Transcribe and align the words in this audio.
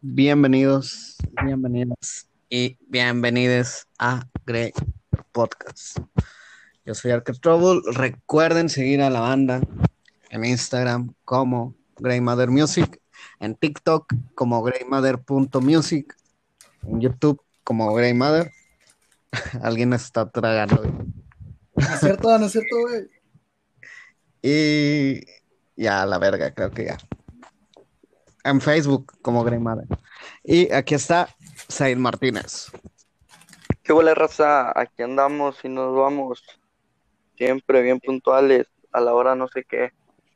Bienvenidos, 0.00 1.16
bienvenidas 1.44 2.28
y 2.50 2.76
bienvenidos 2.88 3.86
a 3.98 4.26
Grey 4.44 4.72
Podcast. 5.32 5.98
Yo 6.84 6.94
soy 6.94 7.12
Arcade 7.12 7.38
Trouble. 7.38 7.80
Recuerden 7.92 8.68
seguir 8.68 9.00
a 9.00 9.10
la 9.10 9.20
banda 9.20 9.60
en 10.30 10.44
Instagram 10.44 11.14
como 11.24 11.74
Grey 11.96 12.20
Mother 12.20 12.50
Music, 12.50 13.00
en 13.40 13.54
TikTok 13.54 14.12
como 14.34 14.62
greymother.music, 14.62 16.16
en 16.82 17.00
YouTube 17.00 17.40
como 17.62 17.94
Grey 17.94 18.12
Mother. 18.12 18.50
Alguien 19.62 19.92
está 19.92 20.28
tragando. 20.28 20.82
No 21.76 21.94
es 21.94 22.00
cierto, 22.00 22.38
no 22.38 22.46
es 22.46 22.52
cierto, 22.52 22.76
güey. 22.80 23.08
Y 24.42 25.24
ya, 25.76 26.04
la 26.04 26.18
verga, 26.18 26.52
creo 26.52 26.70
que 26.70 26.86
ya. 26.86 26.98
En 28.44 28.60
Facebook 28.60 29.12
como 29.22 29.42
Mother. 29.42 29.86
Y 30.42 30.70
aquí 30.72 30.94
está 30.94 31.28
Said 31.68 31.96
Martínez. 31.96 32.70
¿Qué 33.82 33.92
huele, 33.92 34.14
raza? 34.14 34.78
Aquí 34.78 35.02
andamos 35.02 35.64
y 35.64 35.68
nos 35.68 35.94
vamos 35.96 36.42
siempre 37.36 37.82
bien 37.82 38.00
puntuales 38.00 38.66
a 38.92 39.00
la 39.00 39.12
hora 39.12 39.34
no 39.34 39.48
sé 39.48 39.64
qué. 39.64 39.92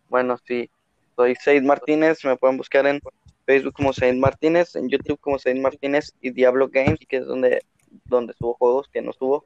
Bueno, 0.09 0.37
sí, 0.47 0.71
soy 1.17 1.35
Said 1.37 1.63
Martínez, 1.63 2.25
me 2.25 2.37
pueden 2.37 2.57
buscar 2.57 2.87
en 2.87 3.01
Facebook 3.47 3.75
como 3.75 3.93
Said 3.93 4.17
Martínez, 4.17 4.75
en 4.77 4.89
YouTube 4.89 5.19
como 5.21 5.39
Said 5.39 5.61
Martínez 5.61 6.13
y 6.21 6.31
Diablo 6.31 6.69
Games, 6.69 7.01
que 7.09 7.19
es 7.19 7.27
donde, 7.27 7.63
donde 8.05 8.35
subo 8.35 8.55
juegos 8.55 8.89
que 8.93 9.01
no 9.01 9.13
subo. 9.13 9.45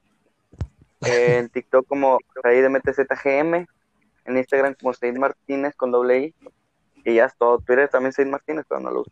En 1.03 1.49
TikTok 1.49 1.87
como 1.87 2.19
Said 2.43 2.69
MTZGM, 2.69 3.67
en 4.25 4.37
Instagram 4.37 4.75
como 4.81 4.95
Said 4.95 5.17
Martínez 5.17 5.75
con 5.77 5.91
doble 5.91 6.19
I. 6.19 6.35
Y 7.05 7.15
ya 7.15 7.27
es 7.27 7.37
todo. 7.37 7.59
Twitter 7.59 7.89
también 7.89 8.13
Said 8.13 8.29
Martínez, 8.29 8.65
pero 8.69 8.81
no 8.81 8.91
lo 8.91 9.01
uso. 9.01 9.11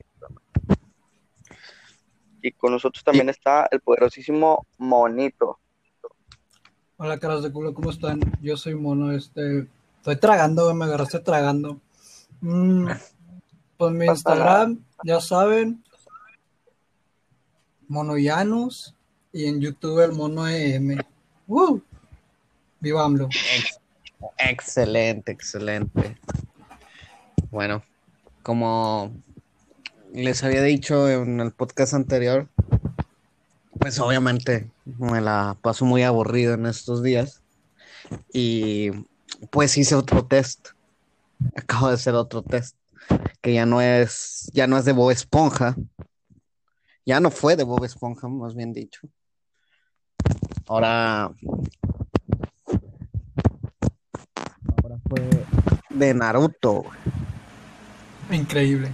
Y 2.42 2.52
con 2.52 2.72
nosotros 2.72 3.04
también 3.04 3.28
está 3.28 3.68
el 3.70 3.80
poderosísimo 3.80 4.66
Monito. 4.78 5.58
Hola, 6.96 7.18
caras 7.18 7.42
de 7.42 7.52
culo, 7.52 7.74
¿cómo 7.74 7.90
están? 7.90 8.20
Yo 8.40 8.56
soy 8.56 8.74
Mono, 8.74 9.12
este... 9.12 9.66
Estoy 9.96 10.16
tragando, 10.16 10.72
me 10.74 10.86
agarraste 10.86 11.18
tragando. 11.20 11.80
Mm, 12.40 12.88
pues 13.76 13.92
mi 13.92 14.06
Instagram, 14.06 14.82
ya 15.04 15.20
saben, 15.20 15.84
Monoyanus, 17.88 18.94
y 19.32 19.46
en 19.46 19.60
YouTube 19.60 20.04
el 20.04 20.12
Mono 20.12 20.48
EM. 20.48 20.98
¡Woo! 21.46 21.82
¡Viva 22.80 23.04
AMLO! 23.04 23.28
Excelente, 24.38 25.32
excelente. 25.32 26.18
Bueno, 27.50 27.82
como 28.50 29.12
les 30.12 30.42
había 30.42 30.60
dicho 30.60 31.08
en 31.08 31.38
el 31.38 31.52
podcast 31.52 31.94
anterior, 31.94 32.48
pues 33.78 34.00
obviamente 34.00 34.68
me 34.84 35.20
la 35.20 35.56
paso 35.62 35.84
muy 35.84 36.02
aburrido 36.02 36.54
en 36.54 36.66
estos 36.66 37.00
días 37.00 37.44
y 38.32 38.90
pues 39.50 39.78
hice 39.78 39.94
otro 39.94 40.26
test. 40.26 40.70
Acabo 41.54 41.86
de 41.86 41.94
hacer 41.94 42.14
otro 42.14 42.42
test 42.42 42.74
que 43.40 43.54
ya 43.54 43.66
no 43.66 43.80
es 43.80 44.50
ya 44.52 44.66
no 44.66 44.76
es 44.78 44.84
de 44.84 44.94
Bob 44.94 45.12
Esponja. 45.12 45.76
Ya 47.06 47.20
no 47.20 47.30
fue 47.30 47.54
de 47.54 47.62
Bob 47.62 47.84
Esponja, 47.84 48.26
más 48.26 48.56
bien 48.56 48.72
dicho. 48.72 49.02
Ahora 50.66 51.32
ahora 54.82 54.98
fue 55.08 55.46
de 55.90 56.14
Naruto. 56.14 56.82
Increíble. 58.30 58.90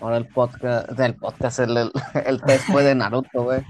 Ahora 0.00 0.16
el 0.16 0.26
podcast, 0.26 0.98
el 0.98 1.14
podcast, 1.14 1.58
el, 1.60 1.76
el, 1.76 1.92
el 2.26 2.42
test 2.42 2.66
fue 2.66 2.82
de 2.82 2.94
Naruto, 2.94 3.44
güey. 3.44 3.62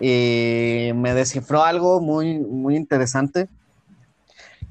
Y 0.00 0.92
me 0.94 1.14
descifró 1.14 1.62
algo 1.62 2.00
muy, 2.00 2.38
muy 2.38 2.76
interesante. 2.76 3.48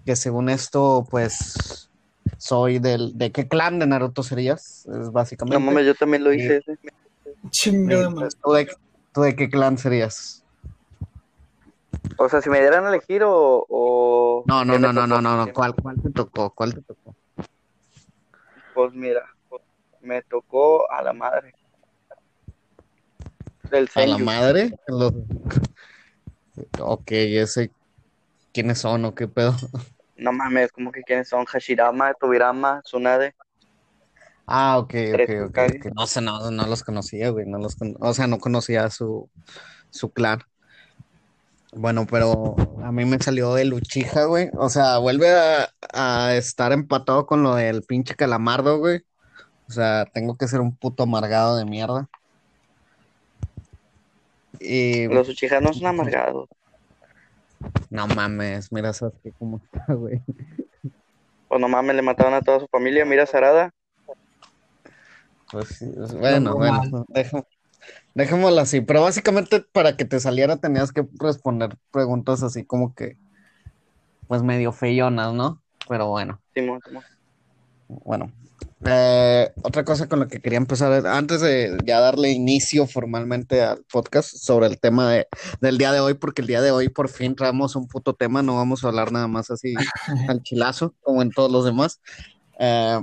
Que 0.05 0.15
según 0.15 0.49
esto, 0.49 1.05
pues, 1.09 1.89
soy 2.37 2.79
del, 2.79 3.17
¿de 3.17 3.31
qué 3.31 3.47
clan 3.47 3.79
de 3.79 3.87
Naruto 3.87 4.23
serías? 4.23 4.85
Es 4.85 5.11
básicamente. 5.11 5.59
No 5.59 5.65
mames, 5.65 5.85
yo 5.85 5.95
también 5.95 6.23
lo 6.23 6.33
hice. 6.33 6.61
Chingada 7.49 8.09
madre. 8.09 8.29
¿Tú 8.43 8.51
de, 8.53 8.67
tú 9.13 9.21
de 9.21 9.35
qué 9.35 9.49
clan 9.49 9.77
serías? 9.77 10.43
O 12.17 12.29
sea, 12.29 12.41
si 12.41 12.49
me 12.49 12.59
dieran 12.59 12.85
a 12.85 12.89
elegir 12.89 13.23
o. 13.23 13.65
o 13.67 14.43
No, 14.47 14.63
no, 14.63 14.73
¿qué 14.73 14.79
me 14.79 14.87
no, 14.87 14.93
no, 14.93 15.07
no, 15.07 15.21
no, 15.21 15.45
no. 15.45 15.53
¿Cuál, 15.53 15.75
cuál 15.75 16.01
te 16.01 16.11
tocó? 16.11 16.51
¿Cuál 16.51 16.75
te 16.75 16.81
tocó? 16.81 17.15
Pues 18.75 18.93
mira, 18.93 19.23
me 20.01 20.21
tocó 20.21 20.91
a 20.91 21.01
la 21.01 21.13
madre. 21.13 21.53
Del 23.71 23.89
¿A 23.95 24.05
la 24.05 24.17
madre? 24.17 24.77
Los- 24.87 25.13
Ok, 26.79 27.11
ese. 27.11 27.71
¿Quiénes 28.53 28.79
son 28.79 29.05
o 29.05 29.15
qué 29.15 29.27
pedo? 29.29 29.55
No 30.17 30.31
mames, 30.33 30.71
como 30.73 30.91
que 30.91 31.03
quiénes 31.03 31.29
son 31.29 31.45
Hashirama, 31.45 32.13
Tobirama, 32.13 32.81
Tsunade. 32.83 33.33
Ah, 34.47 34.77
ok, 34.77 34.93
ok, 35.13 35.29
ok. 35.47 35.85
No 35.95 36.05
sé, 36.05 36.21
no, 36.21 36.51
no 36.51 36.67
los 36.67 36.83
conocía, 36.83 37.29
güey. 37.29 37.45
No 37.45 37.57
los 37.57 37.75
con- 37.75 37.95
O 37.99 38.13
sea, 38.13 38.27
no 38.27 38.37
conocía 38.39 38.89
su, 38.89 39.29
su 39.89 40.11
clan. 40.11 40.39
Bueno, 41.75 42.07
pero 42.09 42.55
a 42.83 42.91
mí 42.91 43.03
me 43.05 43.19
salió 43.19 43.57
el 43.57 43.73
Uchiha, 43.73 44.25
güey. 44.25 44.49
O 44.57 44.69
sea, 44.69 44.97
vuelve 44.97 45.29
a, 45.31 45.69
a 45.93 46.35
estar 46.35 46.71
empatado 46.71 47.25
con 47.25 47.43
lo 47.43 47.55
del 47.55 47.83
pinche 47.83 48.15
calamardo, 48.15 48.79
güey. 48.79 49.01
O 49.67 49.71
sea, 49.73 50.05
tengo 50.13 50.37
que 50.37 50.47
ser 50.47 50.61
un 50.61 50.75
puto 50.75 51.03
amargado 51.03 51.57
de 51.57 51.65
mierda. 51.65 52.07
Y 54.59 55.07
Los 55.07 55.27
Uchiha 55.29 55.59
no 55.59 55.73
son 55.73 55.87
amargados. 55.87 56.47
no 57.89 58.07
mames, 58.07 58.71
mira 58.71 58.93
Sasuke 58.93 59.33
cómo 59.37 59.61
está, 59.63 59.93
güey. 59.93 60.21
Pues 61.49 61.61
no 61.61 61.67
mames, 61.67 61.95
le 61.95 62.01
mataron 62.01 62.33
a 62.33 62.41
toda 62.41 62.59
su 62.61 62.67
familia. 62.67 63.05
Mira 63.05 63.25
Sarada. 63.25 63.71
Pues 65.51 65.79
bueno, 66.13 66.55
bueno, 66.55 67.05
deja- 67.09 67.43
dejémoslo 68.15 68.59
así. 68.61 68.81
Pero 68.81 69.03
básicamente 69.03 69.61
para 69.71 69.95
que 69.95 70.05
te 70.05 70.19
saliera 70.19 70.57
tenías 70.57 70.91
que 70.91 71.07
responder 71.19 71.77
preguntas 71.91 72.41
así 72.41 72.63
como 72.65 72.95
que, 72.95 73.17
pues 74.27 74.41
medio 74.41 74.71
feyonas, 74.71 75.33
¿no? 75.33 75.61
Pero 75.87 76.07
bueno, 76.09 76.41
Simón, 76.55 76.79
Simón. 76.83 77.03
bueno. 77.87 78.31
Eh, 78.87 79.51
otra 79.63 79.83
cosa 79.83 80.07
con 80.07 80.19
la 80.19 80.27
que 80.27 80.39
quería 80.41 80.57
empezar, 80.57 80.91
es- 80.93 81.05
antes 81.05 81.41
de 81.41 81.75
ya 81.85 81.99
darle 81.99 82.31
inicio 82.31 82.85
formalmente 82.87 83.63
al 83.63 83.83
podcast 83.91 84.35
sobre 84.35 84.67
el 84.67 84.79
tema 84.79 85.09
de- 85.09 85.27
del 85.59 85.77
día 85.77 85.91
de 85.91 85.99
hoy, 85.99 86.13
porque 86.13 86.41
el 86.41 86.47
día 86.47 86.61
de 86.61 86.71
hoy 86.71 86.89
por 86.89 87.09
fin 87.09 87.35
traemos 87.35 87.75
un 87.75 87.87
puto 87.87 88.13
tema, 88.13 88.41
no 88.43 88.55
vamos 88.55 88.83
a 88.83 88.87
hablar 88.89 89.11
nada 89.11 89.27
más 89.27 89.49
así 89.49 89.73
al 90.29 90.43
chilazo, 90.43 90.93
como 91.01 91.21
en 91.21 91.31
todos 91.31 91.51
los 91.51 91.65
demás. 91.65 91.99
Eh, 92.59 92.99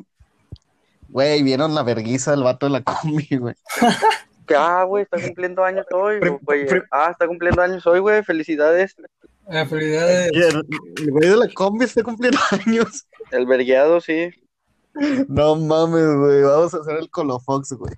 Güey, 1.09 1.43
¿vieron 1.43 1.75
la 1.75 1.83
verguiza 1.83 2.31
del 2.31 2.43
vato 2.43 2.65
de 2.67 2.71
la 2.73 2.83
combi, 2.83 3.29
güey? 3.37 3.55
Que, 4.47 4.54
ah, 4.56 4.84
güey, 4.84 5.04
está 5.04 5.20
cumpliendo 5.20 5.64
años 5.64 5.86
hoy, 5.92 6.19
güey. 6.42 6.66
Ah, 6.91 7.08
está 7.12 7.26
cumpliendo 7.26 7.62
años 7.62 7.86
hoy, 7.86 8.00
güey. 8.00 8.22
Felicidades. 8.25 8.97
Eh, 9.48 9.66
felicidades. 9.66 10.30
Y 10.32 10.41
El 11.03 11.10
güey 11.10 11.28
de 11.28 11.36
la 11.36 11.48
combi 11.54 11.84
está 11.84 12.03
cumpliendo 12.03 12.38
años. 12.66 13.06
El 13.31 13.47
vergueado, 13.47 14.00
sí. 14.00 14.31
No 15.28 15.56
mames, 15.56 16.16
güey. 16.16 16.42
Vamos 16.42 16.75
a 16.75 16.78
hacer 16.78 16.97
el 16.98 17.08
Colofox, 17.10 17.72
güey. 17.72 17.94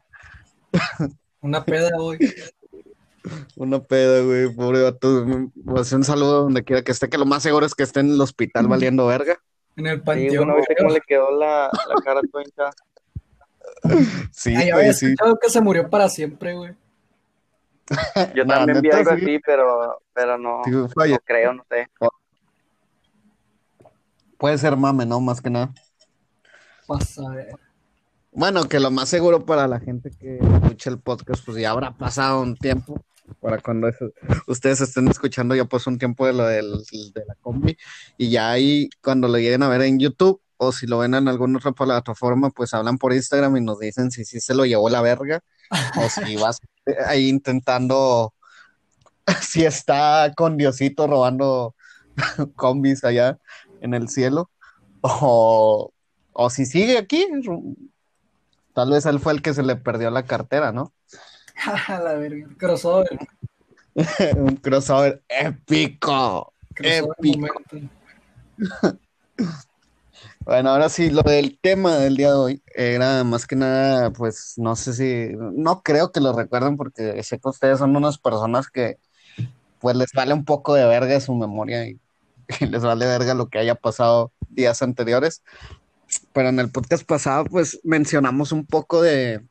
Una 1.40 1.64
peda 1.64 1.90
hoy. 1.98 2.18
Una 3.56 3.82
peda, 3.82 4.20
güey. 4.22 4.54
Pobre 4.54 4.82
vato. 4.82 5.26
Pues 5.64 5.92
un 5.92 6.04
saludo 6.04 6.42
donde 6.42 6.62
quiera 6.62 6.82
que 6.82 6.92
esté, 6.92 7.08
que 7.08 7.18
lo 7.18 7.26
más 7.26 7.42
seguro 7.42 7.64
es 7.66 7.74
que 7.74 7.82
esté 7.82 8.00
en 8.00 8.10
el 8.10 8.20
hospital 8.20 8.66
valiendo 8.68 9.06
verga. 9.06 9.38
En 9.76 9.86
el 9.86 9.98
Sí, 9.98 10.02
panteón. 10.04 10.36
bueno, 10.44 10.56
viste 10.56 10.76
cómo 10.76 10.90
le 10.90 11.00
quedó 11.00 11.36
la, 11.36 11.68
la 11.88 11.94
cara 12.04 12.20
hinchada. 12.22 12.70
Sí, 14.32 14.54
Ay, 14.56 14.68
yo 14.68 14.74
güey, 14.74 14.86
había 14.86 14.92
sí. 14.94 15.06
escuchado 15.06 15.38
que 15.38 15.50
se 15.50 15.60
murió 15.60 15.88
para 15.90 16.08
siempre, 16.08 16.54
güey. 16.54 16.74
Yo 18.34 18.44
No, 18.44 18.54
también 18.54 18.80
vi 18.80 18.90
algo 18.90 19.10
sí. 19.16 19.22
así, 19.22 19.38
pero, 19.44 20.02
pero 20.14 20.38
no, 20.38 20.62
falla. 20.94 21.14
no 21.14 21.20
creo, 21.24 21.52
no 21.52 21.64
sé. 21.68 21.86
Puede 24.38 24.58
ser 24.58 24.76
mame, 24.76 25.06
¿no? 25.06 25.20
Más 25.20 25.40
que 25.40 25.50
nada. 25.50 25.72
Pasa, 26.86 27.22
eh. 27.40 27.48
Bueno, 28.32 28.64
que 28.68 28.80
lo 28.80 28.90
más 28.90 29.08
seguro 29.08 29.44
para 29.46 29.68
la 29.68 29.80
gente 29.80 30.10
que 30.18 30.38
escucha 30.38 30.90
el 30.90 30.98
podcast, 30.98 31.44
pues 31.44 31.56
ya 31.58 31.70
habrá 31.70 31.96
pasado 31.96 32.42
un 32.42 32.56
tiempo. 32.56 33.04
Para 33.40 33.58
cuando 33.58 33.88
eso- 33.88 34.10
ustedes 34.48 34.80
estén 34.80 35.08
escuchando, 35.08 35.54
ya 35.54 35.64
pasó 35.64 35.88
un 35.88 35.98
tiempo 35.98 36.26
de 36.26 36.32
lo 36.32 36.46
del, 36.46 36.72
de 37.14 37.24
la 37.26 37.34
combi. 37.40 37.76
Y 38.18 38.30
ya 38.30 38.50
ahí, 38.50 38.90
cuando 39.02 39.28
lo 39.28 39.38
lleguen 39.38 39.62
a 39.62 39.68
ver 39.68 39.82
en 39.82 39.98
YouTube, 39.98 40.40
o 40.66 40.72
si 40.72 40.86
lo 40.86 40.98
ven 40.98 41.14
en 41.14 41.28
alguna 41.28 41.58
otra 41.58 41.72
plataforma, 41.72 42.50
pues 42.50 42.74
hablan 42.74 42.98
por 42.98 43.12
Instagram 43.12 43.56
y 43.56 43.60
nos 43.60 43.78
dicen 43.78 44.10
si 44.10 44.24
sí 44.24 44.40
se 44.40 44.54
lo 44.54 44.64
llevó 44.64 44.88
la 44.88 45.02
verga, 45.02 45.40
o 45.96 46.08
si 46.08 46.36
vas 46.36 46.60
ahí 47.06 47.28
intentando, 47.28 48.34
si 49.42 49.64
está 49.64 50.32
con 50.36 50.56
Diosito 50.56 51.06
robando 51.06 51.74
combis 52.56 53.04
allá 53.04 53.38
en 53.80 53.94
el 53.94 54.08
cielo, 54.08 54.50
o, 55.00 55.92
o 56.32 56.50
si 56.50 56.66
sigue 56.66 56.98
aquí 56.98 57.26
Tal 58.74 58.90
vez 58.90 59.06
él 59.06 59.20
fue 59.20 59.32
el 59.32 59.40
que 59.40 59.54
se 59.54 59.62
le 59.62 59.76
perdió 59.76 60.10
la 60.10 60.24
cartera, 60.24 60.72
¿no? 60.72 60.92
La 61.88 62.14
verga. 62.14 62.48
Crossover. 62.58 63.18
Un 64.36 64.56
crossover 64.56 65.22
épico. 65.28 66.52
Crossover 66.74 67.16
Épico. 67.18 67.48
Bueno, 70.44 70.70
ahora 70.70 70.90
sí, 70.90 71.10
lo 71.10 71.22
del 71.22 71.58
tema 71.58 71.96
del 71.96 72.16
día 72.16 72.28
de 72.28 72.34
hoy 72.34 72.62
era 72.74 73.24
más 73.24 73.46
que 73.46 73.56
nada, 73.56 74.10
pues 74.10 74.54
no 74.58 74.76
sé 74.76 74.92
si, 74.92 75.34
no 75.36 75.82
creo 75.82 76.12
que 76.12 76.20
lo 76.20 76.36
recuerden 76.36 76.76
porque 76.76 77.22
sé 77.22 77.38
que 77.38 77.48
ustedes 77.48 77.78
son 77.78 77.96
unas 77.96 78.18
personas 78.18 78.68
que 78.68 78.98
pues 79.78 79.96
les 79.96 80.12
vale 80.12 80.34
un 80.34 80.44
poco 80.44 80.74
de 80.74 80.86
verga 80.86 81.18
su 81.20 81.34
memoria 81.34 81.88
y, 81.88 81.98
y 82.60 82.66
les 82.66 82.82
vale 82.82 83.06
verga 83.06 83.32
lo 83.32 83.48
que 83.48 83.58
haya 83.58 83.74
pasado 83.74 84.32
días 84.50 84.82
anteriores. 84.82 85.42
Pero 86.34 86.50
en 86.50 86.60
el 86.60 86.70
podcast 86.70 87.06
pasado 87.06 87.44
pues 87.46 87.80
mencionamos 87.82 88.52
un 88.52 88.66
poco 88.66 89.00
de, 89.00 89.42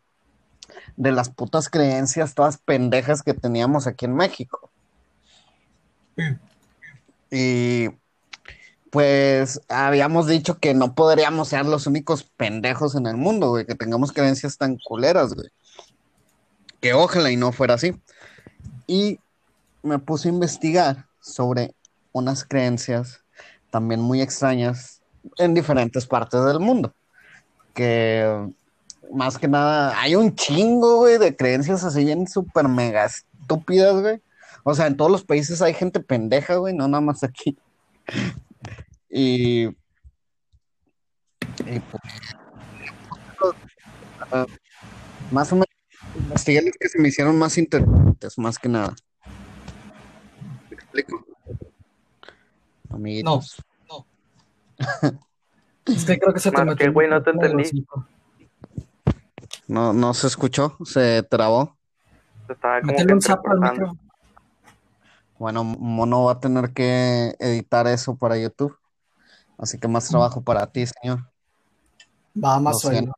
de 0.96 1.12
las 1.12 1.30
putas 1.30 1.70
creencias 1.70 2.36
todas 2.36 2.60
pendejas 2.60 3.24
que 3.24 3.34
teníamos 3.34 3.88
aquí 3.88 4.06
en 4.06 4.16
México. 4.16 4.70
Y 7.32 7.90
pues 8.94 9.60
habíamos 9.70 10.28
dicho 10.28 10.60
que 10.60 10.76
no 10.76 10.94
podríamos 10.94 11.48
ser 11.48 11.66
los 11.66 11.88
únicos 11.88 12.26
pendejos 12.38 12.94
en 12.94 13.08
el 13.08 13.18
mundo, 13.18 13.50
güey, 13.50 13.66
que 13.66 13.74
tengamos 13.74 14.12
creencias 14.12 14.56
tan 14.56 14.78
culeras, 14.78 15.34
güey. 15.34 15.50
Que 16.80 16.94
ojalá 16.94 17.32
y 17.32 17.36
no 17.36 17.52
fuera 17.52 17.74
así. 17.74 18.00
Y 18.86 19.20
me 19.82 19.98
puse 19.98 20.30
a 20.30 20.32
investigar 20.32 21.08
sobre 21.20 21.74
unas 22.12 22.46
creencias 22.46 23.22
también 23.72 24.00
muy 24.00 24.22
extrañas 24.22 25.02
en 25.40 25.56
diferentes 25.56 26.06
partes 26.06 26.46
del 26.46 26.60
mundo. 26.60 26.94
Que 27.74 28.48
más 29.12 29.40
que 29.40 29.48
nada, 29.48 30.00
hay 30.00 30.14
un 30.16 30.36
chingo, 30.36 30.98
güey, 30.98 31.18
de 31.18 31.36
creencias 31.36 31.84
así 31.84 32.06
bien 32.06 32.28
súper 32.28 32.68
mega 32.68 33.06
estúpidas, 33.06 34.00
güey. 34.00 34.22
O 34.62 34.76
sea, 34.76 34.86
en 34.86 34.98
todos 34.98 35.10
los 35.10 35.24
países 35.24 35.64
hay 35.64 35.74
gente 35.74 36.00
pendeja, 36.00 36.58
güey, 36.58 36.76
no 36.76 36.88
nada 36.88 37.02
más 37.02 37.24
aquí. 37.24 37.58
Y, 39.10 39.66
y 39.66 39.74
pues, 41.90 42.02
ah, 44.32 44.46
más 45.32 45.52
o 45.52 45.56
menos 45.56 45.68
investigué 46.16 46.62
las 46.62 46.76
que 46.80 46.90
se 46.90 47.00
me 47.00 47.10
hicieron 47.10 47.38
más 47.38 47.58
interesantes, 47.58 48.38
más 48.38 48.58
que 48.58 48.70
nada. 48.70 48.96
¿Me 50.70 50.76
explico? 50.76 51.26
Amiguitos. 52.90 53.62
Es 55.86 56.06
que 56.06 56.18
creo 56.18 56.34
que 56.34 56.40
se 56.40 56.50
te 56.50 56.58
Mar, 56.58 56.66
metió 56.68 56.86
¿qué, 56.86 56.90
güey? 56.92 57.10
No 57.10 57.22
te 57.22 57.32
entendí. 57.32 57.86
No, 59.68 59.94
no 59.94 60.14
se 60.14 60.28
escuchó, 60.28 60.78
se 60.86 61.24
trabó. 61.24 61.78
Estaba 62.50 62.82
como 62.82 62.92
Métele 62.94 63.08
que 63.08 63.14
un 63.14 63.22
zapo 63.22 63.52
al 63.52 63.60
micro. 63.60 63.98
Bueno, 65.44 65.66
Mono 65.66 66.24
va 66.24 66.32
a 66.32 66.40
tener 66.40 66.72
que 66.72 67.36
editar 67.38 67.86
eso 67.88 68.16
para 68.16 68.38
YouTube. 68.38 68.78
Así 69.58 69.78
que 69.78 69.90
más 69.90 70.08
trabajo 70.08 70.42
para 70.42 70.68
ti, 70.68 70.86
señor. 70.88 71.30
Va 72.42 72.62
más 72.62 72.80
sueño. 72.80 73.12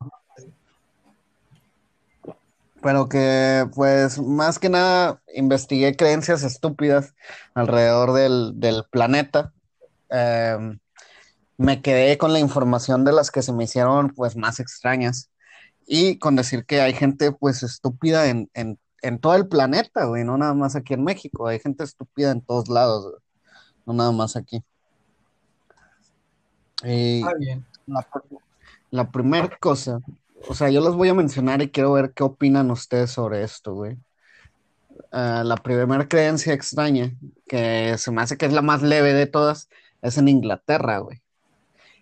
Pero 2.81 3.07
que, 3.09 3.69
pues, 3.75 4.19
más 4.19 4.57
que 4.57 4.69
nada, 4.69 5.21
investigué 5.35 5.95
creencias 5.95 6.41
estúpidas 6.41 7.13
alrededor 7.53 8.13
del, 8.13 8.59
del 8.59 8.85
planeta. 8.89 9.53
Eh, 10.09 10.79
me 11.57 11.83
quedé 11.83 12.17
con 12.17 12.33
la 12.33 12.39
información 12.39 13.05
de 13.05 13.13
las 13.13 13.29
que 13.29 13.43
se 13.43 13.53
me 13.53 13.65
hicieron, 13.65 14.15
pues, 14.15 14.35
más 14.35 14.59
extrañas. 14.59 15.29
Y 15.85 16.17
con 16.17 16.35
decir 16.35 16.65
que 16.65 16.81
hay 16.81 16.93
gente, 16.93 17.31
pues, 17.31 17.61
estúpida 17.61 18.25
en, 18.25 18.49
en, 18.55 18.79
en 19.05 19.19
todo 19.19 19.35
el 19.35 19.47
planeta, 19.47 20.05
güey, 20.05 20.23
no 20.23 20.37
nada 20.37 20.53
más 20.53 20.75
aquí 20.75 20.93
en 20.93 21.03
México. 21.03 21.47
Hay 21.47 21.59
gente 21.59 21.83
estúpida 21.83 22.31
en 22.31 22.41
todos 22.41 22.69
lados, 22.69 23.03
güey, 23.03 23.21
no 23.85 23.93
nada 23.93 24.11
más 24.11 24.35
aquí. 24.35 24.63
Y 26.83 27.19
Está 27.19 27.33
bien. 27.35 27.65
la, 27.87 28.01
pr- 28.09 28.39
la 28.91 29.11
primera 29.11 29.49
cosa, 29.59 29.99
o 30.47 30.53
sea, 30.53 30.69
yo 30.69 30.81
los 30.81 30.95
voy 30.95 31.09
a 31.09 31.13
mencionar 31.13 31.61
y 31.61 31.69
quiero 31.71 31.93
ver 31.93 32.11
qué 32.13 32.23
opinan 32.23 32.69
ustedes 32.71 33.11
sobre 33.11 33.43
esto, 33.43 33.73
güey. 33.73 33.97
Ah, 35.11 35.43
la 35.45 35.55
primera 35.57 36.07
creencia 36.07 36.53
extraña, 36.53 37.13
que 37.47 37.97
se 37.97 38.11
me 38.11 38.21
hace 38.21 38.37
que 38.37 38.45
es 38.45 38.53
la 38.53 38.61
más 38.61 38.81
leve 38.81 39.13
de 39.13 39.27
todas, 39.27 39.69
es 40.01 40.17
en 40.17 40.27
Inglaterra, 40.27 40.99
güey. 40.99 41.21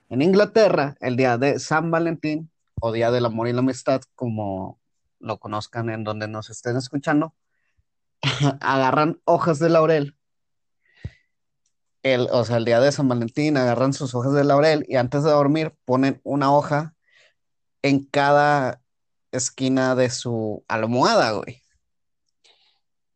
En 0.09 0.21
Inglaterra, 0.21 0.95
el 1.00 1.15
día 1.15 1.38
de 1.38 1.59
San 1.59 1.89
Valentín, 1.91 2.50
o 2.81 2.91
Día 2.91 3.11
del 3.11 3.25
Amor 3.25 3.47
y 3.47 3.53
la 3.53 3.59
Amistad, 3.59 4.01
como 4.15 4.77
lo 5.24 5.40
conozcan 5.40 5.90
en 5.90 6.04
donde 6.04 6.28
nos 6.28 6.50
estén 6.50 6.78
escuchando, 6.78 7.34
agarran 8.62 9.20
hojas 9.25 9.60
de 9.60 9.70
laurel 9.70 10.16
el, 12.04 12.28
o 12.31 12.44
sea, 12.44 12.58
el 12.58 12.66
día 12.66 12.81
de 12.81 12.92
San 12.92 13.08
Valentín 13.08 13.58
agarran 13.58 13.94
sus 13.94 14.14
hojas 14.14 14.34
de 14.34 14.44
laurel 14.44 14.86
y 14.88 14.98
antes 14.98 15.24
de 15.24 15.31
dormir 15.31 15.74
ponen 15.86 16.20
una 16.24 16.54
hoja 16.54 16.94
en 17.81 18.06
cada 18.06 18.81
esquina 19.31 19.96
de 19.96 20.10
su 20.10 20.64
almohada, 20.68 21.31
güey, 21.31 21.62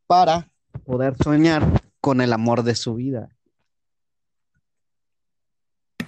para 0.07 0.49
poder 0.85 1.15
soñar 1.21 1.63
con 2.01 2.21
el 2.21 2.31
amor 2.31 2.63
de 2.63 2.75
su 2.75 2.95
vida. 2.95 3.29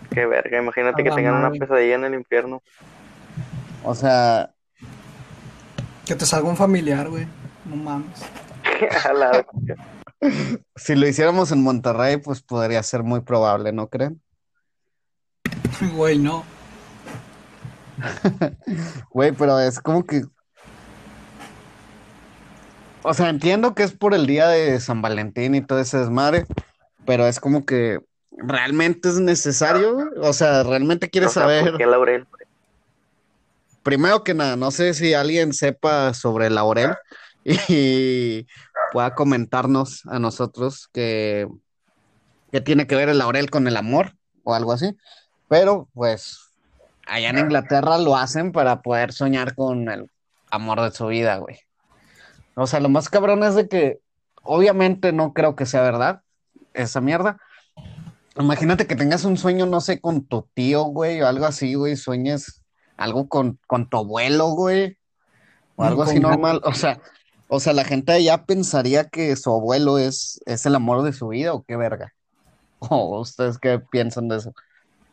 Qué 0.09 0.25
verga, 0.25 0.59
imagínate 0.59 1.01
A 1.01 1.03
que 1.03 1.11
tengan 1.11 1.35
una 1.35 1.51
pesadilla 1.51 1.95
en 1.95 2.05
el 2.05 2.13
infierno. 2.15 2.63
O 3.83 3.93
sea, 3.93 4.55
Que 6.09 6.15
te 6.15 6.25
salga 6.25 6.49
un 6.49 6.57
familiar, 6.57 7.07
güey. 7.07 7.27
No 7.65 7.75
mames. 7.75 8.19
Si 10.75 10.95
lo 10.95 11.07
hiciéramos 11.07 11.51
en 11.51 11.61
Monterrey, 11.61 12.17
pues 12.17 12.41
podría 12.41 12.81
ser 12.81 13.03
muy 13.03 13.21
probable, 13.21 13.71
¿no 13.71 13.89
creen? 13.89 14.19
Güey, 15.95 16.17
no. 16.17 16.43
Güey, 19.11 19.33
pero 19.33 19.59
es 19.59 19.79
como 19.79 20.03
que... 20.03 20.23
O 23.03 23.13
sea, 23.13 23.29
entiendo 23.29 23.75
que 23.75 23.83
es 23.83 23.93
por 23.93 24.15
el 24.15 24.25
día 24.25 24.47
de 24.47 24.79
San 24.79 25.03
Valentín 25.03 25.53
y 25.53 25.61
todo 25.61 25.79
ese 25.79 25.99
desmadre, 25.99 26.47
pero 27.05 27.27
es 27.27 27.39
como 27.39 27.67
que 27.67 27.99
realmente 28.31 29.09
es 29.09 29.19
necesario, 29.19 30.09
o 30.17 30.33
sea, 30.33 30.63
realmente 30.63 31.07
quieres 31.07 31.29
O 31.29 31.33
sea, 31.33 31.43
saber... 31.43 31.69
¿por 31.69 31.77
qué 31.77 31.85
Laurel? 31.85 32.27
Primero 33.89 34.23
que 34.23 34.35
nada, 34.35 34.55
no 34.55 34.69
sé 34.69 34.93
si 34.93 35.15
alguien 35.15 35.51
sepa 35.51 36.13
sobre 36.13 36.45
el 36.45 36.53
laurel 36.53 36.93
y 37.43 38.45
pueda 38.93 39.15
comentarnos 39.15 40.05
a 40.05 40.19
nosotros 40.19 40.87
que, 40.93 41.47
que 42.51 42.61
tiene 42.61 42.85
que 42.85 42.95
ver 42.95 43.09
el 43.09 43.17
laurel 43.17 43.49
con 43.49 43.67
el 43.67 43.75
amor 43.75 44.13
o 44.43 44.53
algo 44.53 44.73
así. 44.73 44.95
Pero 45.47 45.89
pues 45.95 46.37
allá 47.07 47.31
en 47.31 47.39
Inglaterra 47.39 47.97
lo 47.97 48.15
hacen 48.15 48.51
para 48.51 48.83
poder 48.83 49.11
soñar 49.11 49.55
con 49.55 49.89
el 49.89 50.11
amor 50.51 50.81
de 50.81 50.91
su 50.91 51.07
vida, 51.07 51.37
güey. 51.37 51.57
O 52.53 52.67
sea, 52.67 52.81
lo 52.81 52.89
más 52.89 53.09
cabrón 53.09 53.43
es 53.43 53.55
de 53.55 53.67
que 53.67 54.01
obviamente 54.43 55.13
no 55.13 55.33
creo 55.33 55.55
que 55.55 55.65
sea 55.65 55.81
verdad 55.81 56.21
esa 56.75 57.01
mierda. 57.01 57.39
Imagínate 58.37 58.85
que 58.85 58.95
tengas 58.95 59.25
un 59.25 59.35
sueño, 59.35 59.65
no 59.65 59.81
sé, 59.81 59.99
con 59.99 60.27
tu 60.27 60.47
tío, 60.53 60.83
güey, 60.83 61.23
o 61.23 61.27
algo 61.27 61.47
así, 61.47 61.73
güey, 61.73 61.95
sueñes 61.95 62.59
algo 62.99 63.29
con, 63.29 63.57
con 63.65 63.89
tu 63.89 63.97
abuelo, 63.97 64.49
güey, 64.49 64.97
o 65.77 65.83
algo 65.83 66.03
así 66.03 66.19
normal. 66.19 66.61
O 66.65 66.73
sea, 66.73 67.01
o 67.47 67.59
sea, 67.59 67.73
la 67.73 67.85
gente 67.85 68.11
allá 68.11 68.45
pensaría 68.45 69.05
que 69.05 69.35
su 69.35 69.49
abuelo 69.51 69.97
es, 69.97 70.41
es 70.45 70.65
el 70.65 70.75
amor 70.75 71.01
de 71.03 71.13
su 71.13 71.29
vida, 71.29 71.53
o 71.53 71.63
qué 71.63 71.77
verga. 71.77 72.13
¿O 72.79 73.19
ustedes 73.19 73.57
qué 73.57 73.79
piensan 73.79 74.27
de 74.27 74.37
eso? 74.37 74.53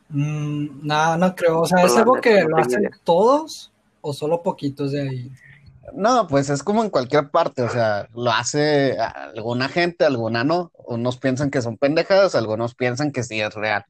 Mm, 0.08 0.86
no, 0.86 1.16
no 1.16 1.34
creo. 1.34 1.60
O 1.60 1.66
sea, 1.66 1.84
¿es 1.84 1.96
algo 1.96 2.20
que 2.20 2.42
lo 2.42 2.58
hacen 2.58 2.90
todos 3.04 3.72
o 4.00 4.12
solo 4.12 4.42
poquitos 4.42 4.92
de 4.92 5.02
ahí? 5.02 5.32
No, 5.94 6.26
pues 6.26 6.50
es 6.50 6.64
como 6.64 6.82
en 6.82 6.90
cualquier 6.90 7.30
parte, 7.30 7.62
o 7.62 7.70
sea, 7.70 8.08
lo 8.12 8.32
hace 8.32 8.98
alguna 8.98 9.68
gente, 9.68 10.04
alguna 10.04 10.42
no. 10.42 10.72
Unos 10.84 11.16
piensan 11.18 11.50
que 11.50 11.62
son 11.62 11.76
pendejadas, 11.76 12.34
algunos 12.34 12.74
piensan 12.74 13.12
que 13.12 13.22
sí 13.22 13.40
es 13.40 13.54
real. 13.54 13.84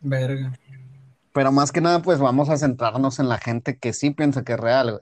Verga. 0.00 0.52
Pero 1.38 1.52
más 1.52 1.70
que 1.70 1.80
nada, 1.80 2.02
pues 2.02 2.18
vamos 2.18 2.48
a 2.48 2.56
centrarnos 2.56 3.20
en 3.20 3.28
la 3.28 3.38
gente 3.38 3.78
que 3.78 3.92
sí 3.92 4.10
piensa 4.10 4.42
que 4.42 4.54
es 4.54 4.58
real. 4.58 4.98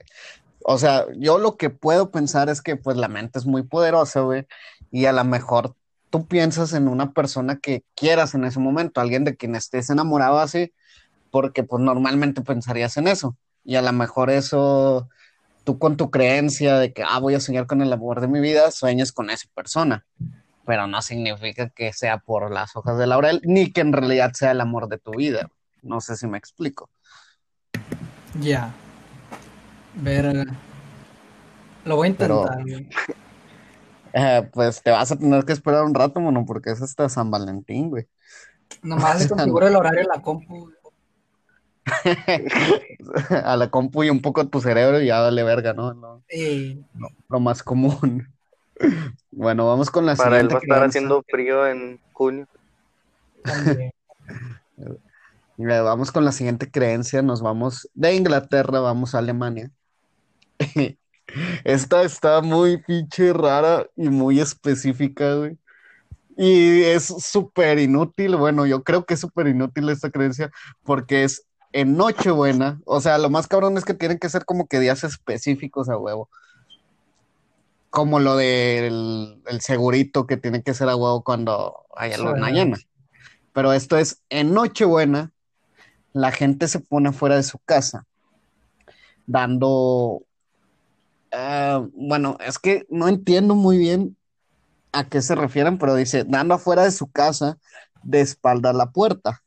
O 0.63 0.77
sea, 0.77 1.07
yo 1.17 1.39
lo 1.39 1.57
que 1.57 1.71
puedo 1.71 2.11
pensar 2.11 2.47
es 2.47 2.61
que 2.61 2.75
pues 2.75 2.95
la 2.95 3.07
mente 3.07 3.39
es 3.39 3.47
muy 3.47 3.63
poderosa, 3.63 4.19
güey, 4.19 4.45
y 4.91 5.05
a 5.05 5.13
lo 5.13 5.23
mejor 5.23 5.73
tú 6.11 6.27
piensas 6.27 6.73
en 6.73 6.89
una 6.89 7.11
persona 7.11 7.57
que 7.57 7.83
quieras 7.95 8.35
en 8.35 8.43
ese 8.45 8.59
momento, 8.59 9.01
alguien 9.01 9.23
de 9.23 9.35
quien 9.35 9.55
estés 9.55 9.89
enamorado 9.89 10.37
así, 10.37 10.71
porque 11.31 11.63
pues 11.63 11.81
normalmente 11.81 12.43
pensarías 12.43 12.97
en 12.97 13.07
eso. 13.07 13.35
Y 13.63 13.73
a 13.73 13.81
lo 13.81 13.91
mejor 13.91 14.29
eso, 14.29 15.09
tú 15.63 15.79
con 15.79 15.97
tu 15.97 16.11
creencia 16.11 16.77
de 16.77 16.93
que, 16.93 17.01
ah, 17.01 17.17
voy 17.17 17.33
a 17.33 17.39
soñar 17.39 17.65
con 17.65 17.81
el 17.81 17.91
amor 17.91 18.21
de 18.21 18.27
mi 18.27 18.41
vida, 18.41 18.69
sueñes 18.69 19.11
con 19.11 19.31
esa 19.31 19.47
persona. 19.55 20.05
Pero 20.67 20.85
no 20.85 21.01
significa 21.01 21.69
que 21.69 21.93
sea 21.93 22.19
por 22.19 22.51
las 22.51 22.75
hojas 22.75 22.99
de 22.99 23.07
laurel, 23.07 23.41
ni 23.43 23.71
que 23.71 23.81
en 23.81 23.91
realidad 23.91 24.33
sea 24.33 24.51
el 24.51 24.61
amor 24.61 24.87
de 24.87 24.99
tu 24.99 25.13
vida. 25.13 25.49
No 25.87 26.01
sé 26.01 26.17
si 26.17 26.27
me 26.27 26.37
explico. 26.37 26.89
Ya. 28.39 28.73
Verga. 29.95 30.45
Lo 31.85 31.95
voy 31.95 32.09
a 32.09 32.13
Pero- 32.15 32.41
intentar, 32.41 32.63
güey. 32.63 32.89
Eh, 34.13 34.49
pues 34.51 34.81
te 34.81 34.89
vas 34.89 35.11
a 35.11 35.17
tener 35.17 35.43
que 35.45 35.51
esperar 35.53 35.83
un 35.83 35.93
rato, 35.93 36.19
mono, 36.19 36.43
porque 36.43 36.71
es 36.71 36.81
hasta 36.81 37.07
San 37.07 37.29
Valentín, 37.29 37.89
güey. 37.89 38.07
Nomás 38.81 39.21
le 39.21 39.27
configuro 39.29 39.67
el 39.67 39.75
horario 39.75 40.01
en 40.01 40.07
la 40.07 40.21
compu. 40.21 40.71
A 43.43 43.55
la 43.57 43.69
compu 43.69 44.03
y 44.03 44.09
un 44.09 44.21
poco 44.21 44.47
tu 44.47 44.59
cerebro 44.59 44.99
y 45.01 45.07
ya 45.07 45.19
vale 45.21 45.43
verga, 45.43 45.73
¿no? 45.73 45.93
Lo, 45.93 46.23
Y 46.31 46.83
lo 47.29 47.39
más 47.39 47.61
común. 47.61 48.27
Bueno, 49.29 49.67
vamos 49.67 49.91
con 49.91 50.05
la 50.07 50.15
Para 50.15 50.39
él 50.39 50.47
siguiente 50.47 50.67
va 50.67 50.75
a 50.75 50.77
estar 50.77 50.89
haciendo 50.89 51.23
frío 51.29 51.67
en 51.67 51.99
junio. 52.13 52.47
Vamos 55.57 56.11
con 56.11 56.23
la 56.23 56.31
siguiente 56.31 56.69
creencia. 56.69 57.21
Nos 57.21 57.41
vamos 57.41 57.89
de 57.95 58.15
Inglaterra, 58.15 58.79
vamos 58.79 59.15
a 59.15 59.19
Alemania. 59.19 59.71
Esta 61.63 62.03
está 62.03 62.41
muy 62.41 62.77
pinche 62.83 63.33
rara 63.33 63.87
y 63.95 64.09
muy 64.09 64.39
específica, 64.39 65.35
güey. 65.35 65.57
Y 66.37 66.83
es 66.83 67.05
súper 67.05 67.79
inútil. 67.79 68.35
Bueno, 68.35 68.67
yo 68.67 68.83
creo 68.83 69.05
que 69.05 69.15
es 69.15 69.19
súper 69.19 69.47
inútil 69.47 69.89
esta 69.89 70.11
creencia 70.11 70.51
porque 70.83 71.23
es 71.23 71.47
en 71.73 71.97
Nochebuena. 71.97 72.79
O 72.85 73.01
sea, 73.01 73.17
lo 73.17 73.31
más 73.31 73.47
cabrón 73.47 73.77
es 73.77 73.85
que 73.85 73.95
tienen 73.95 74.19
que 74.19 74.29
ser 74.29 74.45
como 74.45 74.67
que 74.67 74.79
días 74.79 75.03
específicos 75.03 75.89
a 75.89 75.97
huevo. 75.97 76.29
Como 77.89 78.19
lo 78.19 78.35
del 78.35 79.41
el 79.47 79.61
segurito 79.61 80.27
que 80.27 80.37
tiene 80.37 80.61
que 80.61 80.75
ser 80.75 80.89
a 80.89 80.95
huevo 80.95 81.23
cuando 81.23 81.85
haya 81.95 82.19
luna 82.19 82.51
llena. 82.51 82.77
Pero 83.53 83.73
esto 83.73 83.97
es 83.97 84.21
en 84.29 84.53
Nochebuena, 84.53 85.31
la 86.21 86.31
gente 86.31 86.67
se 86.67 86.79
pone 86.79 87.11
fuera 87.11 87.35
de 87.35 87.43
su 87.43 87.59
casa 87.59 88.05
dando. 89.27 90.23
ah, 91.31 91.85
bueno, 91.93 92.37
es 92.45 92.57
que 92.57 92.85
no 92.89 93.07
entiendo 93.07 93.55
muy 93.55 93.77
bien 93.77 94.17
a 94.91 95.07
qué 95.07 95.21
se 95.21 95.35
refieren, 95.35 95.77
pero 95.77 95.95
dice 95.95 96.23
dando 96.23 96.55
afuera 96.55 96.83
de 96.83 96.91
su 96.91 97.11
casa 97.11 97.57
de 98.03 98.21
espalda 98.21 98.71
a 98.71 98.73
la 98.73 98.91
puerta. 98.91 99.43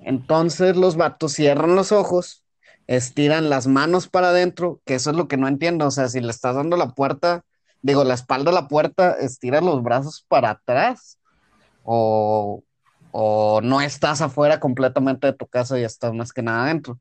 Entonces 0.00 0.76
los 0.76 0.96
vatos 0.96 1.32
cierran 1.32 1.76
los 1.76 1.92
ojos, 1.92 2.44
estiran 2.86 3.48
las 3.48 3.66
manos 3.66 4.08
para 4.08 4.28
adentro, 4.28 4.82
que 4.84 4.96
eso 4.96 5.10
es 5.10 5.16
lo 5.16 5.28
que 5.28 5.38
no 5.38 5.48
entiendo. 5.48 5.86
O 5.86 5.90
sea, 5.90 6.08
si 6.08 6.20
le 6.20 6.30
estás 6.30 6.56
dando 6.56 6.76
la 6.76 6.90
puerta, 6.90 7.44
digo, 7.80 8.04
la 8.04 8.14
espalda 8.14 8.50
a 8.50 8.54
la 8.54 8.68
puerta, 8.68 9.12
estira 9.12 9.62
los 9.62 9.82
brazos 9.82 10.26
para 10.28 10.50
atrás 10.50 11.18
o, 11.84 12.62
o 13.16 13.60
no 13.62 13.80
estás 13.80 14.20
afuera 14.22 14.58
completamente 14.58 15.28
de 15.28 15.32
tu 15.34 15.46
casa 15.46 15.78
y 15.78 15.84
estás 15.84 16.12
más 16.14 16.32
que 16.32 16.42
nada 16.42 16.64
adentro. 16.64 16.98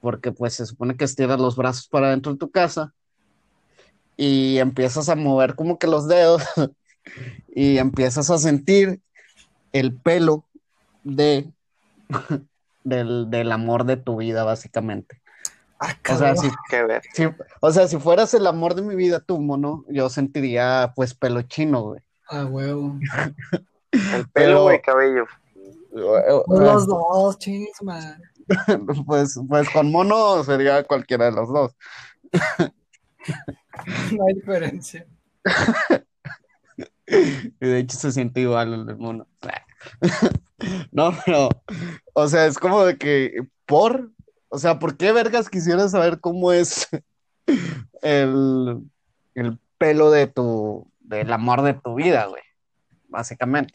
Porque 0.00 0.32
pues 0.32 0.54
se 0.54 0.64
supone 0.64 0.96
que 0.96 1.04
estiras 1.04 1.38
los 1.38 1.54
brazos 1.56 1.86
para 1.86 2.06
adentro 2.06 2.32
de 2.32 2.38
tu 2.38 2.50
casa 2.50 2.94
y 4.16 4.56
empiezas 4.56 5.10
a 5.10 5.16
mover 5.16 5.54
como 5.54 5.78
que 5.78 5.86
los 5.86 6.08
dedos 6.08 6.42
y 7.48 7.76
empiezas 7.76 8.30
a 8.30 8.38
sentir 8.38 9.02
el 9.72 9.94
pelo 10.00 10.46
de 11.02 11.52
del, 12.84 13.28
del 13.28 13.52
amor 13.52 13.84
de 13.84 13.98
tu 13.98 14.16
vida, 14.16 14.44
básicamente. 14.44 15.20
Ah, 15.78 15.94
O 16.10 16.16
sea, 16.16 16.36
si, 16.36 16.48
Que 16.70 16.84
ver. 16.84 17.02
si- 17.12 17.28
o 17.60 17.70
sea, 17.70 17.86
si 17.86 17.98
fueras 17.98 18.32
el 18.32 18.46
amor 18.46 18.74
de 18.74 18.80
mi 18.82 18.94
vida, 18.94 19.20
tú, 19.20 19.38
mono, 19.42 19.84
yo 19.90 20.08
sentiría 20.08 20.94
pues 20.96 21.12
pelo 21.14 21.42
chino, 21.42 21.82
güey. 21.82 22.00
Ah, 22.30 22.46
huevo. 22.46 22.98
El 24.14 24.28
Pero- 24.32 24.46
pelo, 24.46 24.62
güey, 24.64 24.82
cabello. 24.82 25.26
Los 25.92 26.86
dos, 26.86 27.38
chingos, 27.38 27.82
man. 27.82 28.20
Pues, 29.06 29.40
pues 29.48 29.70
con 29.70 29.90
mono 29.90 30.44
sería 30.44 30.84
cualquiera 30.84 31.26
de 31.26 31.32
los 31.32 31.48
dos. 31.48 31.76
No 34.12 34.26
hay 34.28 34.34
diferencia. 34.34 35.06
Y 37.06 37.66
de 37.66 37.78
hecho 37.78 37.96
se 37.96 38.12
siente 38.12 38.40
igual 38.40 38.72
el 38.74 38.96
mono. 38.96 39.26
No, 40.92 41.12
pero, 41.24 41.48
o 42.12 42.28
sea, 42.28 42.46
es 42.46 42.58
como 42.58 42.84
de 42.84 42.96
que, 42.96 43.46
por, 43.66 44.10
o 44.48 44.58
sea, 44.58 44.78
¿por 44.78 44.96
qué 44.96 45.12
vergas 45.12 45.48
quisieras 45.50 45.90
saber 45.92 46.20
cómo 46.20 46.52
es 46.52 46.88
el, 48.02 48.80
el 49.34 49.58
pelo 49.78 50.10
de 50.10 50.26
tu, 50.26 50.90
del 51.00 51.32
amor 51.32 51.62
de 51.62 51.74
tu 51.74 51.94
vida, 51.94 52.26
güey? 52.26 52.42
Básicamente. 53.08 53.74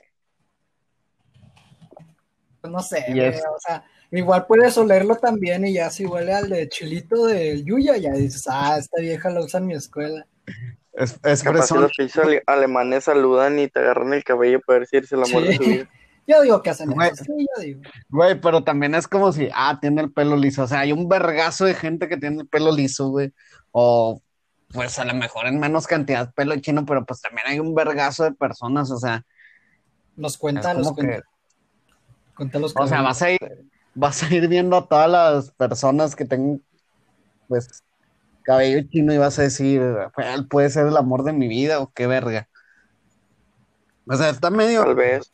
Pues 2.62 2.72
no 2.74 2.82
sé, 2.82 3.06
güey, 3.10 3.30
o 3.30 3.60
sea, 3.60 3.84
igual 4.12 4.46
puedes 4.46 4.78
olerlo 4.78 5.16
también 5.16 5.66
y 5.66 5.74
ya 5.74 5.90
si 5.90 6.06
huele 6.06 6.34
al 6.34 6.50
de 6.50 6.68
chilito 6.68 7.26
del 7.28 7.64
Yuya, 7.64 7.98
ya 7.98 8.12
dices, 8.12 8.46
ah, 8.50 8.78
esta 8.78 9.00
vieja 9.02 9.30
la 9.30 9.42
usa 9.42 9.60
en 9.60 9.68
mi 9.68 9.76
escuela. 9.76 10.26
Es, 10.94 11.18
es 11.24 11.46
los 11.46 11.72
pinches 11.96 12.18
ale- 12.18 12.44
alemanes 12.46 13.06
saludan 13.06 13.58
y 13.60 13.68
te 13.70 13.80
agarran 13.80 14.14
el 14.14 14.24
cabello 14.24 14.60
para 14.66 14.80
ver 14.80 14.88
si 14.88 14.98
eres 14.98 15.12
el 15.14 15.24
amor 15.24 15.44
de 15.44 15.52
Sí. 15.52 15.58
su 15.58 15.64
vida. 15.64 15.90
Yo 16.28 16.42
digo 16.44 16.62
que 16.62 16.70
hacen 16.70 16.92
Güey. 16.92 17.10
eso, 17.10 17.24
sí, 17.24 17.32
yo 17.56 17.62
digo. 17.64 17.82
Güey, 18.10 18.40
pero 18.40 18.64
también 18.64 18.94
es 18.94 19.08
como 19.08 19.32
si, 19.32 19.50
ah, 19.52 19.80
tiene 19.82 20.02
el 20.04 20.12
pelo 20.14 20.36
liso. 20.38 20.62
O 20.62 20.68
sea, 20.68 20.82
hay 20.82 20.92
un 20.92 21.10
vergazo 21.10 21.66
de 21.66 21.74
gente 21.74 22.08
que 22.08 22.18
tiene 22.18 22.42
el 22.42 22.48
pelo 22.48 22.72
liso, 22.72 23.10
güey. 23.10 23.34
O, 23.72 24.22
pues 24.72 25.00
a 25.00 25.06
lo 25.06 25.16
mejor 25.16 25.48
en 25.48 25.60
menos 25.60 25.88
cantidad 25.88 26.32
pelo 26.36 26.56
chino, 26.60 26.86
pero 26.86 27.04
pues 27.04 27.20
también 27.22 27.48
hay 27.48 27.60
un 27.60 27.74
vergazo 27.74 28.26
de 28.26 28.34
personas. 28.34 28.92
O 28.92 28.98
sea, 29.00 29.26
Nos 30.18 30.34
es 30.34 30.38
cuenta, 30.38 30.76
los 30.76 30.90
como 30.90 30.98
que, 30.98 31.08
cuenta. 31.08 31.28
Los 32.54 32.76
o 32.76 32.88
sea, 32.88 33.02
vas 33.02 33.22
a 33.22 33.32
ir, 33.32 33.40
vas 33.96 34.24
a 34.24 34.34
ir 34.34 34.48
viendo 34.48 34.78
a 34.78 34.88
todas 34.88 35.10
las 35.10 35.52
personas 35.52 36.16
que 36.16 36.26
tengan, 36.26 36.62
pues, 37.48 37.68
cabello 38.44 38.88
chino 38.90 39.14
y 39.14 39.18
vas 39.18 39.40
a 39.40 39.44
decir, 39.44 39.82
"Él 40.18 40.48
puede 40.48 40.70
ser 40.70 40.88
el 40.88 40.98
amor 40.98 41.24
de 41.24 41.34
mi 41.34 41.48
vida 41.48 41.80
o 41.80 41.92
qué 41.94 42.08
verga. 42.08 42.50
O 44.08 44.16
sea, 44.16 44.30
está 44.30 44.50
medio, 44.50 44.84
Tal 44.84 44.96
vez. 44.96 45.32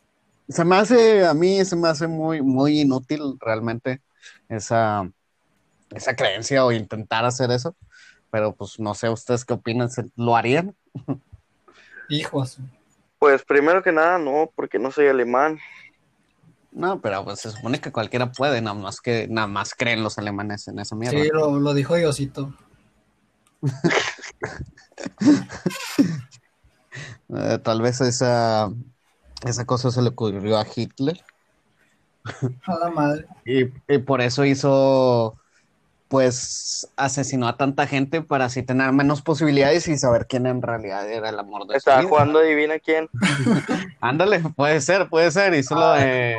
se 0.48 0.64
me 0.64 0.76
hace, 0.76 1.26
a 1.26 1.34
mí 1.34 1.64
se 1.64 1.76
me 1.76 1.88
hace 1.88 2.06
muy, 2.06 2.42
muy 2.42 2.80
inútil 2.80 3.20
realmente 3.40 4.02
esa, 4.48 5.10
esa 5.90 6.16
creencia 6.16 6.64
o 6.64 6.72
intentar 6.72 7.24
hacer 7.24 7.50
eso. 7.50 7.76
Pero 8.30 8.54
pues 8.54 8.78
no 8.80 8.94
sé, 8.94 9.08
¿ustedes 9.10 9.44
qué 9.44 9.54
opinan? 9.54 9.90
¿Se- 9.90 10.04
¿Lo 10.16 10.36
harían? 10.36 10.76
Hijos. 12.08 12.58
Pues 13.18 13.44
primero 13.44 13.82
que 13.82 13.92
nada, 13.92 14.18
no, 14.18 14.50
porque 14.54 14.78
no 14.78 14.90
soy 14.90 15.06
alemán. 15.06 15.58
No, 16.76 17.00
pero 17.00 17.24
pues 17.24 17.40
se 17.40 17.50
supone 17.50 17.80
que 17.80 17.90
cualquiera 17.90 18.30
puede, 18.30 18.60
nada 18.60 18.78
más 18.78 19.00
que 19.00 19.26
nada 19.28 19.46
más 19.46 19.72
creen 19.74 20.02
los 20.02 20.18
alemanes 20.18 20.68
en 20.68 20.78
esa 20.78 20.94
mierda. 20.94 21.18
Sí, 21.18 21.30
lo, 21.32 21.58
lo 21.58 21.72
dijo 21.72 21.94
Diosito. 21.96 22.52
Eh, 27.28 27.58
tal 27.62 27.82
vez 27.82 28.00
esa, 28.00 28.70
esa 29.44 29.64
cosa 29.66 29.90
se 29.90 30.00
le 30.00 30.10
ocurrió 30.10 30.56
a 30.58 30.66
Hitler 30.74 31.20
A 32.66 32.78
la 32.78 32.90
madre. 32.90 33.26
y, 33.44 33.64
y 33.92 33.98
por 33.98 34.20
eso 34.20 34.44
hizo, 34.44 35.36
pues, 36.08 36.90
asesinó 36.96 37.48
a 37.48 37.56
tanta 37.56 37.86
gente 37.86 38.22
para 38.22 38.46
así 38.46 38.62
tener 38.62 38.92
menos 38.92 39.22
posibilidades 39.22 39.88
y 39.88 39.98
saber 39.98 40.26
quién 40.26 40.46
en 40.46 40.62
realidad 40.62 41.08
era 41.10 41.28
el 41.28 41.38
amor 41.38 41.66
de 41.66 41.74
su 41.74 41.78
Estaba 41.78 42.00
vida. 42.00 42.08
jugando 42.08 42.38
adivina 42.38 42.78
quién. 42.78 43.08
Ándale, 44.00 44.40
puede 44.54 44.80
ser, 44.80 45.08
puede 45.08 45.30
ser. 45.30 45.54
Hizo 45.54 45.74
lo 45.74 45.92
de 45.92 46.38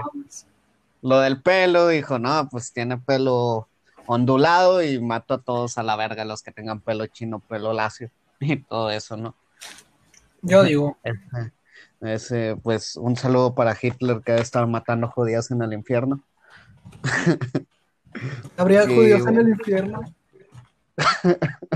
lo 1.01 1.19
del 1.19 1.41
pelo, 1.41 1.87
dijo, 1.87 2.19
no, 2.19 2.49
pues 2.49 2.73
tiene 2.73 2.97
pelo 2.97 3.67
ondulado 4.05 4.81
y 4.81 4.99
mato 4.99 5.35
a 5.35 5.41
todos 5.41 5.77
a 5.77 5.83
la 5.83 5.95
verga, 5.95 6.25
los 6.25 6.41
que 6.41 6.51
tengan 6.51 6.81
pelo 6.81 7.05
chino, 7.07 7.39
pelo 7.39 7.73
lacio 7.73 8.09
y 8.39 8.57
todo 8.57 8.89
eso, 8.89 9.17
¿no? 9.17 9.35
Yo 10.41 10.63
digo, 10.63 10.97
Ese, 11.03 11.51
ese, 12.01 12.55
pues 12.61 12.95
un 12.95 13.15
saludo 13.15 13.55
para 13.55 13.77
Hitler 13.79 14.21
que 14.21 14.33
debe 14.33 14.43
estar 14.43 14.65
matando 14.67 15.07
judíos 15.09 15.51
en 15.51 15.61
el 15.61 15.73
infierno. 15.73 16.23
Habría 18.57 18.83
Sí, 18.85 18.95
judíos 18.95 19.27
en 19.27 19.37
el 19.37 19.49
infierno. 19.49 20.01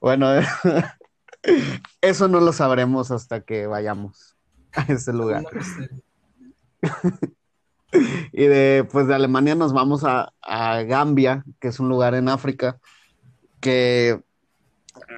Bueno, 0.00 0.28
eso 2.00 2.28
no 2.28 2.40
lo 2.40 2.52
sabremos 2.52 3.10
hasta 3.10 3.40
que 3.40 3.66
vayamos 3.66 4.36
a 4.72 4.82
ese 4.92 5.12
lugar. 5.12 5.44
Y 8.32 8.44
de, 8.46 8.86
pues 8.92 9.06
de 9.06 9.14
Alemania 9.14 9.54
nos 9.54 9.72
vamos 9.72 10.04
a, 10.04 10.30
a 10.42 10.82
Gambia, 10.82 11.44
que 11.60 11.68
es 11.68 11.80
un 11.80 11.88
lugar 11.88 12.14
en 12.14 12.28
África, 12.28 12.78
que 13.60 14.20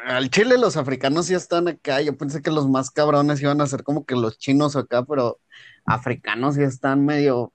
al 0.07 0.31
Chile 0.31 0.59
los 0.59 0.77
africanos 0.77 1.27
ya 1.27 1.39
están 1.39 1.67
acá. 1.67 2.01
Yo 2.03 2.17
pensé 2.17 2.41
que 2.41 2.53
los 2.53 2.69
más 2.69 2.91
cabrones 2.91 3.43
iban 3.43 3.61
a 3.61 3.67
ser 3.67 3.83
como 3.83 4.05
que 4.05 4.15
los 4.15 4.39
chinos 4.39 4.77
acá, 4.77 5.05
pero 5.05 5.41
africanos 5.87 6.55
ya 6.55 6.65
están 6.65 7.05
medio... 7.05 7.53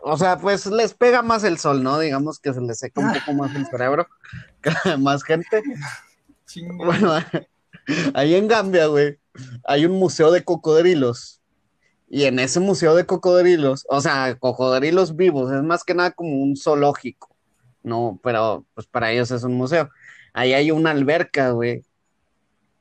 O 0.00 0.16
sea, 0.16 0.38
pues 0.38 0.66
les 0.66 0.94
pega 0.94 1.22
más 1.22 1.44
el 1.44 1.58
sol, 1.58 1.82
¿no? 1.82 1.98
Digamos 1.98 2.38
que 2.38 2.54
se 2.54 2.60
les 2.60 2.78
seca 2.78 3.00
un 3.00 3.12
poco 3.12 3.32
más 3.34 3.54
el 3.54 3.66
cerebro 3.66 4.06
más 4.98 5.22
gente. 5.22 5.62
Bueno, 6.76 7.12
ahí 8.14 8.34
en 8.34 8.48
Gambia, 8.48 8.86
güey, 8.86 9.18
hay 9.64 9.86
un 9.86 9.92
museo 9.92 10.30
de 10.30 10.44
cocodrilos 10.44 11.42
Y 12.08 12.24
en 12.24 12.38
ese 12.38 12.60
museo 12.60 12.94
de 12.94 13.06
cocodrilos, 13.06 13.84
o 13.88 14.00
sea, 14.00 14.36
cocodrilos 14.38 15.14
vivos, 15.16 15.52
es 15.52 15.62
más 15.62 15.84
que 15.84 15.94
nada 15.94 16.12
como 16.12 16.42
un 16.42 16.56
zoológico, 16.56 17.34
¿no? 17.82 18.18
Pero 18.22 18.64
pues 18.74 18.86
para 18.86 19.10
ellos 19.10 19.30
es 19.30 19.42
un 19.42 19.54
museo. 19.54 19.90
Ahí 20.32 20.54
hay 20.54 20.70
una 20.70 20.92
alberca, 20.92 21.50
güey, 21.50 21.84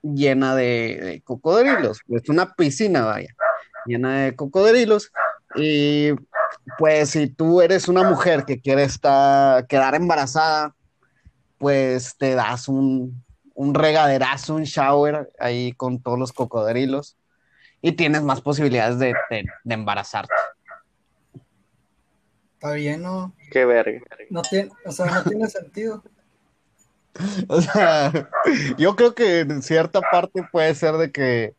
llena 0.02 0.56
de, 0.56 1.00
de 1.02 1.22
cocodrilos, 1.22 2.00
es 2.08 2.30
una 2.30 2.54
piscina, 2.54 3.04
vaya, 3.04 3.36
llena 3.86 4.24
de 4.24 4.36
cocodrilos. 4.36 5.12
Y 5.56 6.12
pues 6.78 7.12
si 7.12 7.28
tú 7.28 7.62
eres 7.62 7.88
una 7.88 8.04
mujer 8.04 8.46
que 8.46 8.60
quiere 8.60 8.84
estar, 8.84 9.66
quedar 9.68 9.96
embarazada, 9.96 10.76
pues 11.58 12.16
te 12.18 12.36
das 12.36 12.68
un, 12.68 13.24
un 13.54 13.74
regaderazo, 13.74 14.56
un 14.56 14.64
shower 14.64 15.32
ahí 15.40 15.74
con 15.74 16.02
todos 16.02 16.20
los 16.20 16.34
cocodrilos 16.34 17.18
y 17.82 17.94
tienes 17.94 18.22
más 18.24 18.42
posibilidades 18.42 19.00
de, 19.00 19.14
de- 19.30 19.46
de 19.64 19.74
embarazarte. 19.74 20.34
Está 22.54 22.72
bien, 22.74 23.04
¿no? 23.04 23.34
Qué 23.52 23.66
verga. 23.66 24.02
No 24.30 24.42
tiene, 24.42 24.72
o 24.86 24.92
sea, 24.92 25.06
no 25.06 25.24
tiene 25.24 25.48
sentido. 25.48 26.04
O 27.48 27.60
sea, 27.62 28.12
yo 28.78 28.96
creo 28.96 29.16
que 29.16 29.40
en 29.40 29.64
cierta 29.64 30.02
parte 30.02 30.44
puede 30.52 30.76
ser 30.76 30.98
de 30.98 31.12
que 31.12 31.56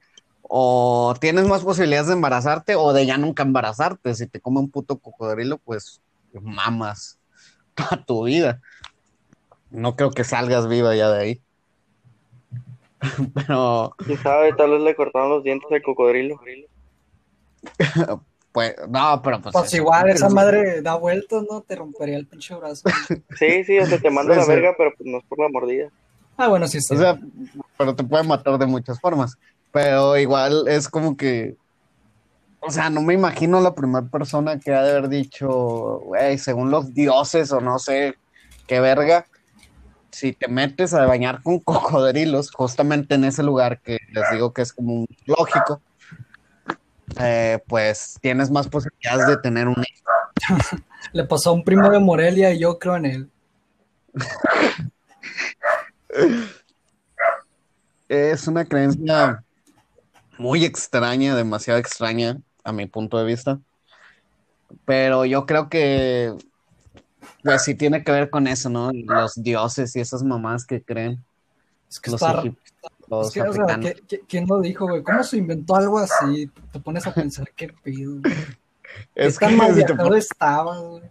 o 0.48 1.14
tienes 1.20 1.46
más 1.46 1.62
posibilidades 1.62 2.08
de 2.08 2.14
embarazarte 2.14 2.74
o 2.74 2.92
de 2.92 3.06
ya 3.06 3.18
nunca 3.18 3.42
embarazarte. 3.42 4.14
Si 4.14 4.26
te 4.26 4.40
come 4.40 4.60
un 4.60 4.70
puto 4.70 4.98
cocodrilo, 4.98 5.58
pues 5.58 6.00
mamas 6.32 7.18
toda 7.74 8.04
tu 8.04 8.24
vida. 8.24 8.60
No 9.70 9.94
creo 9.94 10.10
que 10.10 10.24
salgas 10.24 10.66
viva 10.68 10.96
ya 10.96 11.10
de 11.10 11.20
ahí. 11.20 11.42
Pero, 13.34 13.94
¿Quién 13.98 14.18
sabe? 14.22 14.52
Tal 14.54 14.70
vez 14.70 14.80
le 14.80 14.96
cortaron 14.96 15.28
los 15.28 15.44
dientes 15.44 15.70
al 15.70 15.82
cocodrilo. 15.82 16.40
pues, 18.52 18.74
no, 18.88 19.20
pero 19.22 19.40
pues. 19.40 19.52
Pues 19.52 19.74
igual, 19.74 20.08
esa 20.08 20.28
madre 20.28 20.82
da 20.82 20.96
vueltas, 20.96 21.44
¿no? 21.48 21.60
Te 21.60 21.76
rompería 21.76 22.16
el 22.16 22.26
pinche 22.26 22.54
brazo. 22.54 22.88
Sí, 23.38 23.62
sí, 23.64 23.78
o 23.78 23.86
sea, 23.86 23.98
te 23.98 24.10
manda 24.10 24.34
Sí, 24.34 24.40
la 24.40 24.46
sí. 24.46 24.50
verga, 24.50 24.74
pero 24.76 24.92
pues 24.96 25.08
no 25.08 25.18
es 25.18 25.24
por 25.24 25.38
la 25.38 25.48
mordida. 25.48 25.90
Ah, 26.36 26.48
bueno, 26.48 26.66
sí, 26.66 26.80
sí. 26.80 26.94
O 26.94 26.98
sea, 26.98 27.18
pero 27.76 27.94
te 27.94 28.04
puede 28.04 28.24
matar 28.24 28.58
de 28.58 28.66
muchas 28.66 29.00
formas. 29.00 29.36
Pero 29.80 30.16
igual 30.16 30.66
es 30.66 30.88
como 30.88 31.16
que, 31.16 31.56
o 32.58 32.68
sea, 32.68 32.90
no 32.90 33.00
me 33.00 33.14
imagino 33.14 33.60
la 33.60 33.76
primera 33.76 34.04
persona 34.06 34.58
que 34.58 34.74
ha 34.74 34.82
de 34.82 34.90
haber 34.90 35.08
dicho, 35.08 36.00
güey, 36.04 36.36
según 36.36 36.72
los 36.72 36.92
dioses 36.94 37.52
o 37.52 37.60
no 37.60 37.78
sé 37.78 38.16
qué 38.66 38.80
verga, 38.80 39.26
si 40.10 40.32
te 40.32 40.48
metes 40.48 40.94
a 40.94 41.06
bañar 41.06 41.44
con 41.44 41.60
cocodrilos, 41.64 42.50
justamente 42.50 43.14
en 43.14 43.22
ese 43.22 43.44
lugar 43.44 43.80
que 43.80 43.98
les 44.10 44.24
digo 44.32 44.52
que 44.52 44.62
es 44.62 44.72
como 44.72 44.94
un 44.94 45.06
lógico, 45.26 45.80
eh, 47.20 47.62
pues 47.68 48.18
tienes 48.20 48.50
más 48.50 48.66
posibilidades 48.66 49.28
de 49.28 49.36
tener 49.36 49.68
un 49.68 49.76
hijo. 49.76 50.10
Le 51.12 51.22
pasó 51.22 51.50
a 51.50 51.52
un 51.52 51.62
primo 51.62 51.88
de 51.88 52.00
Morelia 52.00 52.52
y 52.52 52.58
yo 52.58 52.80
creo 52.80 52.96
en 52.96 53.06
él. 53.06 53.30
Es 58.08 58.48
una 58.48 58.64
creencia 58.64 59.44
muy 60.38 60.64
extraña, 60.64 61.34
demasiado 61.36 61.78
extraña 61.78 62.38
a 62.64 62.72
mi 62.72 62.86
punto 62.86 63.18
de 63.18 63.24
vista. 63.24 63.60
Pero 64.84 65.24
yo 65.24 65.46
creo 65.46 65.68
que, 65.68 66.34
pues 67.42 67.64
sí 67.64 67.74
tiene 67.74 68.04
que 68.04 68.12
ver 68.12 68.30
con 68.30 68.46
eso, 68.46 68.68
¿no? 68.68 68.90
Los 68.92 69.34
dioses 69.42 69.94
y 69.96 70.00
esas 70.00 70.22
mamás 70.22 70.66
que 70.66 70.82
creen, 70.82 71.22
Es 71.88 72.00
que 72.00 72.10
los 72.10 72.20
está. 72.22 72.38
egipcios, 72.38 72.72
es 73.26 73.30
que, 73.32 73.42
o 73.42 73.52
sea. 73.52 73.80
¿qué- 73.80 74.02
qué- 74.06 74.20
¿quién 74.28 74.46
lo 74.46 74.60
dijo, 74.60 74.86
güey? 74.86 75.02
¿Cómo 75.02 75.22
se 75.22 75.38
inventó 75.38 75.76
algo 75.76 75.98
así? 75.98 76.50
Te 76.72 76.80
pones 76.80 77.06
a 77.06 77.14
pensar 77.14 77.50
qué 77.56 77.68
pido. 77.68 78.16
¿Qué 79.14 79.24
Es 79.26 79.38
tan 79.38 79.50
que 79.50 79.56
mal 79.56 79.74
si 79.74 79.84
te 79.84 80.18
estaba, 80.18 80.78
güey? 80.78 81.02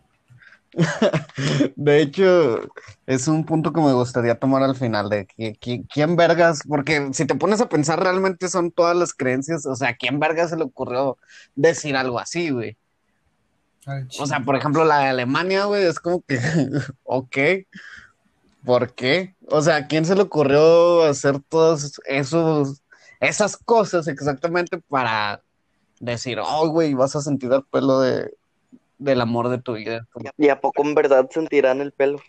De 1.75 2.01
hecho, 2.01 2.61
es 3.05 3.27
un 3.27 3.45
punto 3.45 3.73
que 3.73 3.81
me 3.81 3.93
gustaría 3.93 4.37
tomar 4.37 4.63
al 4.63 4.75
final 4.75 5.09
de 5.09 5.25
que, 5.25 5.83
quién 5.91 6.15
vergas, 6.15 6.61
porque 6.67 7.09
si 7.13 7.25
te 7.25 7.35
pones 7.35 7.61
a 7.61 7.69
pensar 7.69 8.01
realmente 8.01 8.47
son 8.47 8.71
todas 8.71 8.95
las 8.95 9.13
creencias, 9.13 9.65
o 9.65 9.75
sea, 9.75 9.95
¿quién 9.95 10.19
vergas 10.19 10.51
se 10.51 10.57
le 10.57 10.63
ocurrió 10.63 11.17
decir 11.55 11.95
algo 11.95 12.19
así, 12.19 12.49
güey? 12.51 12.77
O 14.19 14.27
sea, 14.27 14.41
por 14.41 14.55
ejemplo, 14.55 14.83
la 14.83 14.99
de 14.99 15.07
Alemania, 15.07 15.65
güey, 15.65 15.83
es 15.83 15.99
como 15.99 16.21
que, 16.21 16.37
ok, 17.03 17.37
¿por 18.65 18.93
qué? 18.93 19.35
O 19.47 19.61
sea, 19.61 19.77
¿a 19.77 19.87
quién 19.87 20.05
se 20.05 20.15
le 20.15 20.21
ocurrió 20.21 21.03
hacer 21.03 21.39
esos, 22.05 22.83
esas 23.19 23.57
cosas 23.57 24.07
exactamente 24.07 24.77
para 24.89 25.41
decir, 25.99 26.37
oh, 26.43 26.67
güey, 26.69 26.93
vas 26.93 27.15
a 27.15 27.21
sentir 27.21 27.51
el 27.53 27.63
pelo 27.63 28.01
de, 28.01 28.31
del 28.97 29.21
amor 29.21 29.49
de 29.49 29.59
tu 29.59 29.73
vida? 29.73 30.07
¿Y 30.37 30.49
a 30.49 30.59
poco 30.59 30.83
en 30.83 30.95
verdad 30.95 31.27
sentirán 31.31 31.81
el 31.81 31.91
pelo? 31.91 32.19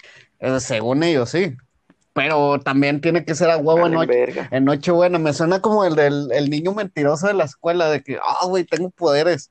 eh, 0.41 0.61
según 0.61 1.03
ellos, 1.03 1.31
sí. 1.31 1.57
Pero 2.13 2.59
también 2.61 3.01
tiene 3.01 3.25
que 3.25 3.35
ser 3.35 3.51
a 3.51 3.59
huevo 3.59 3.87
en 3.87 3.93
noche. 3.93 4.09
verga. 4.09 4.49
En 4.51 4.65
Nochebuena, 4.65 5.19
me 5.19 5.33
suena 5.33 5.61
como 5.61 5.85
el 5.85 5.95
del 5.95 6.33
el 6.33 6.51
niño 6.51 6.73
mentiroso 6.73 7.29
de 7.29 7.35
la 7.35 7.45
escuela, 7.45 7.91
de 7.91 8.03
que, 8.03 8.17
ah, 8.17 8.47
güey, 8.47 8.65
tengo 8.65 8.91
poderes, 8.91 9.51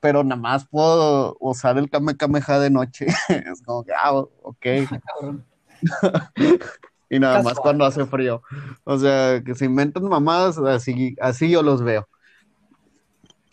pero 0.00 0.24
nada 0.24 0.40
más 0.40 0.66
puedo 0.66 1.36
usar 1.38 1.78
el 1.78 1.88
Kame 1.88 2.16
Kameha 2.16 2.58
de 2.58 2.70
noche. 2.70 3.06
Es 3.28 3.62
como 3.62 3.84
que, 3.84 3.92
ah, 3.92 4.12
ok. 4.14 4.66
Y 7.12 7.18
nada 7.18 7.42
más 7.42 7.60
cuando 7.60 7.84
hace 7.84 8.06
frío. 8.06 8.42
O 8.84 8.98
sea, 8.98 9.42
que 9.44 9.54
se 9.54 9.66
inventan 9.66 10.04
mamadas, 10.04 10.56
así, 10.56 11.14
así 11.20 11.50
yo 11.50 11.62
los 11.62 11.82
veo. 11.82 12.08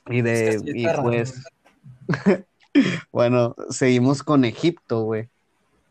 Y 0.08 0.22
de, 0.22 0.32
Es 0.32 0.64
que 0.64 0.72
sí 0.72 0.86
y 0.86 0.88
pues, 1.02 1.44
bueno, 3.12 3.56
seguimos 3.70 4.24
con 4.24 4.46
Egipto, 4.46 5.04
güey. 5.04 5.30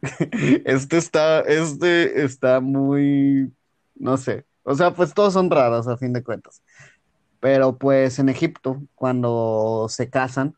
Este 0.64 0.96
está, 0.96 1.40
este 1.40 2.24
está 2.24 2.60
muy, 2.60 3.52
no 3.96 4.16
sé. 4.16 4.46
O 4.62 4.74
sea, 4.74 4.92
pues 4.94 5.14
todos 5.14 5.32
son 5.32 5.50
raros 5.50 5.88
a 5.88 5.96
fin 5.96 6.12
de 6.12 6.22
cuentas. 6.22 6.62
Pero 7.40 7.78
pues 7.78 8.18
en 8.18 8.28
Egipto, 8.28 8.82
cuando 8.94 9.86
se 9.88 10.10
casan, 10.10 10.56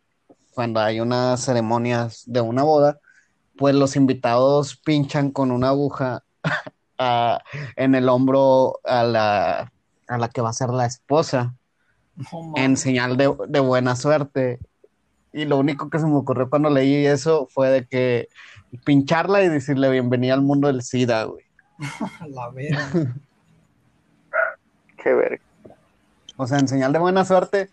cuando 0.54 0.80
hay 0.80 1.00
unas 1.00 1.44
ceremonias 1.44 2.24
de 2.26 2.40
una 2.40 2.62
boda, 2.64 3.00
pues 3.56 3.74
los 3.74 3.96
invitados 3.96 4.76
pinchan 4.76 5.30
con 5.30 5.50
una 5.52 5.68
aguja 5.70 6.24
a- 6.98 7.40
en 7.76 7.94
el 7.94 8.08
hombro 8.08 8.80
a 8.84 9.04
la, 9.04 9.72
a 10.08 10.18
la 10.18 10.28
que 10.28 10.40
va 10.42 10.50
a 10.50 10.54
ser 10.54 10.70
la 10.70 10.86
esposa 10.86 11.54
en 12.56 12.76
señal 12.76 13.16
de, 13.16 13.34
de 13.48 13.60
buena 13.60 13.96
suerte. 13.96 14.58
Y 15.32 15.44
lo 15.44 15.58
único 15.58 15.88
que 15.90 15.98
se 15.98 16.06
me 16.06 16.16
ocurrió 16.16 16.50
cuando 16.50 16.70
leí 16.70 17.06
eso 17.06 17.48
fue 17.50 17.70
de 17.70 17.86
que 17.86 18.28
pincharla 18.84 19.42
y 19.42 19.48
decirle 19.48 19.90
bienvenida 19.90 20.34
al 20.34 20.42
mundo 20.42 20.68
del 20.68 20.82
SIDA, 20.82 21.24
güey. 21.24 21.44
A 22.20 22.26
la 22.28 22.50
verga. 22.50 23.14
Qué 25.02 25.12
verga. 25.14 25.42
O 26.36 26.46
sea, 26.46 26.58
en 26.58 26.68
señal 26.68 26.92
de 26.92 26.98
buena 26.98 27.24
suerte, 27.24 27.70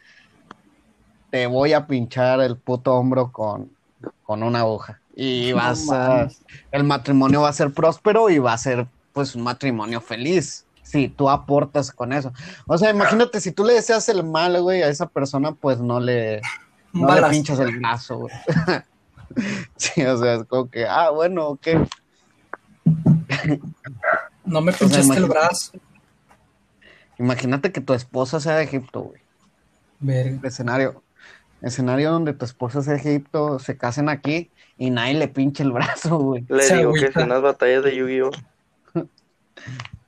te 1.31 1.47
voy 1.47 1.73
a 1.73 1.87
pinchar 1.87 2.41
el 2.41 2.57
puto 2.57 2.95
hombro 2.95 3.31
con, 3.31 3.71
con 4.23 4.43
una 4.43 4.59
aguja. 4.59 4.99
Y 5.15 5.49
No 5.51 5.57
vas 5.57 5.89
a, 5.89 6.27
el 6.71 6.83
matrimonio 6.83 7.41
va 7.41 7.49
a 7.49 7.53
ser 7.53 7.73
próspero 7.73 8.29
y 8.29 8.37
va 8.37 8.53
a 8.53 8.57
ser 8.57 8.87
pues 9.13 9.35
un 9.35 9.41
matrimonio 9.41 9.99
feliz. 9.99 10.65
Si 10.83 11.09
tú 11.09 11.29
aportas 11.29 11.91
con 11.91 12.13
eso. 12.13 12.31
O 12.65 12.77
sea, 12.77 12.91
imagínate, 12.91 13.41
si 13.41 13.51
tú 13.51 13.65
le 13.65 13.73
deseas 13.73 14.07
el 14.07 14.23
mal, 14.23 14.61
güey, 14.61 14.83
a 14.83 14.87
esa 14.87 15.07
persona, 15.07 15.51
pues 15.53 15.79
no 15.79 15.99
le, 15.99 16.41
no 16.97 17.15
le 17.15 17.29
pinchas 17.29 17.59
el 17.59 17.79
brazo, 17.79 18.17
güey. 18.17 18.33
Sí, 19.75 20.01
o 20.03 20.17
sea, 20.17 20.35
es 20.35 20.43
como 20.45 20.69
que, 20.69 20.87
ah, 20.87 21.11
bueno, 21.11 21.49
ok. 21.49 21.67
No 24.45 24.61
me 24.61 24.71
sea, 24.71 24.87
pinchaste 24.87 25.17
el 25.17 25.25
brazo. 25.25 25.73
Imagínate 27.19 27.71
que 27.71 27.81
tu 27.81 27.93
esposa 27.93 28.39
sea 28.39 28.55
de 28.55 28.63
Egipto, 28.63 29.01
güey. 29.01 29.21
Verga. 29.99 30.39
Escenario, 30.47 31.03
escenario 31.61 32.11
donde 32.11 32.33
tu 32.33 32.45
esposa 32.45 32.81
sea 32.81 32.93
de 32.93 32.99
Egipto, 32.99 33.59
se 33.59 33.77
casen 33.77 34.09
aquí 34.09 34.49
y 34.77 34.89
nadie 34.89 35.15
le 35.15 35.27
pinche 35.27 35.61
el 35.61 35.71
brazo, 35.71 36.17
güey. 36.17 36.45
Le 36.49 36.63
Se 36.63 36.77
digo 36.77 36.93
que 36.93 37.11
si 37.11 37.19
unas 37.19 37.41
batallas 37.41 37.83
de 37.83 37.95
Yu-Gi-Oh! 37.95 38.31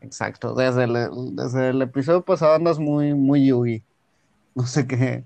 Exacto, 0.02 0.56
desde 0.56 0.86
el, 0.86 1.36
desde 1.36 1.70
el 1.70 1.82
episodio 1.82 2.22
pasado 2.22 2.56
andas 2.56 2.80
muy, 2.80 3.14
muy 3.14 3.46
Yugi. 3.46 3.84
No 4.56 4.66
sé 4.66 4.88
qué, 4.88 5.24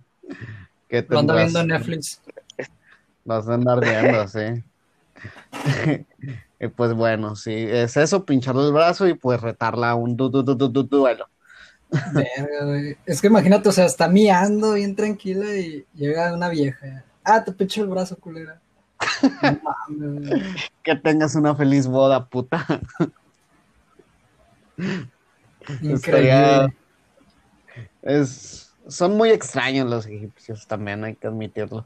ando 0.97 1.07
tendrás- 1.33 1.37
viendo 1.43 1.59
en 1.61 1.67
Netflix. 1.67 2.21
Vas 3.25 3.47
a 3.47 3.53
andar 3.53 3.79
viendo, 3.79 4.27
sí. 4.27 4.63
y 6.59 6.67
pues 6.67 6.93
bueno, 6.93 7.35
sí, 7.35 7.53
es 7.55 7.95
eso, 7.97 8.25
pincharle 8.25 8.65
el 8.67 8.73
brazo 8.73 9.07
y 9.07 9.13
pues 9.13 9.39
retarla 9.39 9.91
a 9.91 9.95
un 9.95 10.17
du, 10.17 10.29
du, 10.29 10.43
du, 10.43 10.55
du, 10.55 10.67
du- 10.69 10.83
duelo. 10.83 11.27
Verga. 12.13 12.97
Es 13.05 13.21
que 13.21 13.27
imagínate, 13.27 13.69
o 13.69 13.71
sea, 13.71 13.85
está 13.85 14.07
miando 14.07 14.73
bien 14.73 14.95
tranquila 14.95 15.55
y 15.55 15.85
llega 15.93 16.33
una 16.33 16.49
vieja. 16.49 17.03
Ah, 17.23 17.43
te 17.43 17.51
pincho 17.53 17.81
el 17.83 17.87
brazo, 17.89 18.17
culera. 18.17 18.59
Que 20.83 20.95
tengas 20.95 21.35
una 21.35 21.55
feliz 21.55 21.87
boda, 21.87 22.25
puta. 22.25 22.65
Increíble. 25.81 25.93
Estaría- 25.93 26.73
Es, 28.01 28.72
son 28.87 29.15
muy 29.17 29.29
extraños 29.31 29.89
los 29.89 30.05
egipcios 30.05 30.67
también, 30.67 31.03
hay 31.03 31.15
que 31.15 31.27
admitirlo. 31.27 31.85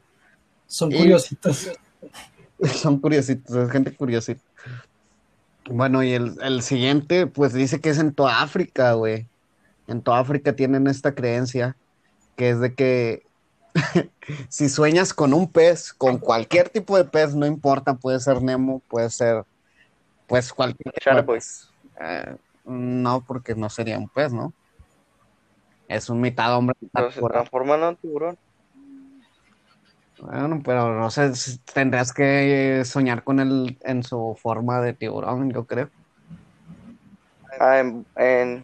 Son 0.68 0.92
Y- 0.92 0.98
curiositos. 0.98 1.72
Son 2.74 2.98
curiositos, 3.00 3.56
es 3.56 3.70
gente 3.72 3.96
curiosita. 3.96 4.42
Bueno, 5.70 6.02
y 6.02 6.14
el, 6.14 6.38
el 6.42 6.64
siguiente, 6.64 7.28
pues 7.28 7.54
dice 7.54 7.80
que 7.80 7.90
es 7.90 8.00
en 8.00 8.14
toda 8.14 8.42
África, 8.42 8.94
güey. 8.94 9.28
En 9.88 10.02
toda 10.02 10.20
África 10.20 10.56
tienen 10.56 10.88
esta 10.88 11.14
creencia, 11.14 11.76
que 12.36 12.50
es 12.50 12.60
de 12.60 12.74
que 12.74 13.24
si 14.50 14.70
sueñas 14.70 15.14
con 15.14 15.34
un 15.36 15.52
pez, 15.52 15.94
con 15.94 16.18
cualquier 16.18 16.70
tipo 16.70 16.98
de 16.98 17.04
pez, 17.06 17.36
no 17.36 17.46
importa, 17.46 17.94
puede 17.94 18.20
ser 18.20 18.42
Nemo, 18.42 18.80
puede 18.88 19.10
ser, 19.12 19.44
pues 20.26 20.52
cualquier 20.52 20.94
tipo 20.94 21.16
de 21.16 21.24
pez. 21.24 21.70
Eh, 22.00 22.36
no, 22.66 23.24
porque 23.26 23.54
no 23.56 23.70
sería 23.70 24.00
un 24.00 24.10
pez, 24.10 24.34
¿no? 24.34 24.52
Es 25.88 26.10
un 26.10 26.22
mitad 26.22 26.56
hombre, 26.56 26.76
mitad 26.80 27.02
Pero 27.02 27.12
se 27.12 27.22
transforma 27.22 27.76
en 27.76 27.84
un 27.84 27.96
tiburón. 27.96 28.38
Bueno, 30.20 30.62
pero 30.66 31.00
no 31.00 31.10
sé, 31.12 31.36
si 31.36 31.60
tendrás 31.60 32.12
que 32.12 32.82
soñar 32.86 33.24
con 33.24 33.40
él 33.40 33.78
en 33.82 34.04
su 34.04 34.38
forma 34.42 34.82
de 34.82 34.94
tiburón, 34.94 35.52
yo 35.52 35.66
creo. 35.66 35.90
Ah, 37.60 37.80
en, 37.80 38.06
en 38.16 38.64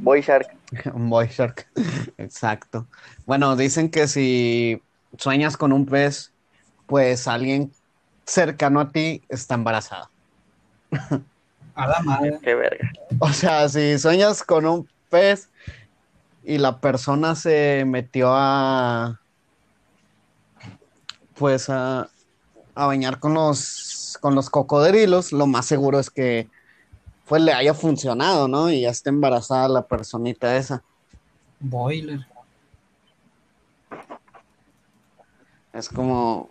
Boy 0.00 0.20
Shark. 0.20 0.58
Boy 0.94 1.28
shark. 1.28 1.66
Exacto. 2.18 2.86
Bueno, 3.26 3.56
dicen 3.56 3.90
que 3.90 4.06
si 4.08 4.82
sueñas 5.16 5.56
con 5.56 5.72
un 5.72 5.86
pez, 5.86 6.32
pues 6.86 7.26
alguien 7.28 7.72
cercano 8.26 8.80
a 8.80 8.90
ti 8.90 9.22
está 9.28 9.54
embarazada. 9.54 10.10
A 11.74 11.86
la 11.86 12.00
madre. 12.00 12.38
Qué 12.42 12.56
verga. 12.56 12.90
O 13.20 13.28
sea, 13.28 13.68
si 13.68 13.96
sueñas 14.00 14.42
con 14.42 14.66
un 14.66 14.88
pez 15.10 15.48
y 16.48 16.56
la 16.56 16.80
persona 16.80 17.34
se 17.34 17.84
metió 17.86 18.30
a, 18.32 19.20
pues 21.36 21.68
a, 21.68 22.08
a 22.74 22.86
bañar 22.86 23.20
con 23.20 23.34
los, 23.34 24.16
con 24.22 24.34
los 24.34 24.48
cocodrilos, 24.48 25.30
lo 25.32 25.46
más 25.46 25.66
seguro 25.66 25.98
es 25.98 26.08
que 26.08 26.48
pues 27.26 27.42
le 27.42 27.52
haya 27.52 27.74
funcionado, 27.74 28.48
¿no? 28.48 28.70
Y 28.70 28.80
ya 28.80 28.88
está 28.88 29.10
embarazada 29.10 29.68
la 29.68 29.86
personita 29.86 30.56
esa. 30.56 30.82
Boiler. 31.60 32.26
Es 35.74 35.90
como, 35.90 36.48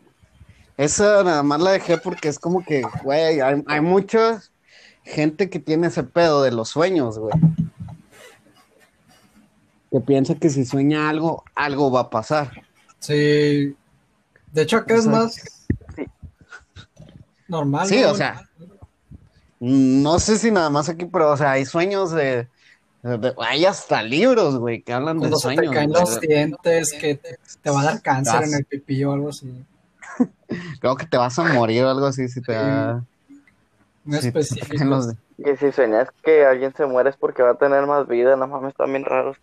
esa 0.77 1.23
nada 1.23 1.41
más 1.41 1.59
la 1.59 1.71
dejé 1.71 1.97
porque 1.97 2.27
es 2.27 2.37
como 2.37 2.63
que, 2.63 2.83
güey, 3.01 3.41
hay, 3.41 3.63
hay 3.65 3.81
mucha 3.81 4.43
gente 5.03 5.49
que 5.49 5.57
tiene 5.57 5.87
ese 5.87 6.03
pedo 6.03 6.43
de 6.43 6.51
los 6.51 6.69
sueños, 6.69 7.17
güey. 7.17 7.33
Que 9.97 10.05
piensa 10.05 10.35
que 10.35 10.49
si 10.51 10.63
sueña 10.63 11.09
algo, 11.09 11.43
algo 11.55 11.91
va 11.91 12.01
a 12.01 12.09
pasar. 12.11 12.51
Sí. 12.99 13.75
De 14.51 14.61
hecho, 14.61 14.77
acá 14.77 14.93
O 14.93 14.97
es 14.97 15.03
sea, 15.03 15.11
más 15.11 15.33
sí. 15.33 16.03
normal. 17.47 17.87
Sí, 17.87 18.01
¿no? 18.01 18.11
o 18.11 18.15
sea, 18.15 18.47
no 19.59 20.19
sé 20.19 20.37
si 20.37 20.51
nada 20.51 20.69
más 20.69 20.87
aquí, 20.89 21.05
pero, 21.05 21.31
o 21.31 21.37
sea, 21.37 21.51
hay 21.53 21.65
sueños 21.65 22.11
de, 22.11 22.47
de- 23.01 23.33
hay 23.39 23.65
hasta 23.65 24.03
libros, 24.03 24.57
güey, 24.59 24.81
que 24.83 24.93
hablan 24.93 25.19
de 25.19 25.29
se 25.29 25.33
te 25.33 25.37
sueños. 25.39 25.73
caen 25.73 25.91
los 25.91 26.19
dientes, 26.21 26.93
que 26.93 27.15
te, 27.15 27.39
te 27.63 27.69
va 27.71 27.81
a 27.81 27.85
dar 27.85 28.01
cáncer 28.01 28.43
en 28.43 28.53
el 28.53 28.65
pipí 28.65 29.03
o 29.03 29.13
algo 29.13 29.29
así. 29.29 29.51
Creo 30.79 30.95
que 30.95 31.07
te 31.07 31.17
vas 31.17 31.37
a 31.39 31.43
morir 31.43 31.83
o 31.85 31.89
algo 31.89 32.05
así 32.05 32.27
si 32.29 32.41
te 32.41 32.51
da. 32.53 33.03
Muy 34.03 34.17
si 34.21 34.31
te 34.31 34.39
específico. 34.39 34.85
los 34.85 35.13
Y 35.39 35.55
si 35.59 35.71
sueñas 35.71 36.07
que 36.23 36.45
alguien 36.45 36.73
se 36.75 36.85
muere 36.85 37.09
es 37.09 37.17
porque 37.17 37.41
va 37.43 37.51
a 37.51 37.57
tener 37.57 37.85
más 37.87 38.07
vida. 38.07 38.35
No 38.35 38.47
mames, 38.47 38.69
están 38.71 38.91
bien 38.91 39.03
raros. 39.05 39.37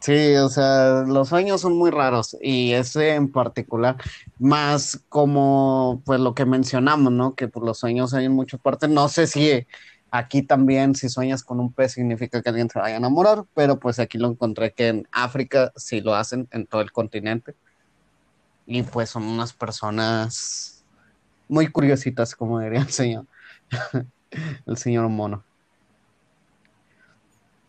Sí, 0.00 0.36
o 0.36 0.48
sea, 0.48 1.02
los 1.06 1.28
sueños 1.28 1.60
son 1.60 1.76
muy 1.76 1.90
raros 1.90 2.36
y 2.40 2.72
ese 2.72 3.14
en 3.14 3.32
particular, 3.32 3.96
más 4.38 5.00
como 5.08 6.02
pues 6.04 6.20
lo 6.20 6.34
que 6.34 6.44
mencionamos, 6.44 7.12
¿no? 7.12 7.34
Que 7.34 7.48
pues, 7.48 7.64
los 7.66 7.78
sueños 7.78 8.14
hay 8.14 8.26
en 8.26 8.32
muchas 8.32 8.60
partes. 8.60 8.88
No 8.88 9.08
sé 9.08 9.26
si 9.26 9.66
aquí 10.10 10.42
también 10.42 10.94
si 10.94 11.08
sueñas 11.08 11.42
con 11.42 11.58
un 11.58 11.72
pez 11.72 11.92
significa 11.92 12.40
que 12.42 12.48
alguien 12.48 12.70
se 12.70 12.78
vaya 12.78 12.94
a 12.94 12.98
enamorar, 12.98 13.44
pero 13.54 13.78
pues 13.78 13.98
aquí 13.98 14.18
lo 14.18 14.28
encontré 14.28 14.72
que 14.72 14.88
en 14.88 15.08
África 15.10 15.72
sí 15.76 16.00
lo 16.00 16.14
hacen 16.14 16.48
en 16.52 16.66
todo 16.66 16.80
el 16.80 16.92
continente 16.92 17.54
y 18.66 18.82
pues 18.82 19.10
son 19.10 19.24
unas 19.24 19.52
personas 19.52 20.84
muy 21.48 21.68
curiositas, 21.68 22.36
como 22.36 22.60
diría 22.60 22.80
el 22.80 22.90
señor, 22.90 23.26
el 24.66 24.76
señor 24.76 25.08
mono. 25.08 25.42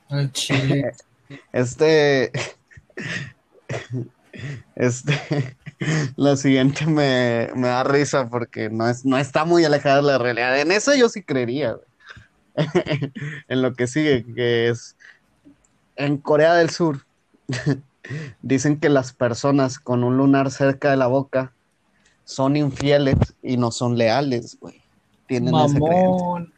El 0.09 0.31
chile. 0.31 0.91
Este, 1.53 2.31
este, 4.75 5.55
la 6.15 6.35
siguiente 6.35 6.85
me, 6.85 7.49
me 7.55 7.67
da 7.67 7.83
risa 7.83 8.29
porque 8.29 8.69
no 8.69 8.87
es, 8.87 9.05
no 9.05 9.17
está 9.17 9.45
muy 9.45 9.65
alejada 9.65 9.97
de 9.97 10.03
la 10.03 10.17
realidad. 10.17 10.59
En 10.59 10.71
eso 10.71 10.93
yo 10.95 11.09
sí 11.09 11.23
creería, 11.23 11.73
güey. 11.73 11.85
En 13.47 13.61
lo 13.61 13.73
que 13.73 13.87
sigue, 13.87 14.25
que 14.33 14.69
es 14.69 14.95
en 15.95 16.17
Corea 16.17 16.55
del 16.55 16.69
Sur. 16.69 17.05
Dicen 18.41 18.79
que 18.79 18.89
las 18.89 19.13
personas 19.13 19.79
con 19.79 20.03
un 20.03 20.17
lunar 20.17 20.49
cerca 20.51 20.89
de 20.89 20.97
la 20.97 21.07
boca 21.07 21.53
son 22.23 22.55
infieles 22.55 23.17
y 23.43 23.57
no 23.57 23.71
son 23.71 23.97
leales, 23.97 24.57
güey. 24.59 24.81
Tienen 25.27 25.53
esa 25.53 25.79
Mamón. 25.79 26.53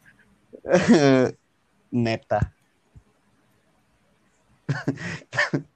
creencia. 0.64 1.36
Neta. 1.90 2.52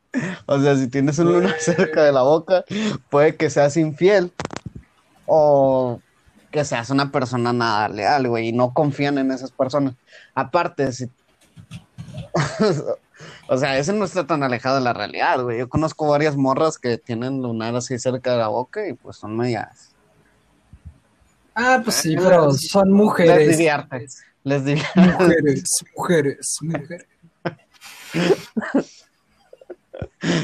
O 0.46 0.59
sea, 0.61 0.76
si 0.76 0.88
tienes 0.88 1.18
un 1.18 1.32
lunar 1.32 1.56
cerca 1.59 2.02
de 2.02 2.12
la 2.12 2.22
boca, 2.22 2.64
puede 3.11 3.37
que 3.37 3.50
seas 3.50 3.76
infiel 3.76 4.32
o 5.26 6.00
que 6.50 6.64
seas 6.64 6.90
una 6.90 7.12
persona 7.12 7.52
nada 7.52 7.88
leal, 7.88 8.28
güey, 8.28 8.48
y 8.48 8.52
no 8.52 8.72
confían 8.72 9.18
en 9.18 9.30
esas 9.30 9.50
personas. 9.50 9.94
Aparte, 10.35 10.90
si... 10.92 11.11
o 13.48 13.59
sea, 13.59 13.78
ese 13.78 13.92
no 13.92 14.04
está 14.04 14.26
tan 14.26 14.42
alejado 14.42 14.76
de 14.76 14.82
la 14.82 14.92
realidad, 14.92 15.42
güey. 15.42 15.59
Yo 15.59 15.68
conozco 15.68 16.09
varias 16.09 16.37
morras 16.37 16.78
que 16.78 16.96
tienen 16.98 17.42
lunar 17.42 17.76
así 17.76 17.98
cerca 17.98 18.32
de 18.32 18.38
la 18.38 18.48
boca 18.48 18.88
y 18.88 18.94
pues 18.94 19.16
son 19.16 19.37
medias. 19.37 19.94
Ah, 21.54 21.80
pues 21.82 21.96
sí, 21.96 22.16
pero 22.16 22.52
son 22.52 22.88
Les 22.88 22.94
mujeres. 22.94 23.56
divierte. 23.56 24.06
Les 24.44 24.64
divierte. 24.64 25.00
Mujeres, 25.00 25.85
mujeres, 25.96 26.59
mujeres. 26.61 27.06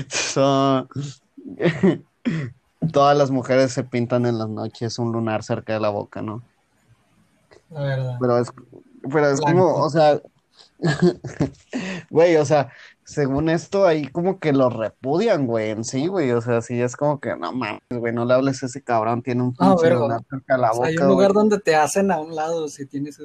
Son- 0.08 0.88
Todas 2.92 3.16
las 3.16 3.30
mujeres 3.30 3.72
se 3.72 3.84
pintan 3.84 4.26
en 4.26 4.38
las 4.38 4.48
noches 4.48 4.98
un 4.98 5.12
lunar 5.12 5.42
cerca 5.44 5.72
de 5.74 5.80
la 5.80 5.88
boca, 5.90 6.20
¿no? 6.22 6.42
La 7.70 7.80
verdad. 7.82 8.16
Pero 8.20 8.38
es, 8.38 8.50
pero 9.10 9.28
es 9.28 9.40
Blanco. 9.40 9.58
como, 9.72 9.74
o 9.84 9.90
sea, 9.90 10.20
güey, 12.10 12.36
o 12.36 12.44
sea, 12.44 12.72
según 13.04 13.48
esto, 13.48 13.86
ahí 13.86 14.06
como 14.08 14.38
que 14.40 14.52
lo 14.52 14.68
repudian, 14.68 15.46
güey, 15.46 15.70
en 15.70 15.84
sí, 15.84 16.06
güey, 16.08 16.32
o 16.32 16.40
sea, 16.40 16.60
sí 16.60 16.80
es 16.80 16.96
como 16.96 17.20
que, 17.20 17.36
no 17.36 17.52
mames, 17.52 17.80
güey, 17.90 18.12
no 18.12 18.24
le 18.24 18.34
hables 18.34 18.62
a 18.62 18.66
ese 18.66 18.82
cabrón, 18.82 19.22
tiene 19.22 19.42
un 19.42 19.54
Ah, 19.58 19.74
pinche 19.76 19.94
lunar 19.94 20.20
cerca 20.28 20.54
de 20.56 20.60
la 20.60 20.70
O 20.72 20.74
sea, 20.74 20.86
hay 20.86 20.94
boca, 20.94 21.04
un 21.04 21.10
lugar 21.12 21.32
güey. 21.32 21.40
donde 21.42 21.58
te 21.60 21.76
hacen 21.76 22.10
a 22.10 22.18
un 22.20 22.34
lado 22.34 22.66
si 22.68 22.84
tienes. 22.86 23.18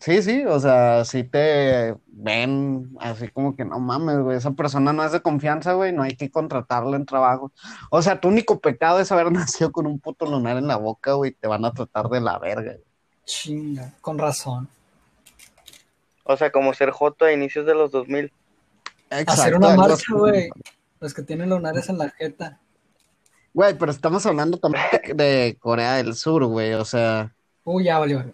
Sí, 0.00 0.22
sí, 0.22 0.44
o 0.46 0.60
sea, 0.60 1.04
si 1.04 1.24
te 1.24 1.96
ven 2.06 2.96
así 3.00 3.28
como 3.28 3.56
que 3.56 3.64
no 3.64 3.80
mames, 3.80 4.18
güey, 4.20 4.36
esa 4.36 4.52
persona 4.52 4.92
no 4.92 5.04
es 5.04 5.10
de 5.10 5.20
confianza, 5.20 5.72
güey, 5.72 5.92
no 5.92 6.04
hay 6.04 6.16
que 6.16 6.30
contratarla 6.30 6.96
en 6.96 7.04
trabajo. 7.04 7.52
O 7.90 8.00
sea, 8.00 8.20
tu 8.20 8.28
único 8.28 8.60
pecado 8.60 9.00
es 9.00 9.10
haber 9.10 9.32
nacido 9.32 9.72
con 9.72 9.86
un 9.86 9.98
puto 9.98 10.24
lunar 10.26 10.56
en 10.56 10.68
la 10.68 10.76
boca, 10.76 11.14
güey, 11.14 11.32
te 11.32 11.48
van 11.48 11.64
a 11.64 11.72
tratar 11.72 12.08
de 12.08 12.20
la 12.20 12.38
verga. 12.38 12.72
güey. 12.72 12.84
Chinga, 13.24 13.92
con 14.00 14.18
razón. 14.18 14.68
O 16.22 16.36
sea, 16.36 16.52
como 16.52 16.72
ser 16.74 16.90
Joto 16.90 17.24
a 17.24 17.32
inicios 17.32 17.66
de 17.66 17.74
los 17.74 17.90
2000. 17.90 18.32
Hacer 19.10 19.22
Exacto, 19.22 19.56
una 19.56 19.70
algo 19.70 19.82
marcha, 19.82 19.94
así. 19.94 20.12
güey. 20.12 20.50
Los 21.00 21.14
que 21.14 21.22
tienen 21.22 21.50
lunares 21.50 21.88
en 21.88 21.98
la 21.98 22.10
jeta. 22.10 22.60
Güey, 23.52 23.76
pero 23.76 23.90
estamos 23.90 24.24
hablando 24.26 24.58
también 24.58 24.84
de, 25.14 25.56
Corea 25.58 25.94
del 25.94 26.14
Sur, 26.14 26.44
güey, 26.44 26.74
o 26.74 26.84
sea, 26.84 27.34
Uy, 27.64 27.84
ya 27.84 27.98
valió. 27.98 28.24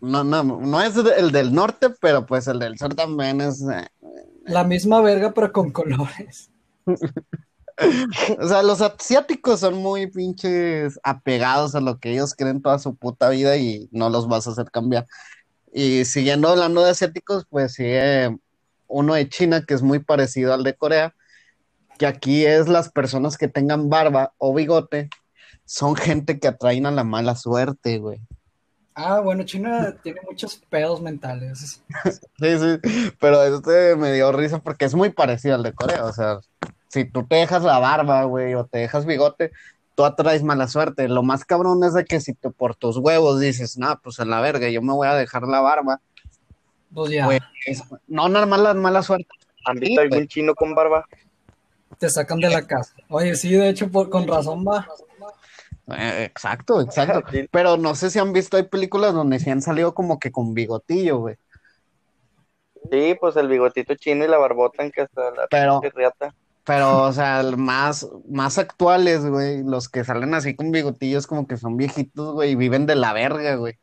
No, 0.00 0.24
no, 0.24 0.42
no 0.42 0.82
es 0.82 0.96
el 0.96 1.32
del 1.32 1.52
norte, 1.52 1.90
pero 2.00 2.26
pues 2.26 2.46
el 2.46 2.58
del 2.58 2.78
sur 2.78 2.94
también 2.94 3.40
es, 3.40 3.62
eh, 3.62 3.88
La 4.46 4.64
misma 4.64 5.00
verga, 5.00 5.32
pero 5.32 5.52
con 5.52 5.70
colores. 5.70 6.50
O 8.40 8.48
sea, 8.48 8.62
los 8.64 8.80
asiáticos 8.80 9.60
son 9.60 9.74
muy 9.74 10.08
pinches 10.08 10.98
apegados 11.04 11.76
a 11.76 11.80
lo 11.80 12.00
que 12.00 12.10
ellos 12.10 12.34
creen 12.34 12.60
toda 12.60 12.80
su 12.80 12.96
puta 12.96 13.28
vida 13.28 13.56
y 13.56 13.88
no 13.92 14.10
los 14.10 14.26
vas 14.26 14.48
a 14.48 14.50
hacer 14.50 14.68
cambiar. 14.72 15.06
Y 15.72 16.04
siguiendo 16.04 16.48
hablando 16.48 16.82
de 16.82 16.90
asiáticos, 16.90 17.46
pues 17.48 17.74
sigue 17.74 18.36
uno 18.88 19.14
de 19.14 19.28
China 19.28 19.64
que 19.64 19.74
es 19.74 19.82
muy 19.82 20.00
parecido 20.00 20.54
al 20.54 20.64
de 20.64 20.74
Corea, 20.74 21.14
que 21.98 22.06
aquí 22.06 22.46
es 22.46 22.68
las 22.68 22.90
personas 22.90 23.36
que 23.36 23.48
tengan 23.48 23.88
barba 23.88 24.32
o 24.38 24.54
bigote, 24.54 25.08
son 25.64 25.94
gente 25.94 26.40
que 26.40 26.48
atraen 26.48 26.86
a 26.86 26.90
la 26.90 27.04
mala 27.04 27.36
suerte, 27.36 27.98
güey. 27.98 28.20
Ah, 29.00 29.20
bueno, 29.20 29.44
China 29.44 29.94
tiene 30.02 30.20
muchos 30.28 30.56
pedos 30.56 31.00
mentales. 31.00 31.80
Sí, 32.04 32.58
sí, 32.58 33.12
pero 33.20 33.44
este 33.44 33.94
me 33.94 34.12
dio 34.12 34.32
risa 34.32 34.58
porque 34.58 34.86
es 34.86 34.94
muy 34.94 35.10
parecido 35.10 35.54
al 35.54 35.62
de 35.62 35.72
Corea, 35.72 36.04
o 36.04 36.12
sea, 36.12 36.40
si 36.88 37.04
tú 37.04 37.24
te 37.24 37.36
dejas 37.36 37.62
la 37.62 37.78
barba, 37.78 38.24
güey, 38.24 38.54
o 38.54 38.64
te 38.66 38.78
dejas 38.78 39.06
bigote, 39.06 39.52
tú 39.94 40.04
atraes 40.04 40.42
mala 40.42 40.66
suerte. 40.66 41.06
Lo 41.06 41.22
más 41.22 41.44
cabrón 41.44 41.84
es 41.84 41.94
de 41.94 42.04
que 42.04 42.20
si 42.20 42.34
tú 42.34 42.50
por 42.50 42.74
tus 42.74 42.96
huevos 42.96 43.38
dices, 43.38 43.78
no, 43.78 44.00
pues 44.02 44.18
en 44.18 44.30
la 44.30 44.40
verga, 44.40 44.68
yo 44.68 44.82
me 44.82 44.92
voy 44.92 45.06
a 45.06 45.14
dejar 45.14 45.42
la 45.44 45.60
barba. 45.60 46.00
Pues 46.92 47.12
ya, 47.12 47.26
Pues, 47.26 47.40
no, 48.08 48.28
no 48.28 48.40
es 48.40 48.46
mala, 48.48 48.74
mala 48.74 49.02
suerte. 49.02 49.28
¿Han 49.64 49.78
visto 49.78 50.00
algún 50.00 50.26
chino 50.26 50.54
con 50.54 50.74
barba? 50.74 51.06
te 51.98 52.08
sacan 52.08 52.40
de 52.40 52.50
la 52.50 52.66
casa. 52.66 52.94
Oye, 53.08 53.34
sí, 53.34 53.50
de 53.50 53.68
hecho, 53.68 53.90
por, 53.90 54.08
con 54.10 54.26
razón 54.26 54.64
va. 54.66 54.86
Eh, 55.96 56.24
exacto, 56.24 56.80
exacto. 56.80 57.22
Sí. 57.32 57.48
Pero 57.50 57.76
no 57.76 57.94
sé 57.94 58.10
si 58.10 58.18
han 58.18 58.32
visto, 58.32 58.56
hay 58.56 58.64
películas 58.64 59.14
donde 59.14 59.38
sí 59.38 59.50
han 59.50 59.62
salido 59.62 59.94
como 59.94 60.18
que 60.18 60.30
con 60.32 60.54
bigotillo, 60.54 61.18
güey. 61.18 61.36
Sí, 62.90 63.16
pues 63.20 63.36
el 63.36 63.48
bigotito 63.48 63.94
chino 63.96 64.24
y 64.24 64.28
la 64.28 64.38
barbota 64.38 64.82
en 64.82 64.90
que 64.90 65.02
hasta 65.02 65.30
la 65.30 65.46
Pero- 65.50 65.80
riata. 65.94 66.34
Pero, 66.64 67.04
o 67.04 67.12
sea, 67.14 67.42
más, 67.56 68.06
más 68.28 68.58
actuales, 68.58 69.24
güey, 69.24 69.62
los 69.64 69.88
que 69.88 70.04
salen 70.04 70.34
así 70.34 70.54
con 70.54 70.70
bigotillos 70.70 71.26
como 71.26 71.46
que 71.46 71.56
son 71.56 71.78
viejitos, 71.78 72.34
güey, 72.34 72.50
y 72.50 72.54
viven 72.56 72.84
de 72.84 72.94
la 72.94 73.14
verga, 73.14 73.54
güey. 73.54 73.78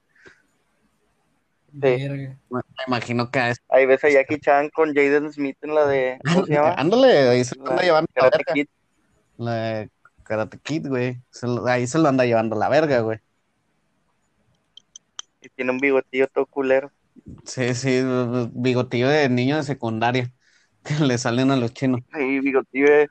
Verga. 1.71 2.37
Me 2.49 2.57
me 2.59 2.83
imagino 2.87 3.31
que 3.31 3.49
es... 3.49 3.57
Ahí 3.69 3.87
ves 3.87 4.03
a 4.03 4.09
Jackie 4.09 4.39
Chan 4.39 4.69
con 4.69 4.93
Jaden 4.93 5.33
Smith 5.33 5.57
en 5.63 5.73
la 5.73 5.87
de. 5.87 6.19
¿Cómo 6.23 6.45
se 6.45 6.53
llama? 6.53 6.73
Ándale, 6.77 7.29
ahí 7.29 7.43
se 7.43 7.55
anda 7.59 7.75
La 7.75 7.81
llevando 7.81 8.07
la 8.15 8.21
Karate 8.21 8.43
verga. 8.53 8.69
La 9.37 9.53
de 9.53 9.89
Karate 10.25 10.57
Kid, 10.59 10.87
güey. 10.87 11.21
Se 11.29 11.47
lo- 11.47 11.65
ahí 11.67 11.87
se 11.87 11.99
lo 11.99 12.09
anda 12.09 12.25
llevando 12.25 12.55
la 12.57 12.67
verga, 12.67 12.99
güey. 12.99 13.19
Y 15.41 15.49
tiene 15.49 15.71
un 15.71 15.77
bigotillo 15.77 16.27
todo 16.27 16.45
culero. 16.47 16.91
Sí, 17.45 17.73
sí, 17.75 18.01
bigotillo 18.51 19.07
de 19.07 19.29
niño 19.29 19.55
de 19.57 19.63
secundaria 19.63 20.31
que 20.83 20.95
le 20.95 21.17
salen 21.17 21.51
a 21.51 21.55
los 21.55 21.73
chinos. 21.73 22.01
Y 22.19 22.39
bigotillo 22.39 22.87
de, 22.87 23.07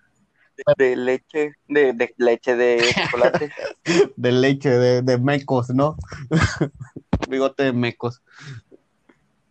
de 0.77 0.97
leche, 0.97 1.53
de, 1.69 1.93
de 1.93 2.15
leche 2.19 2.57
de 2.57 2.85
chocolate. 2.95 3.51
De 4.17 4.33
leche, 4.33 4.71
de, 4.71 5.03
de 5.03 5.19
mecos, 5.19 5.71
¿no? 5.71 5.97
Bigote 7.29 7.65
de 7.65 7.73
mecos. 7.73 8.23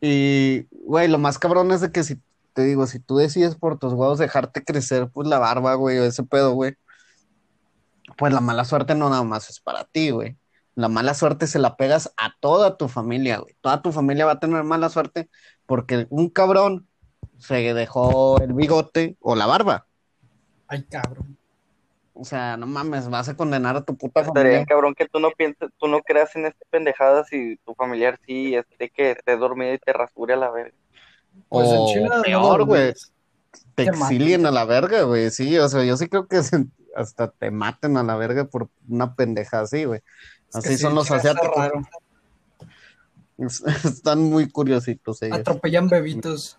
Y, 0.01 0.65
güey, 0.71 1.07
lo 1.07 1.17
más 1.17 1.37
cabrón 1.39 1.71
es 1.71 1.81
de 1.81 1.91
que 1.91 2.03
si, 2.03 2.19
te 2.53 2.63
digo, 2.63 2.87
si 2.87 2.99
tú 2.99 3.17
decides 3.17 3.55
por 3.55 3.77
tus 3.79 3.93
huevos 3.93 4.19
dejarte 4.19 4.63
crecer, 4.63 5.09
pues 5.13 5.27
la 5.27 5.39
barba, 5.39 5.75
güey, 5.75 5.97
o 5.99 6.03
ese 6.03 6.23
pedo, 6.23 6.53
güey, 6.53 6.75
pues 8.23 8.31
la 8.31 8.39
mala 8.39 8.63
suerte 8.63 8.95
no 8.95 9.09
nada 9.09 9.23
más 9.23 9.49
es 9.49 9.59
para 9.59 9.83
ti, 9.83 10.11
güey. 10.11 10.37
La 10.75 10.87
mala 10.87 11.13
suerte 11.13 11.45
se 11.45 11.59
la 11.59 11.75
pegas 11.75 12.13
a 12.15 12.33
toda 12.39 12.77
tu 12.77 12.87
familia, 12.87 13.39
güey. 13.39 13.53
Toda 13.59 13.81
tu 13.81 13.91
familia 13.91 14.25
va 14.25 14.31
a 14.31 14.39
tener 14.39 14.63
mala 14.63 14.87
suerte 14.87 15.29
porque 15.65 16.07
un 16.09 16.29
cabrón 16.29 16.87
se 17.37 17.73
dejó 17.73 18.39
el 18.39 18.53
bigote 18.53 19.17
o 19.19 19.35
la 19.35 19.45
barba. 19.45 19.87
Ay, 20.69 20.83
cabrón. 20.83 21.37
O 22.13 22.23
sea, 22.23 22.55
no 22.55 22.65
mames, 22.65 23.09
vas 23.09 23.27
a 23.27 23.35
condenar 23.35 23.75
a 23.75 23.83
tu 23.83 23.97
puta 23.97 24.21
Estaría 24.21 24.51
familia. 24.51 24.65
cabrón 24.67 24.95
que 24.95 25.05
tú 25.05 25.19
no 25.19 25.29
pienses, 25.31 25.69
tú 25.77 25.89
no 25.89 25.99
creas 25.99 26.33
en 26.37 26.45
estas 26.45 26.65
pendejadas 26.69 27.27
y 27.33 27.57
tu 27.57 27.73
familiar 27.73 28.17
sí 28.25 28.55
esté 28.55 28.89
que 28.89 29.11
esté 29.11 29.35
dormido 29.35 29.73
y 29.73 29.79
te 29.79 29.91
rasure 29.91 30.35
a 30.35 30.37
la 30.37 30.49
verga. 30.49 30.77
Pues 31.49 31.67
en 31.67 31.77
O 31.77 31.87
China 31.87 32.15
no 32.15 32.21
peor, 32.21 32.63
güey. 32.63 32.93
Te 33.75 33.83
exilien 33.83 34.45
a 34.45 34.51
la 34.51 34.65
verga, 34.65 35.03
güey. 35.03 35.29
Sí, 35.31 35.57
o 35.57 35.67
sea, 35.69 35.83
yo 35.83 35.97
sí 35.97 36.07
creo 36.07 36.27
que 36.27 36.41
hasta 36.95 37.31
te 37.31 37.51
maten 37.51 37.97
a 37.97 38.03
la 38.03 38.15
verga 38.15 38.45
por 38.45 38.69
una 38.87 39.15
pendeja 39.15 39.61
así, 39.61 39.85
güey. 39.85 40.01
Así 40.53 40.69
sí, 40.69 40.77
son 40.77 40.95
los 40.95 41.09
asiáticos. 41.09 41.69
Están 43.83 44.21
muy 44.21 44.49
curiositos 44.49 45.21
ellos. 45.21 45.39
Atropellan 45.39 45.87
bebitos. 45.87 46.57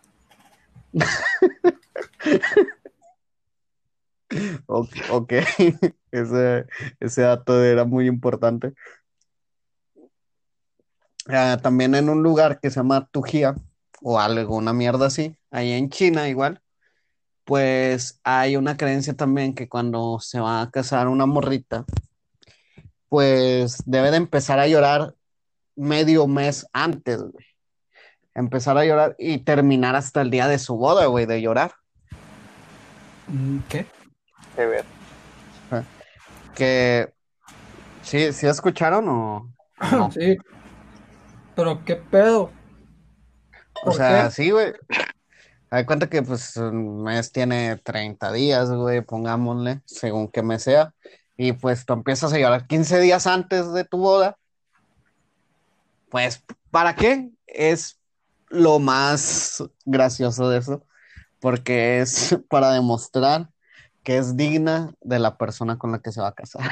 Ok, 4.67 4.91
ok. 5.11 5.33
Ese, 6.11 6.67
ese 6.99 7.23
dato 7.23 7.63
era 7.63 7.85
muy 7.85 8.09
importante. 8.09 8.75
Ah, 11.29 11.59
también 11.63 11.95
en 11.95 12.09
un 12.09 12.23
lugar 12.23 12.59
que 12.61 12.71
se 12.71 12.77
llama 12.77 13.07
Tujía, 13.13 13.55
o 14.03 14.19
alguna 14.19 14.73
mierda 14.73 15.07
así, 15.07 15.37
ahí 15.51 15.73
en 15.73 15.89
China 15.89 16.29
igual, 16.29 16.61
pues 17.45 18.21
hay 18.25 18.57
una 18.57 18.77
creencia 18.77 19.15
también 19.15 19.55
que 19.55 19.69
cuando 19.69 20.19
se 20.21 20.41
va 20.41 20.63
a 20.63 20.71
casar 20.71 21.09
una 21.09 21.27
morrita, 21.27 21.85
pues 23.09 23.83
debe 23.87 24.11
de 24.11 24.17
empezar 24.17 24.59
a 24.59 24.67
llorar 24.67 25.15
medio 25.77 26.27
mes 26.27 26.67
antes, 26.73 27.19
güey. 27.19 27.47
Empezar 28.35 28.77
a 28.79 28.85
llorar 28.85 29.15
y 29.19 29.39
terminar 29.39 29.95
hasta 29.95 30.21
el 30.23 30.31
día 30.31 30.49
de 30.49 30.59
su 30.59 30.77
boda, 30.77 31.07
güey, 31.07 31.27
de 31.27 31.41
llorar. 31.41 31.73
Mm, 33.29 33.59
¿Qué? 33.69 33.87
De 34.57 34.67
ver. 34.67 34.85
Que, 36.55 37.13
¿sí, 38.03 38.33
sí 38.33 38.47
escucharon 38.47 39.09
o 39.09 39.53
no? 39.91 40.11
Sí. 40.13 40.37
Pero 41.57 41.85
qué 41.85 41.97
pedo. 41.97 42.51
O 43.83 43.87
¿Por 43.87 43.95
sea, 43.95 44.25
qué? 44.25 44.31
sí, 44.31 44.51
güey. 44.51 44.73
Hay 45.75 45.85
cuenta 45.87 46.09
que 46.09 46.23
pues 46.23 46.57
un 46.57 47.03
mes 47.03 47.33
tiene 47.33 47.77
30 47.79 48.31
días, 48.31 48.71
güey, 48.71 49.01
pongámosle, 49.01 49.83
según 49.87 50.29
que 50.29 50.41
me 50.41 50.61
sea. 50.61 50.95
Y 51.37 51.51
pues 51.51 51.85
tú 51.85 51.95
empiezas 51.95 52.33
a 52.33 52.39
llorar 52.39 52.69
15 52.69 53.01
días 53.01 53.27
antes 53.27 53.73
de 53.73 53.83
tu 53.85 53.99
boda. 53.99 54.39
Pues, 56.11 56.45
¿para 56.71 56.95
qué? 56.95 57.29
Es 57.49 57.99
lo 58.51 58.79
más 58.79 59.65
gracioso 59.85 60.49
de 60.49 60.59
eso, 60.59 60.87
porque 61.41 61.99
es 61.99 62.39
para 62.49 62.71
demostrar 62.71 63.51
que 64.05 64.19
es 64.19 64.37
digna 64.37 64.95
de 65.01 65.19
la 65.19 65.37
persona 65.37 65.77
con 65.77 65.91
la 65.91 65.99
que 65.99 66.13
se 66.13 66.21
va 66.21 66.29
a 66.29 66.35
casar. 66.35 66.71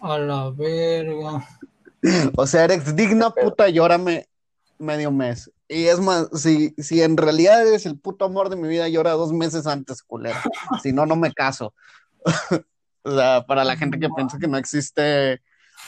A 0.00 0.18
la 0.18 0.48
verga. 0.48 1.46
O 2.36 2.46
sea, 2.46 2.64
eres 2.64 2.96
digna, 2.96 3.30
puta, 3.30 3.68
llórame 3.68 4.26
medio 4.78 5.12
mes. 5.12 5.52
Y 5.72 5.86
es 5.86 6.00
más, 6.00 6.28
si, 6.34 6.74
si 6.76 7.00
en 7.02 7.16
realidad 7.16 7.66
eres 7.66 7.86
el 7.86 7.98
puto 7.98 8.26
amor 8.26 8.50
de 8.50 8.56
mi 8.56 8.68
vida, 8.68 8.88
llora 8.88 9.12
dos 9.12 9.32
meses 9.32 9.66
antes, 9.66 10.02
culero. 10.02 10.38
Si 10.82 10.92
no, 10.92 11.06
no 11.06 11.16
me 11.16 11.32
caso. 11.32 11.74
O 13.04 13.16
sea, 13.16 13.44
para 13.44 13.64
la 13.64 13.76
gente 13.76 13.98
que 13.98 14.08
piensa 14.10 14.38
que 14.38 14.46
no 14.46 14.56
existe 14.56 15.42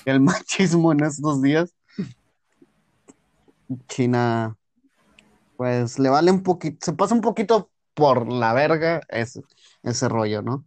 el 0.05 0.19
machismo 0.21 0.91
en 0.91 1.05
estos 1.05 1.41
días, 1.41 1.73
China, 3.87 4.57
pues 5.57 6.01
le 6.01 6.09
vale 6.09 6.33
un 6.33 6.43
poquito, 6.43 6.85
se 6.85 6.93
pasa 6.93 7.15
un 7.15 7.21
poquito 7.21 7.71
por 7.95 8.33
la 8.33 8.53
verga 8.53 9.01
ese, 9.09 9.43
ese 9.85 10.09
rollo, 10.09 10.43
¿no? 10.43 10.65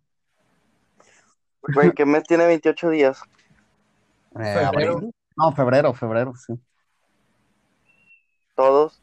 Güey, 1.64 1.92
¿qué 1.92 2.06
mes 2.06 2.24
tiene 2.24 2.46
28 2.46 2.92
días? 2.92 3.20
Eh, 4.40 4.54
Febrero. 4.54 4.94
abril. 4.94 5.16
No, 5.36 5.52
febrero, 5.52 5.94
febrero, 5.94 6.34
sí. 6.34 6.54
Todos. 8.56 9.02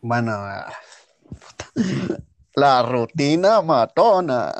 Bueno, 0.00 0.32
ah, 0.32 0.72
puta. 1.24 2.22
la 2.54 2.82
rutina 2.82 3.60
matona. 3.62 4.52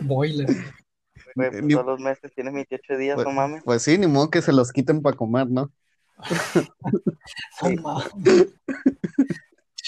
Boiler. 0.00 0.46
Güey, 1.34 1.50
pues 1.50 1.62
Ni- 1.62 1.74
todos 1.74 1.86
los 1.86 2.00
meses 2.00 2.32
tienes 2.34 2.52
28 2.52 2.96
días, 2.96 3.18
no 3.18 3.30
mames. 3.30 3.62
Pues 3.64 3.82
sí, 3.82 3.96
ni 3.98 4.06
modo 4.06 4.30
que 4.30 4.42
se 4.42 4.52
los 4.52 4.72
quiten 4.72 5.00
para 5.02 5.16
comer, 5.16 5.48
¿no? 5.48 5.70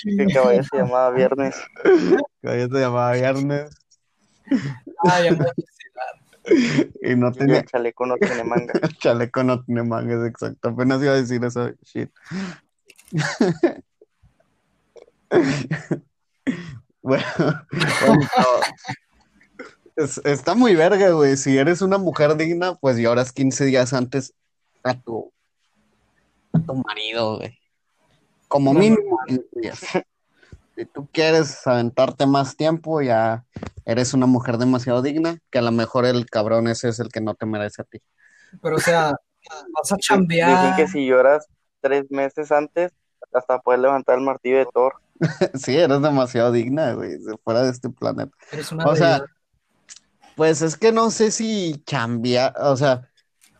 Que 0.05 0.27
caballo 0.33 0.63
se 0.63 0.77
llamaba 0.77 1.11
viernes. 1.11 1.57
Que 2.41 2.49
ayer 2.49 2.69
se 2.71 2.81
llamaba 2.81 3.13
viernes 3.13 3.71
Ay, 5.05 5.25
ya 5.25 5.33
me 5.33 5.47
y 7.03 7.15
no 7.15 7.31
tenía 7.31 7.61
el 7.61 7.67
chaleco 7.67 8.05
no 8.05 8.17
tiene 8.17 8.43
manga. 8.43 8.73
chaleco, 8.99 9.45
no 9.45 9.63
tiene 9.63 9.85
mangas, 9.85 10.27
exacto. 10.27 10.71
Apenas 10.71 11.01
iba 11.01 11.13
a 11.13 11.17
decir 11.17 11.45
eso, 11.45 11.71
shit. 11.83 12.11
Bueno, 17.05 17.25
bueno, 18.07 18.27
es- 19.97 20.21
está 20.25 20.55
muy 20.55 20.77
verga, 20.77 21.11
güey. 21.11 21.37
Si 21.37 21.59
eres 21.59 21.83
una 21.83 21.99
mujer 21.99 22.37
digna, 22.37 22.77
pues 22.77 22.97
lloras 22.97 23.33
15 23.33 23.65
días 23.65 23.93
antes 23.93 24.33
a 24.85 24.95
tu, 24.95 25.33
a 26.53 26.61
tu 26.61 26.75
marido, 26.75 27.39
güey. 27.39 27.59
Como 28.47 28.73
No, 28.73 28.81
mínimo 28.81 29.19
15 29.27 29.47
días. 29.53 29.81
Si 30.75 30.87
tú 30.87 31.07
quieres 31.13 31.67
aventarte 31.67 32.25
más 32.25 32.57
tiempo, 32.57 33.03
ya 33.03 33.45
eres 33.85 34.15
una 34.15 34.25
mujer 34.25 34.57
demasiado 34.57 35.03
digna, 35.03 35.37
que 35.51 35.59
a 35.59 35.63
lo 35.63 35.71
mejor 35.71 36.07
el 36.07 36.25
cabrón 36.31 36.67
ese 36.67 36.89
es 36.89 36.99
el 36.99 37.09
que 37.11 37.21
no 37.21 37.35
te 37.35 37.45
merece 37.45 37.83
a 37.83 37.85
ti. 37.85 37.99
Pero, 38.63 38.77
o 38.77 38.81
sea, 38.81 39.11
vas 39.11 39.93
a 39.93 39.97
Dicen 39.97 40.01
chambear. 40.01 40.75
que 40.75 40.89
si 40.89 41.05
lloras 41.07 41.47
tres 41.83 42.11
meses 42.11 42.51
antes, 42.51 42.91
hasta 43.35 43.59
puedes 43.61 43.81
levantar 43.81 44.19
el 44.19 44.25
martillo 44.25 44.59
de 44.59 44.67
Thor. 44.73 44.95
Sí, 45.55 45.77
eres 45.77 46.03
demasiado 46.03 46.51
digna, 46.53 46.95
güey, 46.95 47.19
de 47.19 47.37
fuera 47.45 47.63
de 47.63 47.71
este 47.71 47.89
planeta. 47.91 48.33
Eres 48.51 48.73
una 48.73 48.85
O 48.87 48.97
sea, 48.97 49.25
pues 50.37 50.63
es 50.63 50.77
que 50.77 50.93
no 50.93 51.11
sé 51.11 51.31
si 51.31 51.83
cambiar, 51.87 52.55
o 52.59 52.77
sea, 52.77 53.09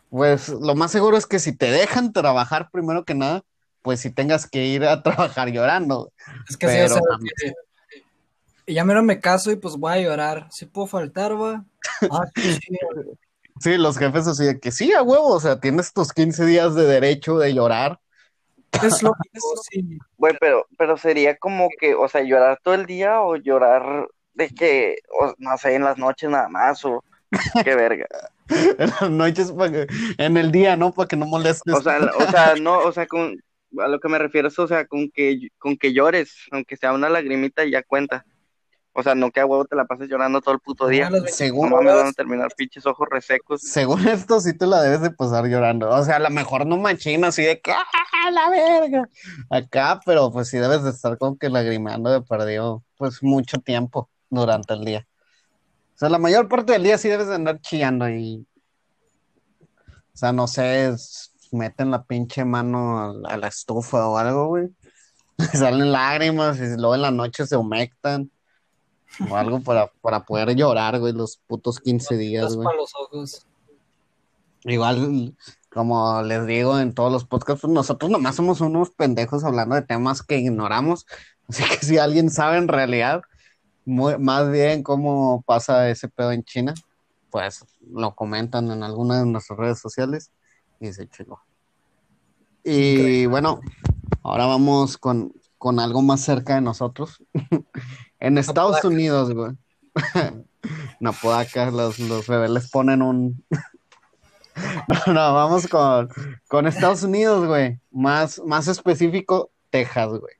pues 0.09 0.49
lo 0.49 0.75
más 0.75 0.91
seguro 0.91 1.17
es 1.17 1.25
que 1.25 1.39
si 1.39 1.55
te 1.55 1.71
dejan 1.71 2.11
trabajar 2.13 2.69
primero 2.71 3.05
que 3.05 3.15
nada, 3.15 3.43
pues 3.81 3.99
si 4.01 4.09
tengas 4.11 4.49
que 4.49 4.65
ir 4.65 4.83
a 4.85 5.01
trabajar 5.03 5.49
llorando. 5.49 6.11
Es 6.49 6.57
que 6.57 6.67
sí, 6.67 6.73
pero 6.75 6.85
o 6.85 6.89
sea, 6.89 7.01
también- 7.09 7.33
que 7.37 7.53
Y 8.65 8.73
ya 8.75 8.83
mero 8.85 9.03
me 9.03 9.19
caso 9.19 9.51
y 9.51 9.55
pues 9.55 9.75
voy 9.75 9.93
a 9.93 10.01
llorar. 10.01 10.47
¿Sí 10.51 10.65
puedo 10.65 10.87
faltar, 10.87 11.39
va? 11.39 11.65
Ah, 12.11 12.25
sí, 12.35 12.59
Sí, 13.59 13.77
los 13.77 13.97
jefes 13.97 14.27
así 14.27 14.45
de 14.45 14.59
que 14.59 14.71
sí, 14.71 14.93
a 14.93 15.03
huevo, 15.03 15.27
o 15.27 15.39
sea, 15.39 15.59
tienes 15.59 15.93
tus 15.93 16.11
15 16.13 16.45
días 16.45 16.75
de 16.75 16.83
derecho 16.85 17.37
de 17.37 17.53
llorar. 17.53 17.99
Es 18.81 19.03
lógico, 19.03 19.39
sí. 19.71 19.97
Güey, 20.17 20.35
pero, 20.39 20.65
pero 20.77 20.97
sería 20.97 21.37
como 21.37 21.69
que, 21.79 21.95
o 21.95 22.07
sea, 22.07 22.21
llorar 22.23 22.59
todo 22.63 22.73
el 22.73 22.85
día 22.85 23.21
o 23.21 23.35
llorar 23.35 24.07
de 24.33 24.49
que, 24.49 24.97
o, 25.19 25.33
no 25.37 25.57
sé, 25.57 25.75
en 25.75 25.83
las 25.83 25.97
noches 25.97 26.29
nada 26.29 26.49
más 26.49 26.83
o 26.85 27.03
qué 27.63 27.75
verga. 27.75 28.07
En 28.49 28.89
las 28.89 29.09
noches, 29.09 29.51
que- 29.51 29.87
en 30.17 30.35
el 30.37 30.51
día, 30.51 30.75
¿no? 30.75 30.91
Para 30.91 31.07
que 31.07 31.15
no 31.15 31.25
molestes. 31.25 31.73
O 31.73 31.81
sea, 31.81 31.97
o 32.17 32.29
sea, 32.29 32.55
no, 32.59 32.79
o 32.79 32.91
sea, 32.91 33.07
con, 33.07 33.41
a 33.79 33.87
lo 33.87 33.99
que 33.99 34.09
me 34.09 34.19
refiero 34.19 34.49
es, 34.49 34.59
o 34.59 34.67
sea, 34.67 34.85
con 34.85 35.09
que, 35.09 35.47
con 35.57 35.77
que 35.77 35.93
llores, 35.93 36.35
aunque 36.51 36.75
sea 36.75 36.91
una 36.93 37.09
lagrimita 37.09 37.63
ya 37.65 37.83
cuenta. 37.83 38.25
O 38.95 39.01
sea, 39.01 39.15
no 39.15 39.31
que 39.31 39.39
a 39.39 39.45
huevo 39.45 39.65
te 39.65 39.75
la 39.75 39.85
pases 39.85 40.07
llorando 40.07 40.39
todo 40.41 40.53
el 40.53 40.59
puto 40.59 40.87
día. 40.87 41.07
A 41.07 41.09
las 41.09 41.21
No 41.21 41.25
24 41.25 41.35
Según, 41.37 41.69
mames, 41.71 41.95
van 41.95 42.07
a 42.07 42.13
terminar 42.13 42.51
pinches 42.55 42.85
ojos 42.85 43.07
resecos. 43.09 43.61
según 43.61 44.07
esto, 44.07 44.39
sí 44.39 44.55
te 44.55 44.67
la 44.67 44.81
debes 44.81 45.01
de 45.01 45.11
pasar 45.11 45.45
llorando. 45.47 45.89
O 45.89 46.03
sea, 46.03 46.17
a 46.17 46.19
lo 46.19 46.29
mejor 46.29 46.65
no 46.67 46.77
machina 46.77 47.29
así 47.29 47.41
de 47.43 47.59
que 47.59 47.71
¡ah, 47.71 48.31
la 48.31 48.49
verga! 48.49 49.09
Acá, 49.49 49.99
pero 50.05 50.31
pues 50.31 50.47
sí 50.49 50.57
debes 50.57 50.83
de 50.83 50.91
estar 50.91 51.17
como 51.17 51.37
que 51.37 51.49
lagrimeando 51.49 52.11
de 52.11 52.21
perdido, 52.21 52.83
pues 52.97 53.23
mucho 53.23 53.57
tiempo 53.59 54.09
durante 54.29 54.73
el 54.75 54.85
día. 54.85 55.07
O 55.95 55.97
sea, 55.97 56.09
la 56.09 56.19
mayor 56.19 56.47
parte 56.47 56.73
del 56.73 56.83
día 56.83 56.97
sí 56.97 57.09
debes 57.09 57.27
de 57.27 57.35
andar 57.35 57.59
chillando 57.61 58.07
y. 58.09 58.45
O 60.13 60.17
sea, 60.17 60.31
no 60.31 60.47
sé, 60.47 60.89
es- 60.89 61.31
meten 61.51 61.91
la 61.91 62.03
pinche 62.03 62.45
mano 62.45 63.13
a 63.27 63.37
la 63.37 63.47
estufa 63.47 64.07
o 64.07 64.17
algo, 64.17 64.47
güey. 64.47 64.69
Salen 65.53 65.91
lágrimas 65.91 66.57
y 66.59 66.77
luego 66.77 66.95
en 66.95 67.01
la 67.01 67.11
noche 67.11 67.45
se 67.45 67.57
humectan. 67.57 68.29
O 69.29 69.35
algo 69.35 69.59
para, 69.61 69.91
para 70.01 70.23
poder 70.25 70.55
llorar, 70.55 70.99
güey, 70.99 71.13
los 71.13 71.37
putos 71.47 71.79
15 71.79 72.17
días, 72.17 72.55
güey. 72.55 72.65
para 72.65 72.77
los 72.77 72.91
ojos. 72.95 73.45
Igual, 74.65 75.35
como 75.69 76.21
les 76.23 76.45
digo 76.47 76.79
en 76.79 76.93
todos 76.93 77.11
los 77.11 77.25
podcasts, 77.25 77.61
pues 77.61 77.73
nosotros 77.73 78.09
nomás 78.09 78.35
somos 78.35 78.61
unos 78.61 78.89
pendejos 78.91 79.43
hablando 79.43 79.75
de 79.75 79.81
temas 79.81 80.23
que 80.23 80.37
ignoramos. 80.37 81.05
Así 81.49 81.63
que 81.63 81.85
si 81.85 81.97
alguien 81.97 82.29
sabe 82.29 82.57
en 82.57 82.67
realidad 82.69 83.21
muy- 83.85 84.17
más 84.17 84.49
bien 84.49 84.81
cómo 84.83 85.43
pasa 85.45 85.89
ese 85.89 86.07
pedo 86.07 86.31
en 86.31 86.43
China, 86.43 86.73
pues 87.29 87.65
lo 87.91 88.15
comentan 88.15 88.71
en 88.71 88.83
alguna 88.83 89.19
de 89.19 89.25
nuestras 89.25 89.59
redes 89.59 89.79
sociales 89.79 90.31
y 90.79 90.93
se 90.93 91.07
chingó. 91.09 91.41
Y 92.63 93.25
bueno, 93.25 93.59
ahora 94.23 94.45
vamos 94.45 94.97
con, 94.97 95.33
con 95.57 95.79
algo 95.81 96.01
más 96.01 96.21
cerca 96.21 96.55
de 96.55 96.61
nosotros. 96.61 97.21
En 98.23 98.37
Estados 98.37 98.77
Apodaca. 98.77 98.87
Unidos, 98.87 99.33
güey. 99.33 99.51
En 101.01 101.07
Apodaca, 101.07 101.69
los, 101.71 101.99
los 101.99 102.25
rebeldes 102.27 102.69
ponen 102.69 103.01
un, 103.01 103.43
no, 104.87 105.13
no, 105.13 105.33
vamos 105.33 105.67
con, 105.67 106.07
con 106.47 106.67
Estados 106.67 107.03
Unidos, 107.03 107.45
güey. 107.45 107.79
Más, 107.91 108.41
más 108.45 108.69
específico, 108.69 109.51
Texas, 109.69 110.07
güey. 110.07 110.35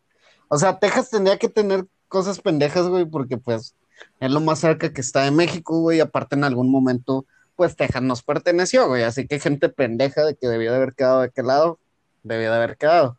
O 0.48 0.58
sea, 0.58 0.80
Texas 0.80 1.10
tendría 1.10 1.38
que 1.38 1.50
tener 1.50 1.86
cosas 2.08 2.40
pendejas, 2.40 2.88
güey, 2.88 3.04
porque 3.04 3.38
pues 3.38 3.76
es 4.22 4.32
lo 4.32 4.40
más 4.40 4.60
cerca 4.60 4.94
que 4.94 5.02
está 5.02 5.24
de 5.24 5.32
México, 5.32 5.80
güey. 5.82 5.98
y 5.98 6.02
Aparte, 6.02 6.36
en 6.36 6.46
algún 6.46 6.72
momento, 6.72 7.26
pues 7.58 7.76
Texas 7.76 8.02
nos 8.02 8.24
perteneció, 8.24 8.88
güey. 8.88 9.04
Así 9.04 9.28
que 9.28 9.40
gente 9.40 9.68
pendeja 9.68 10.24
de 10.24 10.36
que 10.36 10.48
debió 10.48 10.72
de 10.72 10.78
haber 10.78 10.94
quedado 10.94 11.20
de 11.20 11.26
aquel 11.26 11.48
lado, 11.48 11.80
debió 12.24 12.50
de 12.50 12.56
haber 12.56 12.78
quedado. 12.78 13.18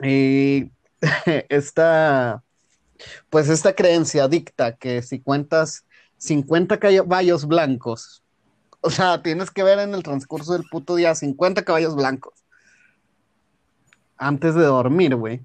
Y 0.00 0.70
esta, 1.48 2.44
pues 3.30 3.48
esta 3.48 3.74
creencia 3.74 4.28
dicta 4.28 4.76
que 4.76 5.02
si 5.02 5.20
cuentas 5.20 5.84
50 6.18 6.78
caballos 6.78 7.46
blancos, 7.46 8.22
o 8.80 8.90
sea, 8.90 9.22
tienes 9.22 9.50
que 9.50 9.62
ver 9.62 9.78
en 9.78 9.94
el 9.94 10.02
transcurso 10.02 10.52
del 10.52 10.64
puto 10.70 10.96
día 10.96 11.14
50 11.14 11.62
caballos 11.64 11.94
blancos. 11.94 12.34
Antes 14.16 14.54
de 14.54 14.62
dormir, 14.64 15.16
güey. 15.16 15.40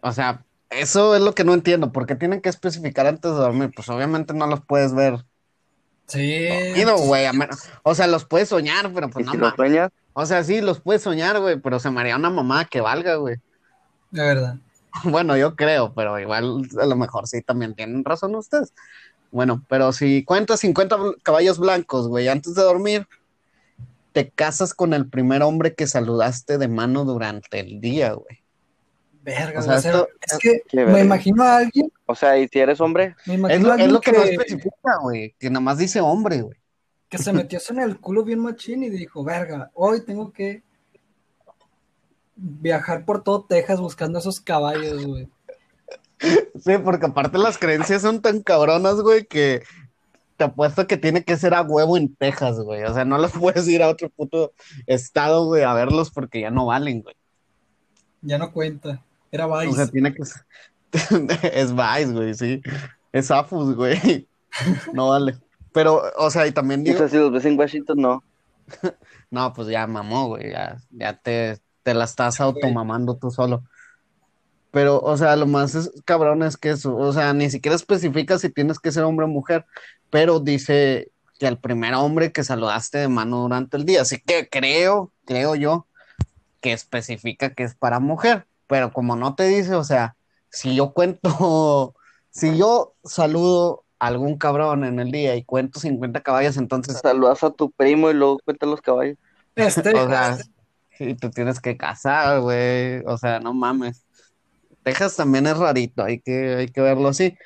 O 0.00 0.12
sea, 0.12 0.44
eso 0.70 1.14
es 1.14 1.22
lo 1.22 1.34
que 1.34 1.44
no 1.44 1.54
entiendo. 1.54 1.92
¿Por 1.92 2.06
qué 2.06 2.14
tienen 2.14 2.40
que 2.42 2.48
especificar 2.48 3.06
antes 3.06 3.30
de 3.30 3.36
dormir? 3.38 3.70
Pues 3.74 3.88
obviamente 3.88 4.34
no 4.34 4.46
los 4.46 4.60
puedes 4.64 4.94
ver. 4.94 5.24
Sí. 6.06 6.46
dormido, 6.48 6.98
güey. 6.98 7.24
a 7.24 7.32
menos- 7.32 7.62
O 7.82 7.94
sea, 7.94 8.06
los 8.06 8.26
puedes 8.26 8.50
soñar, 8.50 8.92
pero 8.92 9.08
Y 9.08 9.10
pues 9.10 9.26
no 9.26 9.32
si 9.32 9.56
sueñas, 9.56 9.90
O 10.12 10.26
sea, 10.26 10.44
sí, 10.44 10.60
los 10.60 10.80
puedes 10.80 11.02
soñar, 11.02 11.40
güey, 11.40 11.58
pero 11.58 11.80
se 11.80 11.90
me 11.90 12.00
haría 12.00 12.16
una 12.16 12.28
mamá 12.30 12.66
que 12.66 12.80
valga, 12.82 13.16
güey. 13.16 13.36
De 14.10 14.22
verdad. 14.22 14.56
Bueno, 15.04 15.36
yo 15.36 15.56
creo, 15.56 15.92
pero 15.94 16.18
igual 16.18 16.68
a 16.80 16.86
lo 16.86 16.96
mejor 16.96 17.26
sí 17.26 17.42
también 17.42 17.74
tienen 17.74 18.04
razón 18.04 18.34
ustedes. 18.34 18.72
Bueno, 19.30 19.64
pero 19.68 19.92
si 19.92 20.24
cuentas 20.24 20.60
50 20.60 20.96
bl- 20.96 21.16
caballos 21.22 21.58
blancos, 21.58 22.06
güey, 22.08 22.28
antes 22.28 22.54
de 22.54 22.62
dormir, 22.62 23.06
te 24.12 24.30
casas 24.30 24.74
con 24.74 24.94
el 24.94 25.08
primer 25.08 25.42
hombre 25.42 25.74
que 25.74 25.86
saludaste 25.88 26.56
de 26.58 26.68
mano 26.68 27.04
durante 27.04 27.58
el 27.60 27.80
día, 27.80 28.12
güey. 28.12 28.38
Verga, 29.22 29.60
O 29.60 29.62
sea, 29.62 29.76
esto- 29.78 30.08
es 30.20 30.38
que 30.38 30.60
me 30.76 30.84
verga. 30.84 31.00
imagino 31.04 31.42
a 31.42 31.56
alguien, 31.56 31.90
o 32.06 32.14
sea, 32.14 32.38
y 32.38 32.46
si 32.46 32.58
eres 32.60 32.80
hombre, 32.80 33.16
me 33.26 33.34
Es 33.34 33.40
lo, 33.40 33.46
a 33.48 33.50
es 33.50 33.64
alguien 33.64 33.92
lo 33.92 34.00
que, 34.00 34.12
no 34.12 34.22
que, 34.22 34.30
especifica, 34.30 34.98
güey, 35.00 35.34
que 35.38 35.48
nada 35.50 35.60
más 35.60 35.78
dice 35.78 36.00
hombre, 36.00 36.42
güey. 36.42 36.58
que 37.08 37.18
se 37.18 37.32
metió 37.32 37.58
eso 37.58 37.72
en 37.72 37.80
el 37.80 37.98
culo 38.00 38.22
bien 38.24 38.40
machín 38.40 38.82
y 38.82 38.90
dijo, 38.90 39.22
verga, 39.24 39.70
hoy 39.74 40.04
tengo 40.04 40.32
que 40.32 40.62
viajar 42.36 43.04
por 43.04 43.22
todo 43.22 43.44
Texas 43.44 43.80
buscando 43.80 44.18
esos 44.18 44.40
caballos, 44.40 45.04
güey. 45.04 45.28
Sí, 46.18 46.78
porque 46.82 47.06
aparte 47.06 47.38
las 47.38 47.58
creencias 47.58 48.02
son 48.02 48.22
tan 48.22 48.42
cabronas, 48.42 49.00
güey, 49.00 49.26
que 49.26 49.62
te 50.36 50.44
apuesto 50.44 50.86
que 50.86 50.96
tiene 50.96 51.24
que 51.24 51.36
ser 51.36 51.54
a 51.54 51.62
huevo 51.62 51.96
en 51.96 52.14
Texas, 52.14 52.58
güey. 52.60 52.84
O 52.84 52.94
sea, 52.94 53.04
no 53.04 53.18
los 53.18 53.32
puedes 53.38 53.68
ir 53.68 53.82
a 53.82 53.88
otro 53.88 54.08
puto 54.10 54.52
estado, 54.86 55.44
güey, 55.46 55.62
a 55.62 55.74
verlos 55.74 56.10
porque 56.10 56.40
ya 56.40 56.50
no 56.50 56.66
valen, 56.66 57.02
güey. 57.02 57.16
Ya 58.22 58.38
no 58.38 58.52
cuenta. 58.52 59.02
Era 59.30 59.46
O 59.46 59.60
sea, 59.60 59.68
Vice. 59.68 59.92
tiene 59.92 60.14
que 60.14 60.24
ser. 60.24 60.42
es 61.52 61.74
Vice, 61.74 62.12
güey, 62.12 62.34
sí. 62.34 62.62
Es 63.12 63.30
Afus, 63.30 63.74
güey. 63.74 64.28
No 64.92 65.08
vale. 65.08 65.36
Pero, 65.72 66.02
o 66.16 66.30
sea, 66.30 66.46
y 66.46 66.52
también 66.52 66.84
digo. 66.84 66.98
sea, 66.98 67.08
si 67.08 67.16
los 67.16 67.32
ves 67.32 67.44
en 67.44 67.58
Washington, 67.58 68.00
no. 68.00 68.24
No, 69.30 69.52
pues 69.52 69.66
ya 69.66 69.84
mamó, 69.88 70.28
güey. 70.28 70.52
Ya, 70.52 70.76
ya 70.90 71.18
te, 71.18 71.58
te 71.84 71.94
la 71.94 72.04
estás 72.04 72.40
automamando 72.40 73.16
tú 73.16 73.30
solo. 73.30 73.62
Pero, 74.72 74.98
o 74.98 75.16
sea, 75.16 75.36
lo 75.36 75.46
más 75.46 75.76
es, 75.76 75.92
cabrón 76.04 76.42
es 76.42 76.56
que 76.56 76.70
eso, 76.70 76.96
o 76.96 77.12
sea, 77.12 77.32
ni 77.32 77.48
siquiera 77.48 77.76
especifica 77.76 78.40
si 78.40 78.50
tienes 78.50 78.80
que 78.80 78.90
ser 78.90 79.04
hombre 79.04 79.26
o 79.26 79.28
mujer, 79.28 79.64
pero 80.10 80.40
dice 80.40 81.12
que 81.38 81.46
el 81.46 81.58
primer 81.58 81.94
hombre 81.94 82.32
que 82.32 82.42
saludaste 82.42 82.98
de 82.98 83.08
mano 83.08 83.42
durante 83.42 83.76
el 83.76 83.84
día. 83.84 84.02
Así 84.02 84.20
que 84.20 84.48
creo, 84.48 85.12
creo 85.26 85.54
yo, 85.54 85.86
que 86.60 86.72
especifica 86.72 87.54
que 87.54 87.62
es 87.62 87.76
para 87.76 88.00
mujer. 88.00 88.46
Pero 88.66 88.92
como 88.92 89.14
no 89.14 89.36
te 89.36 89.46
dice, 89.46 89.74
o 89.74 89.84
sea, 89.84 90.16
si 90.50 90.74
yo 90.74 90.92
cuento, 90.92 91.94
si 92.30 92.56
yo 92.56 92.94
saludo 93.04 93.84
a 94.00 94.08
algún 94.08 94.38
cabrón 94.38 94.84
en 94.84 94.98
el 94.98 95.12
día 95.12 95.36
y 95.36 95.44
cuento 95.44 95.78
50 95.78 96.20
caballos, 96.22 96.56
entonces 96.56 96.98
Saludas 97.00 97.44
a 97.44 97.50
tu 97.50 97.70
primo 97.70 98.10
y 98.10 98.14
luego 98.14 98.40
cuentas 98.44 98.68
los 98.68 98.80
caballos. 98.80 99.18
Este, 99.54 99.94
o 99.94 100.08
sea, 100.08 100.38
sí, 100.98 101.14
tú 101.14 101.30
tienes 101.30 101.60
que 101.60 101.76
casar, 101.76 102.40
güey. 102.40 103.02
O 103.06 103.16
sea, 103.18 103.40
no 103.40 103.54
mames. 103.54 104.04
Texas 104.82 105.16
también 105.16 105.46
es 105.46 105.56
rarito, 105.56 106.04
hay 106.04 106.20
que, 106.20 106.56
hay 106.56 106.68
que 106.68 106.80
verlo 106.80 107.08
así. 107.08 107.36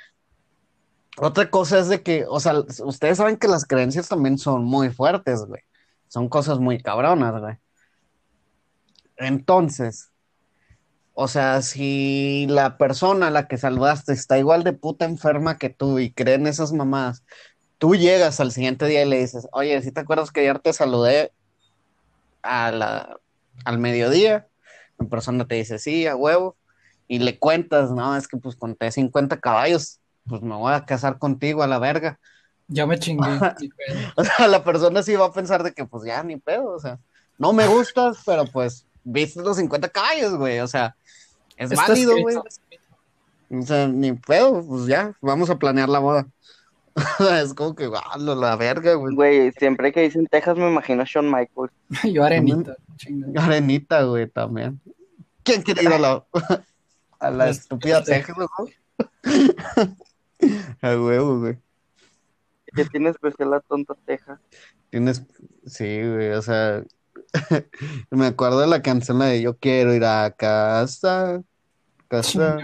Otra 1.19 1.51
cosa 1.51 1.79
es 1.79 1.89
de 1.89 2.03
que, 2.03 2.25
o 2.29 2.41
sea, 2.41 2.55
ustedes 2.85 3.19
saben 3.19 3.37
que 3.37 3.49
las 3.49 3.65
creencias 3.65 4.09
también 4.09 4.39
son 4.39 4.65
muy 4.65 4.91
fuertes, 4.91 5.45
güey. 5.47 5.63
Son 6.09 6.29
cosas 6.29 6.59
muy 6.59 6.81
cabronas, 6.83 7.41
güey. 7.41 7.57
Entonces, 9.17 10.11
o 11.15 11.29
sea, 11.29 11.63
si 11.63 12.47
la 12.49 12.79
persona 12.79 13.29
a 13.29 13.31
la 13.31 13.49
que 13.49 13.59
saludaste 13.59 14.13
está 14.13 14.39
igual 14.39 14.63
de 14.65 14.73
puta 14.73 15.05
enferma 15.05 15.59
que 15.59 15.71
tú 15.71 15.99
y 15.99 16.13
creen 16.13 16.47
esas 16.47 16.73
mamadas, 16.73 17.25
tú 17.79 17.97
llegas 17.97 18.41
al 18.41 18.53
siguiente 18.53 18.87
día 18.87 19.03
y 19.05 19.09
le 19.09 19.19
dices, 19.19 19.49
oye, 19.53 19.83
si 19.83 19.93
te 19.93 20.01
acuerdas 20.01 20.31
que 20.31 20.41
ayer 20.41 20.61
te 20.61 20.73
saludé 20.73 21.33
a 22.43 22.71
la, 22.73 23.21
al 23.65 23.79
mediodía? 23.79 24.47
La 24.99 25.07
persona 25.09 25.47
te 25.47 25.57
dice, 25.57 25.79
sí, 25.79 26.07
a 26.07 26.17
huevo. 26.17 26.57
Y 27.07 27.21
le 27.21 27.39
cuentas, 27.39 27.91
no, 27.91 28.17
es 28.17 28.29
que 28.29 28.37
pues 28.37 28.57
conté 28.57 28.91
50 28.91 29.41
caballos, 29.41 30.01
pues 30.27 30.43
me 30.43 30.55
voy 30.55 30.73
a 30.73 30.85
casar 30.85 31.19
contigo 31.19 31.63
a 31.63 31.67
la 31.67 31.79
verga. 31.79 32.19
ya 32.67 32.87
me 32.87 32.99
chingué. 32.99 33.31
ni 33.61 33.69
pedo. 33.69 33.99
O 34.17 34.25
sea, 34.25 34.47
la 34.47 34.63
persona 34.63 35.03
sí 35.03 35.15
va 35.17 35.27
a 35.27 35.33
pensar 35.33 35.63
de 35.63 35.73
que 35.73 35.87
pues 35.87 36.05
ya 36.05 36.23
ni 36.23 36.37
pedo, 36.37 36.71
o 36.71 36.79
sea, 36.79 36.99
no 37.39 37.53
me 37.53 37.67
gustas, 37.67 38.19
pero 38.27 38.45
pues 38.45 38.85
viste 39.05 39.41
los 39.41 39.57
50 39.57 39.89
caballos, 39.89 40.37
güey, 40.37 40.61
o 40.61 40.67
sea, 40.67 40.95
es 41.57 41.71
válido, 41.71 42.15
güey. 42.21 42.37
O 42.37 43.63
sea, 43.63 43.89
ni 43.89 44.13
pedo, 44.13 44.63
pues 44.67 44.87
ya, 44.87 45.17
vamos 45.23 45.49
a 45.49 45.59
planear 45.59 45.89
la 45.89 46.01
boda. 46.01 46.27
es 47.43 47.55
como 47.55 47.75
que, 47.75 47.91
ah, 47.95 48.19
la, 48.19 48.35
la 48.35 48.57
verga, 48.57 48.95
güey. 48.95 49.15
Güey, 49.15 49.53
siempre 49.53 49.93
que 49.93 50.03
dicen 50.03 50.27
Texas 50.27 50.57
me 50.57 50.69
imagino 50.71 51.03
a 51.03 51.07
Shawn 51.07 51.27
Michaels. 51.31 51.73
Yo 52.13 52.25
arenita. 52.25 52.77
chinga. 52.97 53.43
Arenita, 53.45 54.03
güey, 54.05 54.27
también. 54.29 54.81
¿Quién 55.43 55.63
quiere 55.63 55.83
ir 55.83 55.89
a 55.89 55.99
la, 55.99 56.25
a 57.21 57.31
la 57.31 57.47
Las- 57.47 57.59
estúpida 57.61 57.99
este- 58.01 58.13
Texas, 58.13 58.37
güey? 58.37 58.75
A 60.83 60.89
huevo, 60.97 61.41
güey. 61.41 61.59
Que 62.75 62.85
tiene 62.85 63.11
especial 63.11 63.51
la 63.51 63.61
tonta 63.61 63.95
teja. 64.05 64.41
Tienes, 64.91 65.23
sí, 65.67 66.01
güey, 66.03 66.31
o 66.33 66.43
sea, 66.43 66.83
me 68.11 68.27
acuerdo 68.27 68.61
de 68.61 68.67
la 68.67 68.83
canción 68.83 69.19
la 69.19 69.27
de 69.27 69.43
Yo 69.43 69.57
quiero 69.57 69.95
ir 69.95 70.05
a 70.05 70.31
casa, 70.31 71.43
casa. 72.09 72.59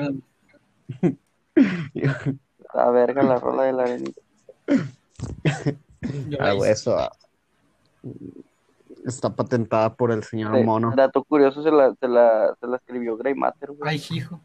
La 2.74 2.91
verga, 2.91 3.22
la 3.22 3.39
rola 3.39 3.64
de 3.64 3.72
la 3.72 3.82
arenita. 3.85 4.20
Yo 4.66 6.38
Ah, 6.40 6.54
eso 6.66 6.98
ah, 6.98 7.10
está 9.06 9.30
patentada 9.30 9.94
por 9.94 10.12
el 10.12 10.22
señor 10.24 10.56
Sí, 10.56 10.62
Mono. 10.62 10.92
Dato 10.94 11.24
curioso, 11.24 11.62
se 11.62 11.70
la, 11.70 11.94
se 11.98 12.08
la, 12.08 12.54
se 12.60 12.66
la 12.66 12.76
escribió 12.76 13.16
Grey 13.16 13.34
Matter, 13.34 13.72
güey. 13.72 13.90
Ay, 13.90 14.02
hijo. 14.10 14.40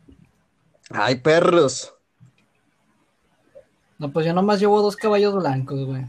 Ay, 0.89 1.15
perros. 1.15 1.93
No, 3.97 4.11
pues 4.11 4.25
yo 4.25 4.33
nomás 4.33 4.59
llevo 4.59 4.81
dos 4.81 4.95
caballos 4.95 5.35
blancos, 5.35 5.85
güey. 5.85 6.05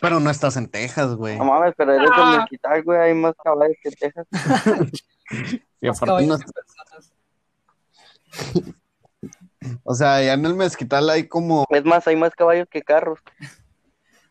Pero 0.00 0.20
no 0.20 0.30
estás 0.30 0.56
en 0.56 0.68
Texas, 0.68 1.14
güey. 1.16 1.36
No 1.38 1.44
mames, 1.46 1.74
pero 1.76 1.92
eres 1.94 2.08
Ah. 2.12 2.30
del 2.30 2.40
Mezquital, 2.40 2.82
güey, 2.84 2.98
hay 3.00 3.14
más 3.14 3.34
caballos 3.42 3.76
que 3.82 3.90
Texas. 3.90 4.26
Y 5.80 5.88
aparte 5.88 6.24
no-. 6.26 6.38
O 9.84 9.94
sea, 9.94 10.16
allá 10.16 10.34
en 10.34 10.46
el 10.46 10.54
Mezquital 10.54 11.08
hay 11.10 11.26
como, 11.26 11.66
Es 11.70 11.84
más, 11.84 12.06
hay 12.06 12.16
más 12.16 12.34
caballos 12.34 12.68
que 12.70 12.82
carros. 12.82 13.20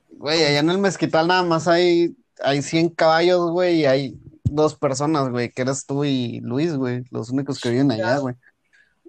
güey, 0.10 0.44
allá 0.44 0.60
en 0.60 0.70
el 0.70 0.78
Mezquital 0.78 1.28
nada 1.28 1.44
más 1.44 1.68
hay, 1.68 2.16
hay 2.44 2.62
100 2.62 2.90
caballos, 2.90 3.52
güey, 3.52 3.82
y 3.82 3.86
hay 3.86 4.20
dos 4.44 4.76
personas, 4.76 5.30
güey, 5.30 5.52
que 5.52 5.62
eres 5.62 5.86
tú 5.86 6.06
y 6.06 6.40
Luis, 6.42 6.76
güey, 6.76 7.04
los 7.12 7.30
únicos 7.30 7.60
que 7.60 7.70
viven 7.70 7.92
allá, 7.92 8.18
güey. 8.18 8.36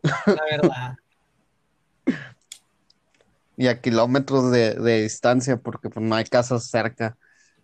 La 0.02 0.44
verdad. 0.50 0.96
Y 3.58 3.68
a 3.68 3.80
kilómetros 3.80 4.52
de, 4.52 4.74
de 4.74 5.04
distancia, 5.04 5.56
porque 5.56 5.88
pues, 5.88 6.04
no 6.04 6.14
hay 6.14 6.24
casas 6.24 6.68
cerca. 6.68 7.16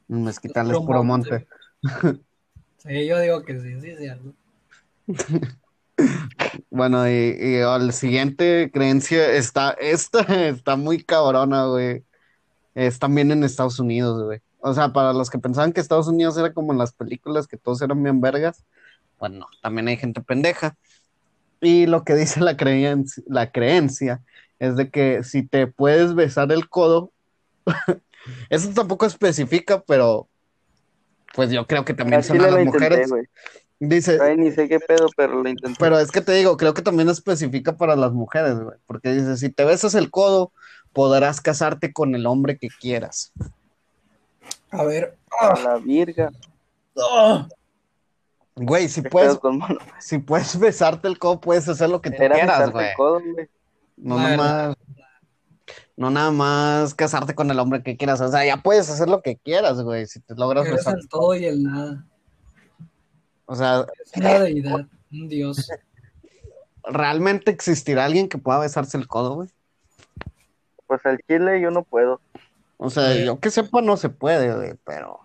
El 0.09 0.21
Mezquital 0.21 0.71
es 0.71 0.79
puro 0.79 1.05
monte. 1.05 1.47
Sí, 2.79 3.07
yo 3.07 3.21
digo 3.21 3.45
que 3.45 3.61
sí, 3.61 3.81
sí, 3.81 3.91
es 3.91 3.99
cierto. 3.99 4.35
Bueno, 6.71 7.09
y, 7.09 7.37
y 7.39 7.55
el 7.57 7.93
siguiente 7.93 8.71
creencia 8.73 9.33
está, 9.33 9.73
esta 9.73 10.21
está 10.49 10.77
muy 10.77 11.03
cabrona, 11.03 11.67
güey. 11.67 12.05
Es 12.75 12.99
también 12.99 13.31
en 13.31 13.45
Estados 13.45 13.79
Unidos, 13.79 14.23
güey. 14.25 14.41
O 14.61 14.73
sea, 14.75 14.93
para 14.93 15.13
los 15.13 15.29
que 15.29 15.39
pensaban 15.39 15.73
que 15.73 15.81
Estados 15.81 16.09
Unidos 16.09 16.37
era 16.39 16.53
como 16.53 16.73
en 16.73 16.79
las 16.79 16.93
películas, 16.93 17.47
que 17.47 17.57
todos 17.57 17.83
eran 17.83 18.03
bien 18.03 18.21
vergas, 18.21 18.65
pues 19.19 19.33
no, 19.33 19.47
también 19.61 19.89
hay 19.89 19.97
gente 19.97 20.21
pendeja. 20.21 20.77
Y 21.61 21.87
lo 21.87 22.05
que 22.05 22.15
dice 22.15 22.41
la 22.41 22.57
creencia, 22.57 23.23
la 23.27 23.51
creencia 23.51 24.23
es 24.59 24.77
de 24.77 24.91
que 24.91 25.25
si 25.25 25.43
te 25.43 25.67
puedes 25.67 26.15
besar 26.15 26.53
el 26.53 26.69
codo, 26.69 27.11
eso 28.51 28.71
tampoco 28.73 29.07
especifica, 29.07 29.83
pero 29.83 30.29
pues 31.35 31.51
yo 31.51 31.67
creo 31.67 31.85
que 31.85 31.95
también 31.95 32.19
Al 32.19 32.25
son 32.25 32.41
a 32.41 32.51
las 32.51 32.65
intenté, 32.65 33.07
mujeres. 33.07 33.11
Dice, 33.85 34.17
Ay, 34.23 34.37
ni 34.37 34.53
sé 34.53 34.69
qué 34.69 34.79
pedo, 34.79 35.09
pero 35.17 35.43
lo 35.43 35.49
intenté. 35.49 35.77
pero 35.81 35.99
es 35.99 36.13
que 36.13 36.21
te 36.21 36.31
digo, 36.35 36.57
creo 36.57 36.73
que 36.73 36.83
también 36.83 37.09
especifica 37.09 37.77
para 37.77 37.97
las 37.97 38.13
mujeres, 38.13 38.61
güey, 38.61 38.77
porque 38.87 39.13
dice, 39.13 39.37
si 39.37 39.51
te 39.51 39.65
besas 39.65 39.97
el 39.97 40.09
codo, 40.09 40.53
podrás 40.93 41.41
casarte 41.41 41.93
con 41.93 42.15
el 42.15 42.27
hombre 42.27 42.59
que 42.59 42.69
quieras. 42.69 43.33
A 44.71 44.85
ver. 44.85 45.17
A 45.41 45.59
la 45.59 45.77
virga. 45.79 46.31
¡Ah! 46.97 47.49
Güey, 48.55 48.89
si 48.89 49.03
¿Qué 49.03 49.11
puedes, 49.11 49.39
si 49.99 50.19
puedes 50.19 50.57
besarte 50.61 51.09
el 51.09 51.19
codo, 51.19 51.41
puedes 51.41 51.69
hacer 51.69 51.91
lo 51.91 52.01
que 52.01 52.11
tú 52.13 52.23
Era 52.23 52.37
quieras, 52.37 52.59
besarte 52.59 52.73
güey. 52.73 52.89
el 52.91 52.97
codo, 52.97 53.21
güey. 53.35 53.49
No 53.97 54.17
nada 54.17 54.37
más, 54.37 54.77
no 55.97 56.11
nada 56.11 56.31
más 56.31 56.95
casarte 56.95 57.35
con 57.35 57.51
el 57.51 57.59
hombre 57.59 57.83
que 57.83 57.97
quieras, 57.97 58.21
o 58.21 58.29
sea, 58.31 58.45
ya 58.47 58.59
puedes 58.59 58.89
hacer 58.89 59.09
lo 59.09 59.23
que 59.23 59.39
quieras, 59.39 59.83
güey, 59.83 60.07
si 60.07 60.21
te 60.21 60.35
logras 60.37 60.71
besar. 60.71 60.97
el 60.99 61.09
todo 61.09 61.35
y 61.35 61.47
el 61.47 61.65
nada. 61.65 62.07
O 63.53 63.55
sea, 63.55 63.85
Es 64.03 64.13
una 64.17 64.39
deidad, 64.41 64.87
un 65.13 65.29
dios. 65.29 65.69
¿realmente 66.85 67.51
existirá 67.51 68.07
alguien 68.07 68.31
que 68.31 68.39
pueda 68.39 68.59
besarse 68.61 68.97
el 68.97 69.07
codo, 69.07 69.35
güey? 69.35 69.51
Pues 70.87 71.05
al 71.05 71.19
chile 71.29 71.61
yo 71.61 71.71
no 71.71 71.83
puedo. 71.83 72.23
O 72.79 72.89
sea, 72.89 73.13
Sí. 73.13 73.27
yo 73.27 73.39
que 73.41 73.51
sepa 73.51 73.83
no 73.83 73.99
se 73.99 74.09
puede, 74.09 74.55
güey, 74.55 74.73
pero 74.87 75.21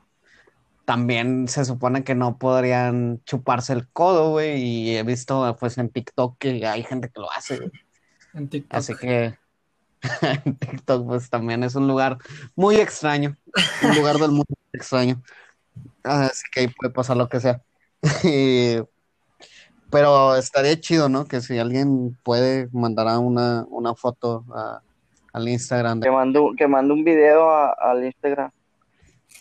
también 0.83 1.47
se 1.47 1.63
supone 1.63 2.03
que 2.03 2.15
no 2.15 2.37
podrían 2.37 3.21
chuparse 3.23 3.71
el 3.71 3.87
codo, 3.87 4.31
güey, 4.31 4.61
y 4.61 4.97
he 4.97 5.03
visto 5.03 5.55
pues 5.57 5.77
en 5.77 5.89
TikTok 5.89 6.37
que 6.37 6.67
hay 6.67 6.83
gente 6.83 7.09
que 7.09 7.21
lo 7.21 7.31
hace, 7.31 7.55
güey. 7.57 7.71
En 8.33 8.49
TikTok. 8.49 8.77
Así 8.77 8.93
que 8.95 9.37
en 10.43 10.55
TikTok 10.57 11.07
pues 11.07 11.29
también 11.29 11.63
es 11.63 11.75
un 11.75 11.87
lugar 11.87 12.17
muy 12.57 12.75
extraño, 12.75 13.37
un 13.83 13.95
lugar 13.95 14.17
del 14.17 14.31
mundo 14.31 14.47
muy 14.49 14.69
extraño. 14.73 15.23
Así 16.03 16.43
que 16.51 16.59
ahí 16.59 16.67
puede 16.67 16.91
pasar 16.93 17.15
lo 17.15 17.29
que 17.29 17.39
sea. 17.39 17.61
Pero 19.89 20.35
estaría 20.35 20.79
chido, 20.79 21.07
¿no? 21.07 21.25
Que 21.25 21.39
si 21.41 21.57
alguien 21.57 22.17
puede 22.23 22.67
mandar 22.73 23.07
una, 23.19 23.65
una 23.69 23.95
foto 23.95 24.43
a- 24.53 24.81
al 25.33 25.47
Instagram 25.47 25.99
de 25.99 26.07
Que 26.07 26.11
mando, 26.11 26.51
que 26.57 26.67
mando 26.67 26.93
un 26.93 27.03
video 27.03 27.49
a- 27.49 27.71
al 27.71 28.03
Instagram. 28.05 28.51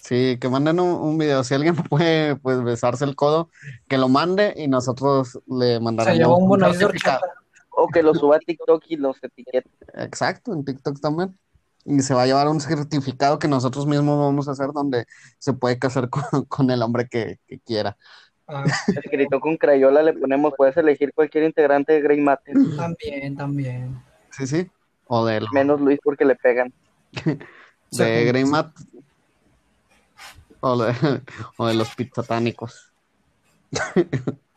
Sí, 0.02 0.38
que 0.40 0.48
manden 0.48 0.78
un, 0.78 0.88
un 0.90 1.18
video. 1.18 1.42
Si 1.42 1.54
alguien 1.54 1.74
puede 1.90 2.36
pues 2.36 2.62
besarse 2.62 3.04
el 3.04 3.16
codo, 3.16 3.50
que 3.88 3.98
lo 3.98 4.08
mande 4.08 4.54
y 4.56 4.68
nosotros 4.68 5.38
le 5.48 5.80
mandaremos 5.80 6.38
un 6.40 6.60
certificado. 6.74 7.20
O 7.78 7.88
que 7.88 8.02
lo 8.02 8.14
suba 8.14 8.36
a 8.36 8.38
TikTok 8.38 8.84
y 8.88 8.96
los 8.96 9.22
etiquete. 9.22 9.68
Exacto, 9.94 10.52
en 10.52 10.64
TikTok 10.64 10.98
también. 11.00 11.36
Y 11.84 12.00
se 12.00 12.14
va 12.14 12.22
a 12.22 12.26
llevar 12.26 12.48
un 12.48 12.60
certificado 12.60 13.38
que 13.38 13.48
nosotros 13.48 13.86
mismos 13.86 14.18
vamos 14.18 14.48
a 14.48 14.52
hacer 14.52 14.68
donde 14.72 15.06
se 15.38 15.52
puede 15.52 15.78
casar 15.78 16.08
con, 16.10 16.44
con 16.46 16.70
el 16.70 16.82
hombre 16.82 17.08
que, 17.08 17.38
que 17.46 17.58
quiera. 17.58 17.96
Ah, 18.48 18.64
Escrito 18.88 19.40
con 19.40 19.56
crayola 19.56 20.02
le 20.02 20.12
ponemos, 20.12 20.54
puedes 20.56 20.76
elegir 20.76 21.12
cualquier 21.12 21.44
integrante 21.44 21.94
de 21.94 22.00
Grey 22.00 22.20
Matter, 22.20 22.54
también, 22.76 23.36
también. 23.36 24.00
Sí, 24.30 24.46
sí. 24.46 24.70
O 25.08 25.24
de, 25.24 25.40
menos 25.52 25.80
Luis 25.80 25.98
porque 26.02 26.24
le 26.24 26.36
pegan. 26.36 26.72
de 27.90 28.24
Grey 28.24 28.44
Mat. 28.44 28.70
O 30.60 30.76
de, 30.76 30.94
o 31.56 31.66
de 31.66 31.74
los 31.74 31.94
pizzatánicos. 31.94 32.92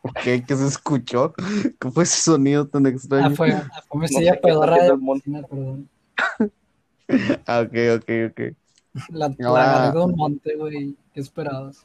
ok, 0.02 0.22
¿qué 0.22 0.56
se 0.56 0.66
escuchó? 0.66 1.34
¿Qué 1.78 1.90
fue 1.90 2.04
ese 2.04 2.22
sonido 2.22 2.66
tan 2.68 2.86
extraño? 2.86 3.26
Ah, 3.26 3.30
fue, 3.30 3.52
fue 3.88 4.00
mi 4.00 4.06
No 4.06 4.18
silla 4.18 4.40
pedorra 4.40 4.84
de 4.84 4.90
perdón. 5.48 5.88
Ah, 7.46 7.60
ok, 7.60 7.74
ok, 7.96 8.10
ok. 8.30 8.40
La, 9.10 9.34
la 9.38 9.48
Ahora- 9.48 9.90
de 9.90 9.98
un 9.98 10.16
monte, 10.16 10.54
güey. 10.56 10.96
¿Qué 11.12 11.20
esperabas? 11.20 11.84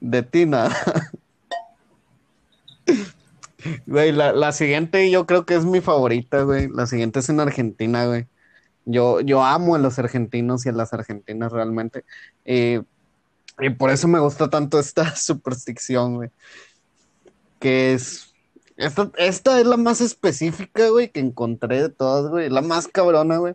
De 0.00 0.22
ti 0.22 0.46
nada. 0.46 0.74
Güey, 3.86 4.12
la, 4.12 4.32
la 4.32 4.52
siguiente 4.52 5.10
yo 5.10 5.26
creo 5.26 5.46
que 5.46 5.54
es 5.54 5.64
mi 5.64 5.80
favorita, 5.80 6.42
güey. 6.42 6.68
La 6.68 6.86
siguiente 6.86 7.20
es 7.20 7.28
en 7.28 7.40
Argentina, 7.40 8.06
güey. 8.06 8.26
Yo, 8.84 9.20
yo 9.20 9.44
amo 9.44 9.74
a 9.76 9.78
los 9.78 9.98
argentinos 9.98 10.66
y 10.66 10.70
a 10.70 10.72
las 10.72 10.92
argentinas 10.92 11.52
realmente. 11.52 12.04
Y, 12.44 12.78
y 13.60 13.70
por 13.78 13.90
eso 13.90 14.08
me 14.08 14.18
gusta 14.18 14.50
tanto 14.50 14.78
esta 14.78 15.14
superstición, 15.16 16.16
güey. 16.16 16.30
Que 17.58 17.94
es... 17.94 18.28
Esta, 18.76 19.12
esta 19.18 19.60
es 19.60 19.66
la 19.66 19.76
más 19.76 20.00
específica, 20.00 20.88
güey, 20.88 21.10
que 21.10 21.20
encontré 21.20 21.82
de 21.82 21.88
todas, 21.90 22.30
güey. 22.30 22.48
La 22.48 22.62
más 22.62 22.88
cabrona, 22.88 23.36
güey. 23.36 23.54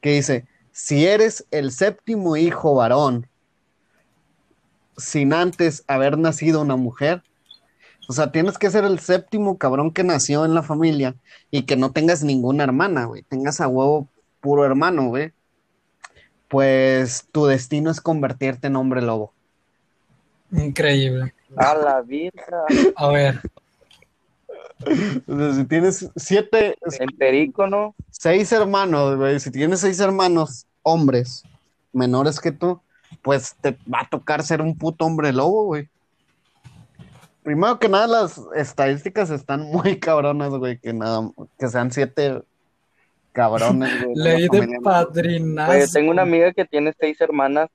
Que 0.00 0.14
dice, 0.14 0.46
si 0.72 1.06
eres 1.06 1.46
el 1.52 1.70
séptimo 1.70 2.36
hijo 2.36 2.74
varón 2.74 3.28
sin 4.96 5.32
antes 5.32 5.84
haber 5.86 6.18
nacido 6.18 6.60
una 6.62 6.76
mujer. 6.76 7.22
O 8.08 8.12
sea, 8.12 8.30
tienes 8.32 8.58
que 8.58 8.70
ser 8.70 8.84
el 8.84 8.98
séptimo 8.98 9.56
cabrón 9.56 9.90
que 9.90 10.04
nació 10.04 10.44
en 10.44 10.54
la 10.54 10.62
familia 10.62 11.14
y 11.50 11.62
que 11.62 11.76
no 11.76 11.92
tengas 11.92 12.22
ninguna 12.22 12.64
hermana, 12.64 13.06
güey. 13.06 13.22
Tengas 13.22 13.60
a 13.60 13.68
huevo 13.68 14.08
puro 14.40 14.64
hermano, 14.64 15.08
güey. 15.08 15.32
Pues 16.48 17.26
tu 17.32 17.46
destino 17.46 17.90
es 17.90 18.00
convertirte 18.00 18.66
en 18.66 18.76
hombre 18.76 19.00
lobo. 19.00 19.32
Increíble. 20.52 21.34
A 21.56 21.74
la 21.74 22.02
virga. 22.02 22.64
A 22.96 23.08
ver, 23.08 23.40
O 25.26 25.36
sea, 25.36 25.54
si 25.54 25.64
tienes 25.64 26.10
siete, 26.16 26.76
En 27.00 27.08
perico, 27.16 27.66
¿no? 27.66 27.94
seis 28.10 28.52
hermanos, 28.52 29.16
güey. 29.16 29.40
Si 29.40 29.50
tienes 29.50 29.80
seis 29.80 29.98
hermanos 30.00 30.66
hombres 30.82 31.42
menores 31.92 32.38
que 32.40 32.52
tú, 32.52 32.80
pues 33.22 33.54
te 33.60 33.76
va 33.92 34.00
a 34.00 34.08
tocar 34.08 34.42
ser 34.42 34.60
un 34.62 34.76
puto 34.76 35.04
hombre 35.04 35.32
lobo, 35.32 35.64
güey. 35.64 35.88
Primero 37.42 37.78
que 37.78 37.88
nada, 37.88 38.06
las 38.06 38.40
estadísticas 38.54 39.30
están 39.30 39.62
muy 39.70 39.98
cabronas, 39.98 40.50
güey, 40.50 40.78
que 40.78 40.92
nada, 40.92 41.30
que 41.58 41.68
sean 41.68 41.90
siete 41.92 42.42
cabrones, 43.32 44.04
güey. 44.04 44.16
ley 44.16 44.48
de 44.48 44.80
padrinazo. 44.82 45.72
Oye, 45.72 45.86
tengo 45.88 46.10
una 46.10 46.22
amiga 46.22 46.52
que 46.52 46.64
tiene 46.64 46.94
seis 46.98 47.20
hermanas. 47.20 47.68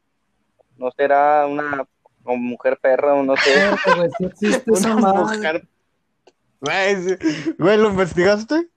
No 0.77 0.89
será 0.91 1.45
una 1.45 1.85
o 2.23 2.35
mujer 2.37 2.77
perra 2.81 3.13
o 3.15 3.23
no 3.23 3.35
sé. 3.35 3.51
Güey, 3.95 4.09
sí 4.17 4.25
existe 4.25 4.71
esa 4.71 4.95
Una 4.95 5.01
madre. 5.13 5.37
mujer, 5.37 5.67
Güey, 6.61 6.95
sí. 7.03 7.55
Güey, 7.57 7.77
¿lo 7.77 7.89
investigaste? 7.89 8.67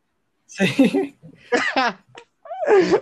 Sí. 0.46 1.16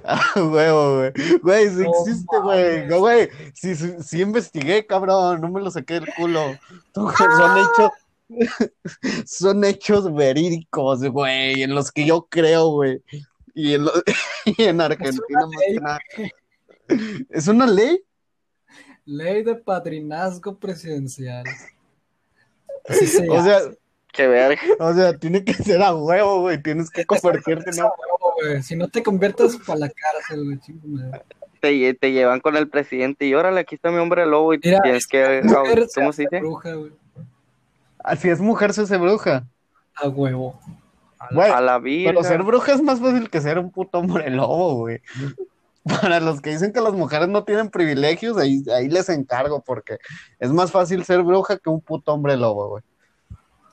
Ah, 0.05 0.33
huevo, 0.37 0.97
güey. 0.99 1.13
Güey, 1.43 1.71
No 1.71 1.91
existe, 1.91 2.39
güey. 2.43 2.87
No, 2.87 2.99
güey. 3.01 3.29
Sí, 3.55 3.75
sí, 3.77 3.95
sí 4.03 4.23
investigué, 4.23 4.87
cabrón. 4.87 5.41
No 5.41 5.49
me 5.51 5.61
lo 5.61 5.71
saqué 5.71 5.95
del 5.95 6.09
culo. 6.17 6.59
Son 6.95 7.59
hechos. 7.59 7.91
Son 9.27 9.65
hechos 9.65 10.15
verídicos, 10.15 11.03
güey. 11.05 11.63
En 11.63 11.75
los 11.75 11.91
que 11.93 12.07
yo 12.07 12.27
creo, 12.31 12.69
güey. 12.71 13.03
Y 13.55 13.75
en, 13.75 13.85
lo- 13.85 13.93
y 14.47 14.63
en 14.63 14.81
Argentina, 14.81 15.41
más 15.41 15.51
ley. 15.51 15.75
que 15.75 15.81
nada. 15.81 16.01
¿Es 17.31 17.49
una 17.49 17.67
ley? 17.67 18.03
Ley 19.05 19.43
de 19.43 19.57
padrinazgo 19.57 20.59
presidencial. 20.59 21.45
Así 22.89 23.07
se 23.07 23.29
O 23.29 23.43
sea, 23.43 23.59
Que 24.13 24.27
verga. 24.27 24.61
o 24.79 24.95
sea, 24.95 25.17
tiene 25.19 25.45
que 25.45 25.53
ser 25.55 25.83
a 25.83 25.95
huevo, 25.95 26.41
güey. 26.43 26.63
Tienes 26.63 26.89
que 26.91 27.05
convertirte 27.05 27.71
en. 27.71 27.77
Güey. 28.43 28.63
Si 28.63 28.77
no 28.77 28.89
te 28.89 29.03
conviertes 29.03 29.57
para 29.67 29.79
la 29.81 29.89
cárcel, 29.91 30.45
güey. 30.45 30.59
chingo, 30.61 30.87
madre. 30.87 31.23
Te, 31.61 31.73
lle- 31.73 31.99
te 31.99 32.13
llevan 32.13 32.41
con 32.41 32.57
el 32.57 32.69
presidente 32.69 33.27
y 33.27 33.35
órale, 33.35 33.61
aquí 33.61 33.75
está 33.75 33.91
mi 33.91 33.99
hombre 33.99 34.25
lobo 34.27 34.55
y 34.55 34.61
Mira, 34.63 34.81
tienes 34.81 35.07
que. 35.07 35.43
Mujer 35.45 35.87
¿Cómo 35.95 36.13
se 36.13 36.23
hace 36.23 36.23
dice? 36.23 36.41
bruja, 36.41 36.73
güey. 36.75 36.93
Ah, 38.03 38.17
Si 38.17 38.29
es 38.31 38.41
mujer, 38.41 38.73
se 38.73 38.83
hace 38.83 38.97
bruja. 38.97 39.45
A 39.95 40.09
huevo. 40.09 40.59
Güey, 41.33 41.51
A 41.51 41.61
la 41.61 41.79
vida. 41.79 42.11
Pero 42.11 42.25
ser 42.25 42.43
bruja 42.43 42.73
es 42.73 42.83
más 42.83 42.99
fácil 42.99 43.29
que 43.29 43.41
ser 43.43 43.59
un 43.59 43.71
puto 43.71 43.99
hombre 43.99 44.31
lobo, 44.31 44.77
güey. 44.77 45.01
Para 45.85 46.21
los 46.21 46.41
que 46.41 46.51
dicen 46.51 46.73
que 46.73 46.81
las 46.81 46.93
mujeres 46.95 47.29
no 47.29 47.45
tienen 47.45 47.71
privilegios, 47.71 48.37
ahí, 48.39 48.63
ahí 48.75 48.89
les 48.89 49.09
encargo, 49.09 49.61
porque 49.63 49.99
es 50.39 50.51
más 50.53 50.71
fácil 50.71 51.05
ser 51.05 51.23
bruja 51.23 51.59
que 51.59 51.69
un 51.71 51.81
puto 51.81 52.13
hombre 52.15 52.37
lobo, 52.37 52.69
güey. 52.69 52.83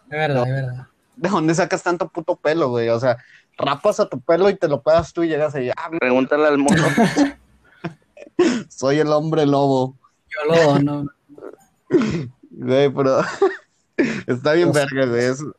Es 0.06 0.12
verdad, 0.12 0.44
es 0.48 0.54
verdad. 0.54 0.88
¿De 1.18 1.30
dónde 1.30 1.54
sacas 1.56 1.84
tanto 1.84 2.08
puto 2.10 2.36
pelo, 2.38 2.70
güey? 2.70 2.88
O 2.90 3.00
sea, 3.00 3.18
rapas 3.58 4.00
a 4.00 4.08
tu 4.08 4.20
pelo 4.22 4.50
y 4.50 4.56
te 4.56 4.68
lo 4.68 4.82
pegas 4.82 5.14
tú 5.14 5.24
y 5.24 5.30
llegas 5.30 5.56
ahí, 5.56 5.70
ah, 5.70 5.90
Pregúntale 6.00 6.48
al 6.48 6.58
mono. 6.58 6.84
soy 8.70 9.00
el 9.00 9.08
hombre 9.08 9.46
lobo. 9.46 9.96
Yo 10.30 10.54
lo 10.54 10.64
dono. 10.64 11.06
Güey, 12.52 12.90
pero 12.90 13.22
está 14.28 14.54
bien 14.54 14.72
verga, 14.72 15.06
güey. 15.06 15.26
Eso, 15.26 15.54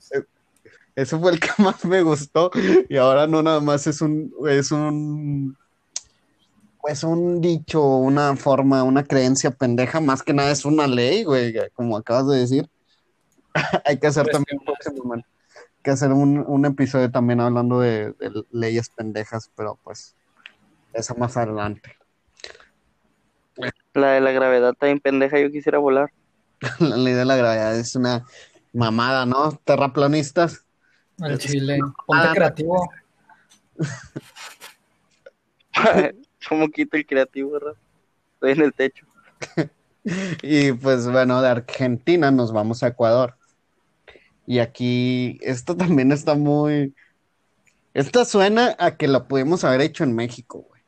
eso 0.94 1.20
fue 1.20 1.32
el 1.32 1.40
que 1.40 1.50
más 1.58 1.84
me 1.84 2.02
gustó. 2.02 2.50
Y 2.88 2.96
ahora 2.96 3.26
no 3.26 3.42
nada 3.42 3.60
más 3.60 3.86
es 3.86 4.00
un, 4.00 4.32
es 4.48 4.72
un, 4.72 5.56
pues 6.80 7.04
un 7.04 7.40
dicho, 7.40 7.82
una 7.82 8.34
forma, 8.36 8.82
una 8.82 9.04
creencia 9.04 9.50
pendeja, 9.50 10.00
más 10.00 10.22
que 10.22 10.34
nada 10.34 10.50
es 10.50 10.64
una 10.64 10.86
ley, 10.86 11.24
güey, 11.24 11.54
como 11.74 11.96
acabas 11.96 12.28
de 12.28 12.38
decir. 12.38 12.68
Hay 13.84 13.98
que 13.98 14.06
hacer 14.06 14.24
Pues, 14.24 14.32
también 14.32 14.58
próximamente, 14.64 15.26
hay 15.28 15.37
que 15.82 15.90
hacer 15.90 16.12
un, 16.12 16.44
un 16.46 16.66
episodio 16.66 17.10
también 17.10 17.40
hablando 17.40 17.80
de, 17.80 18.12
de 18.12 18.44
leyes 18.50 18.90
pendejas, 18.90 19.50
pero 19.54 19.78
pues 19.82 20.16
eso 20.92 21.14
más 21.14 21.36
adelante. 21.36 21.96
La 23.94 24.12
de 24.12 24.20
la 24.20 24.32
gravedad 24.32 24.70
está 24.70 24.86
bien 24.86 25.00
pendeja, 25.00 25.40
yo 25.40 25.50
quisiera 25.50 25.78
volar. 25.78 26.12
La 26.80 26.96
ley 26.96 27.14
de 27.14 27.24
la 27.24 27.36
gravedad 27.36 27.76
es 27.76 27.94
una 27.94 28.24
mamada, 28.72 29.26
¿no? 29.26 29.52
Terraplanistas. 29.64 30.64
El 31.18 31.38
chile. 31.38 31.78
Ponte 32.06 32.28
creativo. 32.34 32.90
¿Cómo 36.48 36.68
quito 36.68 36.96
el 36.96 37.06
creativo, 37.06 37.52
verdad? 37.52 37.74
Estoy 38.34 38.52
en 38.52 38.62
el 38.62 38.74
techo. 38.74 39.06
Y 40.42 40.72
pues 40.72 41.06
bueno, 41.06 41.42
de 41.42 41.48
Argentina 41.48 42.30
nos 42.30 42.50
vamos 42.50 42.82
a 42.82 42.86
Ecuador. 42.86 43.36
Y 44.48 44.60
aquí, 44.60 45.38
esto 45.42 45.76
también 45.76 46.10
está 46.10 46.34
muy... 46.34 46.94
Esta 47.92 48.24
suena 48.24 48.74
a 48.78 48.96
que 48.96 49.06
lo 49.06 49.28
pudimos 49.28 49.62
haber 49.62 49.82
hecho 49.82 50.04
en 50.04 50.14
México, 50.14 50.64
güey. 50.66 50.80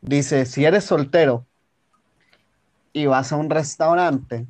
Dice, 0.00 0.46
si 0.46 0.64
eres 0.64 0.84
soltero 0.84 1.46
y 2.92 3.06
vas 3.06 3.32
a 3.32 3.36
un 3.36 3.50
restaurante, 3.50 4.48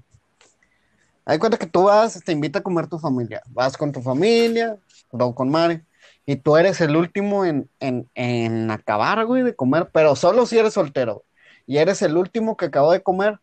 hay 1.27 1.39
cuenta 1.39 1.59
que 1.59 1.67
tú 1.67 1.85
vas, 1.85 2.23
te 2.25 2.33
invita 2.33 2.61
a 2.61 2.63
comer 2.63 2.87
tu 2.87 2.99
familia. 2.99 3.43
Vas 3.51 3.77
con 3.77 3.93
tu 3.93 4.01
familia, 4.01 4.79
o 5.11 5.35
con 5.35 5.51
Mari, 5.51 5.83
y 6.25 6.37
tú 6.37 6.57
eres 6.57 6.81
el 6.81 6.97
último 6.97 7.45
en, 7.45 7.69
en, 7.81 8.09
en 8.15 8.71
acabar, 8.71 9.27
güey, 9.27 9.43
de 9.43 9.55
comer, 9.55 9.91
pero 9.93 10.17
solo 10.17 10.47
si 10.47 10.57
eres 10.57 10.73
soltero. 10.73 11.23
Y 11.67 11.77
eres 11.77 12.01
el 12.01 12.17
último 12.17 12.57
que 12.57 12.67
acabó 12.67 12.93
de 12.93 13.03
comer, 13.03 13.41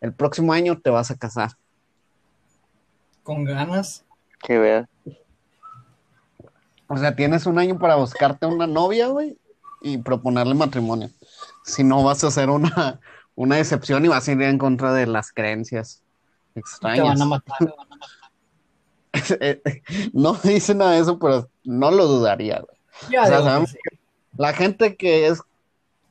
el 0.00 0.14
próximo 0.14 0.54
año 0.54 0.80
te 0.80 0.88
vas 0.88 1.10
a 1.10 1.16
casar. 1.16 1.50
Con 3.22 3.44
ganas. 3.44 4.05
Que 4.40 4.58
vea. 4.58 4.88
O 6.88 6.96
sea, 6.96 7.16
tienes 7.16 7.46
un 7.46 7.58
año 7.58 7.78
para 7.78 7.96
buscarte 7.96 8.46
una 8.46 8.66
novia, 8.66 9.08
güey, 9.08 9.36
y 9.82 9.98
proponerle 9.98 10.54
matrimonio. 10.54 11.10
Si 11.64 11.82
no, 11.82 12.04
vas 12.04 12.22
a 12.22 12.28
hacer 12.28 12.48
una, 12.48 13.00
una 13.34 13.58
excepción 13.58 14.04
y 14.04 14.08
vas 14.08 14.28
a 14.28 14.32
ir 14.32 14.42
en 14.42 14.58
contra 14.58 14.92
de 14.92 15.06
las 15.06 15.32
creencias 15.32 16.02
Te 16.54 16.60
extrañas. 16.60 17.06
van 17.06 17.22
a 17.22 17.24
matar. 17.24 17.58
te 17.58 17.64
van 17.64 17.74
a 17.80 17.96
matar. 17.96 18.10
no 20.12 20.34
dice 20.34 20.74
nada 20.74 20.92
de 20.92 21.00
eso, 21.00 21.18
pero 21.18 21.48
no 21.64 21.90
lo 21.90 22.06
dudaría, 22.06 22.60
güey. 22.60 22.76
O 23.18 23.26
sea, 23.26 23.60
que 23.60 23.66
sí. 23.66 23.78
La 24.36 24.52
gente 24.52 24.96
que 24.96 25.26
es, 25.26 25.42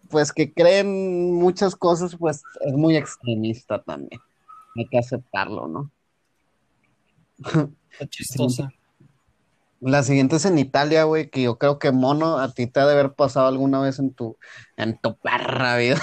pues, 0.09 0.33
que 0.33 0.51
cree 0.51 0.79
en 0.79 1.33
muchas 1.33 1.75
cosas, 1.75 2.15
pues, 2.15 2.43
es 2.61 2.73
muy 2.73 2.97
extremista 2.97 3.81
también. 3.81 4.19
Hay 4.75 4.87
que 4.87 4.97
aceptarlo, 4.97 5.67
¿no? 5.67 5.91
Está 7.95 8.07
chistosa. 8.07 8.73
La 9.79 10.03
siguiente 10.03 10.37
es 10.37 10.45
en 10.45 10.57
Italia, 10.57 11.03
güey, 11.03 11.29
que 11.29 11.43
yo 11.43 11.57
creo 11.57 11.79
que 11.79 11.91
mono 11.91 12.39
a 12.39 12.51
ti 12.51 12.67
te 12.67 12.79
ha 12.79 12.85
de 12.85 12.93
haber 12.93 13.13
pasado 13.13 13.47
alguna 13.47 13.79
vez 13.79 13.99
en 13.99 14.13
tu, 14.13 14.37
en 14.77 14.97
tu 14.97 15.15
perra 15.17 15.77
vida. 15.77 16.01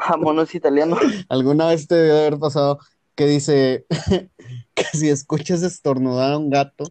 Ah, 0.00 0.16
monos 0.16 0.54
italianos. 0.54 1.00
Alguna 1.28 1.66
vez 1.66 1.88
te 1.88 1.96
debe 1.96 2.20
haber 2.20 2.38
pasado 2.38 2.78
que 3.14 3.26
dice 3.26 3.86
que 4.74 4.84
si 4.92 5.08
escuchas 5.08 5.62
estornudar 5.62 6.32
a 6.32 6.38
un 6.38 6.50
gato 6.50 6.84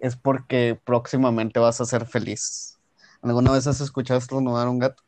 es 0.00 0.16
porque 0.16 0.78
próximamente 0.84 1.60
vas 1.60 1.80
a 1.80 1.84
ser 1.84 2.06
feliz. 2.06 2.78
¿Alguna 3.22 3.52
vez 3.52 3.66
has 3.66 3.80
escuchado 3.80 4.18
estornudar 4.18 4.66
a 4.66 4.70
un 4.70 4.80
gato? 4.80 5.02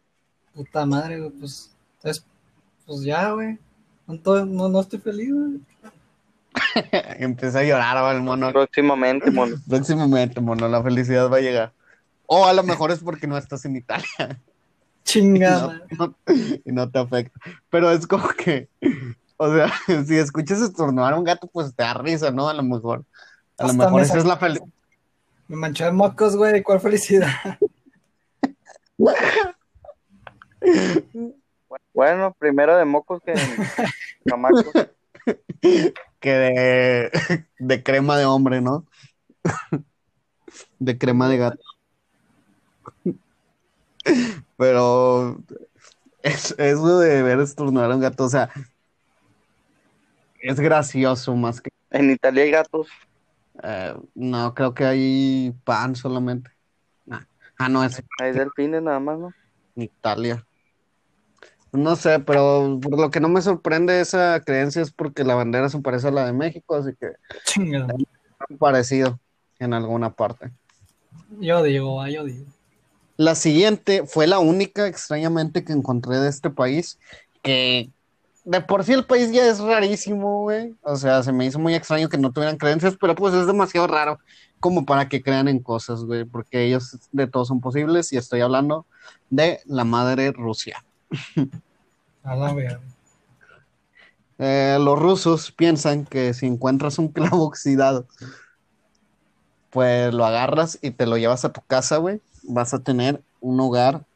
Puta 0.54 0.86
madre, 0.86 1.18
güey. 1.18 1.30
Pues, 1.30 1.74
pues 2.86 3.02
ya, 3.02 3.32
güey. 3.32 3.58
No, 4.06 4.68
no 4.68 4.80
estoy 4.80 5.00
feliz, 5.00 5.32
güey. 5.32 5.60
Empieza 7.18 7.61
a 7.61 7.64
llorar 7.64 7.96
va, 7.96 8.12
el 8.12 8.22
mono. 8.22 8.52
Próximamente, 8.52 9.30
mono. 9.30 9.57
Próximamente, 9.68 10.40
mono, 10.40 10.68
la 10.68 10.82
felicidad 10.82 11.30
va 11.30 11.36
a 11.38 11.40
llegar. 11.40 11.72
O 12.26 12.46
a 12.46 12.52
lo 12.52 12.62
mejor 12.62 12.90
es 12.90 12.98
porque 13.00 13.26
no 13.26 13.38
estás 13.38 13.64
en 13.64 13.76
Italia 13.76 14.40
Chingada. 15.04 15.82
no- 15.98 16.14
y 16.64 16.72
no 16.72 16.90
te 16.90 16.98
afecta. 16.98 17.38
Pero 17.70 17.90
es 17.90 18.07
como 18.07 18.28
que, 18.30 18.68
o 19.36 19.54
sea, 19.54 19.72
si 20.04 20.16
escuchas 20.16 20.61
estornudar 20.61 21.12
a 21.12 21.18
un 21.18 21.24
gato, 21.24 21.46
pues 21.46 21.74
te 21.74 21.82
da 21.84 21.94
risa, 21.94 22.30
¿no? 22.32 22.48
A 22.48 22.54
lo 22.54 22.62
mejor. 22.62 23.04
A 23.59 23.66
lo 23.68 23.72
mejor 23.74 23.92
me 23.94 24.02
esa 24.02 24.18
es 24.18 24.24
la 24.24 24.36
felicidad. 24.36 24.68
Me 25.48 25.57
manché 25.57 25.84
de 25.84 25.92
mocos, 25.92 26.36
güey. 26.36 26.62
¿Cuál 26.62 26.80
felicidad? 26.80 27.28
Bueno, 31.94 32.34
primero 32.38 32.76
de 32.76 32.84
mocos 32.84 33.22
que 33.24 33.34
chamacos. 34.28 34.66
Que 36.26 36.32
de, 36.32 37.46
de 37.60 37.82
crema 37.84 38.16
de 38.16 38.24
hombre, 38.24 38.60
¿no? 38.60 38.84
De 40.80 40.98
crema 40.98 41.28
de 41.28 41.38
gato. 41.38 41.62
Pero 44.56 45.38
es, 46.22 46.52
eso 46.58 46.98
de 46.98 47.22
ver 47.22 47.38
estornudar 47.38 47.92
a 47.92 47.94
un 47.94 48.00
gato, 48.00 48.24
o 48.24 48.28
sea, 48.28 48.50
es 50.40 50.58
gracioso 50.58 51.36
más 51.36 51.60
que... 51.60 51.70
En 51.90 52.10
Italia 52.10 52.42
hay 52.42 52.50
gatos. 52.50 52.88
eh, 53.62 53.94
no, 54.16 54.52
creo 54.54 54.74
que 54.74 54.84
hay 54.84 55.54
pan 55.62 55.94
solamente. 55.94 56.50
Ah, 57.08 57.24
ah, 57.58 57.68
no, 57.68 57.84
es 57.84 58.02
Hay 58.20 58.32
delfines 58.32 58.82
nada 58.82 58.98
más, 58.98 59.18
¿no? 59.18 59.32
en 59.76 59.82
Italia. 59.82 60.45
No 61.76 61.96
sé, 61.96 62.20
pero 62.20 62.78
por 62.80 62.98
lo 62.98 63.10
que 63.10 63.20
no 63.20 63.28
me 63.28 63.42
sorprende 63.42 64.00
esa 64.00 64.40
creencia 64.44 64.82
es 64.82 64.90
porque 64.90 65.24
la 65.24 65.34
bandera 65.34 65.68
se 65.68 65.80
parece 65.80 66.08
a 66.08 66.12
la 66.12 66.26
de 66.26 66.32
México, 66.32 66.74
así 66.74 66.90
que 66.98 67.12
Chingada. 67.44 67.94
parecido 68.58 69.18
en 69.58 69.74
alguna 69.74 70.10
parte. 70.10 70.50
Yo 71.40 71.62
digo, 71.62 72.00
ah, 72.00 72.10
yo 72.10 72.24
digo. 72.24 72.46
La 73.16 73.34
siguiente 73.34 74.04
fue 74.06 74.26
la 74.26 74.38
única, 74.38 74.86
extrañamente, 74.86 75.64
que 75.64 75.72
encontré 75.72 76.18
de 76.18 76.28
este 76.28 76.50
país, 76.50 76.98
que 77.42 77.90
de 78.44 78.60
por 78.60 78.84
sí 78.84 78.92
el 78.92 79.04
país 79.04 79.32
ya 79.32 79.48
es 79.48 79.58
rarísimo, 79.58 80.42
güey. 80.42 80.74
O 80.82 80.96
sea, 80.96 81.22
se 81.22 81.32
me 81.32 81.46
hizo 81.46 81.58
muy 81.58 81.74
extraño 81.74 82.08
que 82.08 82.18
no 82.18 82.32
tuvieran 82.32 82.58
creencias, 82.58 82.96
pero 83.00 83.14
pues 83.14 83.34
es 83.34 83.46
demasiado 83.46 83.86
raro 83.86 84.18
como 84.60 84.86
para 84.86 85.08
que 85.08 85.22
crean 85.22 85.48
en 85.48 85.60
cosas, 85.60 86.04
güey, 86.04 86.24
porque 86.24 86.64
ellos 86.64 86.96
de 87.12 87.26
todos 87.26 87.48
son 87.48 87.60
posibles 87.60 88.12
y 88.12 88.16
estoy 88.16 88.40
hablando 88.40 88.86
de 89.30 89.60
la 89.64 89.84
madre 89.84 90.32
Rusia. 90.32 90.84
A 92.26 92.36
la. 92.36 92.80
Eh, 94.38 94.76
los 94.78 94.98
rusos 94.98 95.50
piensan 95.50 96.04
que 96.04 96.34
si 96.34 96.44
encuentras 96.44 96.98
un 96.98 97.08
clavo 97.08 97.44
oxidado 97.44 98.06
pues 99.76 100.14
lo 100.14 100.24
agarras 100.24 100.78
y 100.80 100.90
te 100.90 101.04
lo 101.04 101.18
llevas 101.18 101.44
a 101.44 101.52
tu 101.52 101.60
casa, 101.60 101.98
güey, 101.98 102.22
vas 102.44 102.72
a 102.72 102.78
tener 102.78 103.22
un 103.42 103.60
hogar, 103.60 104.06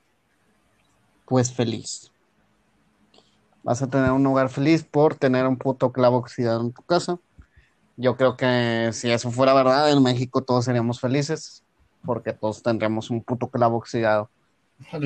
pues 1.27 1.53
feliz. 1.53 2.11
Vas 3.63 3.83
a 3.83 3.87
tener 3.87 4.11
un 4.11 4.27
hogar 4.27 4.49
feliz 4.49 4.85
por 4.85 5.17
tener 5.17 5.47
un 5.47 5.59
puto 5.59 5.93
clavo 5.93 6.17
oxidado 6.17 6.63
en 6.63 6.73
tu 6.73 6.81
casa. 6.81 7.19
Yo 7.99 8.17
creo 8.17 8.39
que 8.39 8.89
si 8.95 9.11
eso 9.11 9.31
fuera 9.31 9.53
verdad, 9.53 9.93
en 9.93 10.03
México 10.03 10.43
todos 10.43 10.65
seríamos 10.65 10.99
felices, 10.99 11.63
porque 12.07 12.33
todos 12.33 12.63
tendríamos 12.63 13.11
un 13.11 13.23
puto 13.23 13.49
clavo 13.49 13.77
oxidado. 13.77 14.31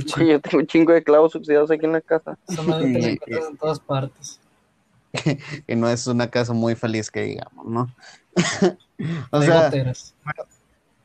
Sí, 0.07 0.27
yo 0.27 0.41
tengo 0.41 0.59
un 0.59 0.67
chingo 0.67 0.93
de 0.93 1.03
clavos 1.03 1.35
oxidados 1.35 1.71
aquí 1.71 1.85
en 1.85 1.93
la 1.93 2.01
casa. 2.01 2.39
Te 2.47 2.55
la 2.57 2.79
encuentras 2.79 3.49
en 3.51 3.57
todas 3.57 3.81
partes. 3.81 4.41
y 5.67 5.77
no 5.77 5.89
es 5.89 6.07
una 6.07 6.29
casa 6.31 6.53
muy 6.53 6.75
feliz 6.75 7.11
que 7.11 7.23
digamos, 7.23 7.67
¿no? 7.67 7.95
o 9.31 9.39
Hay 9.39 9.47
sea, 9.47 9.65
goteras. 9.65 10.15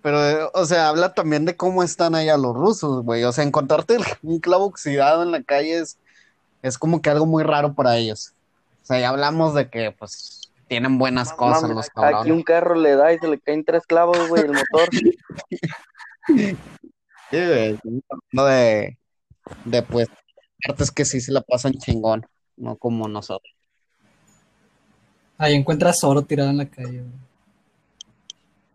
pero, 0.02 0.52
o 0.54 0.66
sea, 0.66 0.90
habla 0.90 1.14
también 1.14 1.46
de 1.46 1.56
cómo 1.56 1.84
están 1.84 2.16
allá 2.16 2.38
los 2.38 2.56
rusos, 2.56 3.04
güey. 3.04 3.24
O 3.24 3.32
sea, 3.32 3.44
encontrarte 3.44 3.98
un 4.24 4.40
clavo 4.40 4.66
oxidado 4.66 5.24
en 5.24 5.32
la 5.32 5.44
calle 5.44 5.80
es, 5.80 5.98
es 6.62 6.78
como 6.78 7.02
que 7.02 7.10
algo 7.10 7.26
muy 7.26 7.44
raro 7.44 7.74
para 7.74 7.98
ellos. 7.98 8.34
O 8.82 8.86
sea, 8.86 9.00
ya 9.00 9.10
hablamos 9.10 9.54
de 9.54 9.70
que, 9.70 9.92
pues, 9.92 10.52
tienen 10.68 10.98
buenas 10.98 11.34
cosas 11.34 11.70
los 11.70 11.88
aquí 11.88 11.94
cabrones. 11.96 12.34
un 12.34 12.44
carro 12.44 12.76
le 12.76 12.96
da 12.96 13.14
y 13.14 13.20
se 13.20 13.28
le 13.28 13.40
caen 13.40 13.64
tres 13.64 13.86
clavos, 13.86 14.28
güey, 14.30 14.44
el 14.44 14.54
motor. 14.54 14.90
Sí, 17.32 17.38
güey, 17.38 17.80
de, 18.32 18.98
de, 19.66 19.84
pues, 19.84 20.08
partes 20.66 20.92
que 20.92 21.06
sí 21.06 21.22
se 21.22 21.32
la 21.32 21.42
pasan 21.42 21.74
chingón, 21.74 22.26
no 22.58 22.76
como 22.78 23.08
nosotros. 23.08 23.54
Ahí 25.38 25.54
encuentras 25.56 26.04
oro 26.04 26.24
tirado 26.24 26.50
en 26.50 26.58
la 26.58 26.70
calle. 26.70 27.02
güey. 27.02 27.30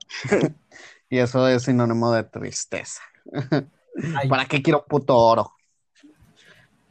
Y 1.11 1.19
eso 1.19 1.47
es 1.47 1.63
sinónimo 1.63 2.11
de 2.13 2.25
tristeza. 2.25 3.01
Ay, 4.17 4.29
¿Para 4.29 4.47
qué 4.47 4.61
quiero 4.61 4.85
puto 4.85 5.17
oro? 5.17 5.53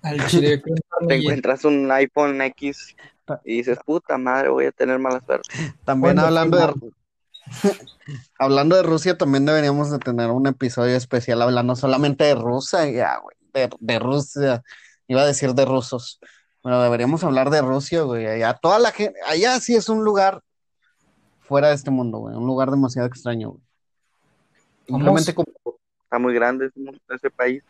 al 0.04 0.26
chile, 0.28 0.62
Te 1.08 1.16
encuentras 1.16 1.66
un 1.66 1.92
iPhone 1.92 2.42
X 2.42 2.96
y 3.46 3.58
dices, 3.58 3.80
puta 3.86 4.18
madre, 4.18 4.50
voy 4.50 4.66
a 4.66 4.72
tener 4.72 5.00
mala 5.00 5.22
suerte. 5.26 5.50
También 5.84 6.20
hablando 6.20 6.58
de 6.58 6.94
hablando 8.40 8.76
de 8.76 8.84
Rusia, 8.84 9.18
también 9.18 9.46
deberíamos 9.46 9.92
de 9.92 10.00
tener 10.00 10.30
un 10.32 10.48
episodio 10.48 10.96
especial 10.96 11.42
hablando 11.42 11.76
solamente 11.76 12.24
de 12.24 12.36
Rusia, 12.36 12.90
ya, 12.90 13.20
güey, 13.20 13.36
de, 13.54 13.70
de 13.80 14.00
Rusia. 14.00 14.64
Iba 15.08 15.22
a 15.22 15.26
decir 15.26 15.54
de 15.54 15.66
rusos. 15.66 16.20
Pero 16.64 16.82
deberíamos 16.82 17.24
hablar 17.24 17.50
de 17.50 17.62
Rusia, 17.62 18.04
güey. 18.04 18.26
Allá 18.26 18.54
toda 18.54 18.80
la 18.80 18.92
gente, 18.92 19.20
allá 19.28 19.60
sí 19.60 19.76
es 19.76 19.90
un 19.90 20.04
lugar 20.04 20.42
fuera 21.42 21.70
de 21.70 21.76
este 21.76 21.92
mundo, 21.92 22.20
güey, 22.20 22.36
un 22.36 22.48
lugar 22.48 22.72
demasiado 22.72 23.08
extraño, 23.08 23.50
güey. 23.50 23.62
Simplemente 24.88 25.34
con, 25.34 25.46
Está 26.14 26.20
muy 26.20 26.34
grande 26.34 26.70
ese, 27.10 27.30
país. 27.30 27.64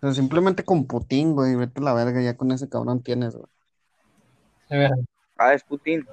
pero 0.00 0.12
simplemente 0.14 0.64
con 0.64 0.86
Putin, 0.86 1.34
güey, 1.34 1.56
vete 1.56 1.80
a 1.80 1.84
la 1.84 1.94
verga, 1.94 2.20
ya 2.20 2.36
con 2.36 2.52
ese 2.52 2.68
cabrón 2.68 3.02
tienes, 3.02 3.34
güey. 3.34 3.48
Ah, 5.36 5.52
es 5.52 5.62
Putin. 5.64 6.06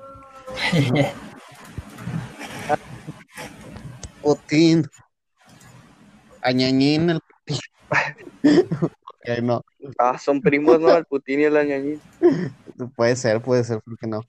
Putin. 4.22 4.88
Añañín 6.42 7.10
el 7.10 7.20
Putin. 7.22 7.60
Ok, 9.22 9.40
no. 9.44 9.62
Ah, 9.98 10.18
son 10.18 10.42
primos, 10.42 10.80
¿no? 10.80 10.96
El 10.96 11.04
Putin 11.04 11.42
y 11.42 11.44
el 11.44 11.58
Añañín. 11.58 12.02
Puede 12.96 13.18
ser, 13.18 13.42
puede 13.42 13.66
ser, 13.66 13.82
¿por 13.82 13.98
qué 13.98 14.08
no? 14.08 14.22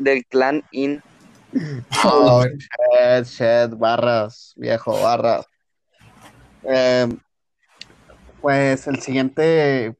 Del 0.00 0.26
clan 0.26 0.64
In. 0.72 1.00
Oh, 2.04 2.44
shit, 2.44 3.26
shit, 3.26 3.78
barras, 3.78 4.54
viejo, 4.56 5.00
barras. 5.00 5.46
Eh, 6.64 7.08
pues 8.40 8.86
el 8.88 9.00
siguiente, 9.00 9.96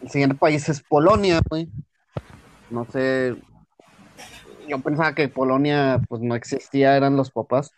el 0.00 0.10
siguiente 0.10 0.36
país 0.36 0.68
es 0.68 0.80
Polonia, 0.82 1.40
güey. 1.48 1.68
No 2.70 2.86
sé, 2.90 3.36
yo 4.68 4.78
pensaba 4.80 5.14
que 5.14 5.28
Polonia, 5.28 6.00
pues 6.08 6.22
no 6.22 6.34
existía, 6.34 6.96
eran 6.96 7.16
los 7.16 7.30
papás. 7.30 7.72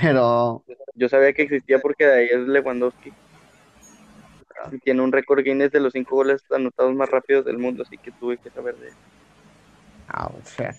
Pero, 0.00 0.64
Yo 0.94 1.08
sabía 1.08 1.32
que 1.32 1.42
existía 1.42 1.78
porque 1.78 2.06
de 2.06 2.14
ahí 2.14 2.26
es 2.30 2.40
Lewandowski. 2.48 3.12
Y 4.72 4.78
tiene 4.78 5.02
un 5.02 5.12
récord 5.12 5.42
Guinness 5.44 5.72
de 5.72 5.80
los 5.80 5.92
cinco 5.92 6.16
goles 6.16 6.42
anotados 6.50 6.94
más 6.94 7.10
rápidos 7.10 7.44
del 7.44 7.58
mundo, 7.58 7.82
así 7.82 7.98
que 7.98 8.10
tuve 8.12 8.38
que 8.38 8.50
saber 8.50 8.76
de 8.76 8.88
él. 8.88 8.94
oh, 10.16 10.32
shit. 10.44 10.74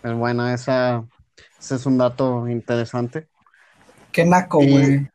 Pues 0.00 0.14
bueno, 0.14 0.48
esa, 0.48 1.04
ese 1.60 1.74
es 1.74 1.86
un 1.86 1.98
dato 1.98 2.48
interesante. 2.48 3.28
Qué 4.12 4.24
naco, 4.24 4.62
Y- 4.62 4.70
güey. 4.70 5.08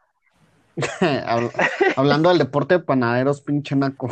Habl- 1.02 1.52
Hablando 1.96 2.30
del 2.30 2.38
deporte 2.38 2.76
de 2.78 2.84
panaderos, 2.84 3.42
pinche 3.42 3.76
naco. 3.76 4.10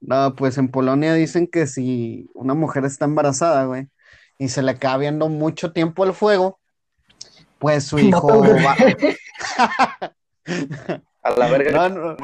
No, 0.00 0.34
pues 0.34 0.58
en 0.58 0.68
Polonia 0.70 1.14
dicen 1.14 1.46
que 1.46 1.66
si 1.66 2.30
una 2.34 2.54
mujer 2.54 2.84
está 2.84 3.04
embarazada, 3.04 3.64
güey, 3.64 3.88
y 4.38 4.48
se 4.48 4.62
le 4.62 4.78
queda 4.78 4.96
viendo 4.96 5.28
mucho 5.28 5.72
tiempo 5.72 6.04
el 6.04 6.12
fuego, 6.14 6.58
pues 7.60 7.84
su 7.84 7.98
hijo 8.00 8.32
al 8.32 8.40
bebé. 8.42 8.64
va. 8.64 8.74
A 11.22 11.30
la 11.30 11.48
verga. 11.50 11.88
No, 11.88 12.16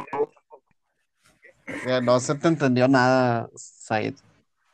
no, 1.87 2.01
no 2.03 2.21
se 2.21 2.35
te 2.35 2.49
entendió 2.49 2.89
nada, 2.89 3.49
Said. 3.55 4.15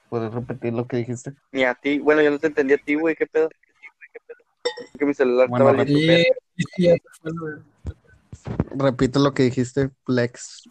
¿Puedes 0.08 0.32
repetir 0.32 0.72
lo 0.72 0.86
que 0.86 0.98
dijiste? 0.98 1.32
Ni 1.50 1.64
a 1.64 1.74
ti. 1.74 1.98
Bueno, 1.98 2.22
yo 2.22 2.30
no 2.30 2.38
te 2.38 2.46
entendí 2.46 2.74
a 2.74 2.78
ti, 2.78 2.94
güey. 2.94 3.16
¿Qué 3.16 3.26
pedo? 3.26 3.48
Que 4.98 5.04
mi 5.06 5.12
celular 5.14 5.48
Bueno, 5.48 5.70
estaba 5.70 5.84
listo. 5.84 6.32
Sí. 6.76 6.94
Repite 8.76 9.18
lo 9.18 9.32
que 9.34 9.42
dijiste, 9.44 9.90
Plex. 10.04 10.62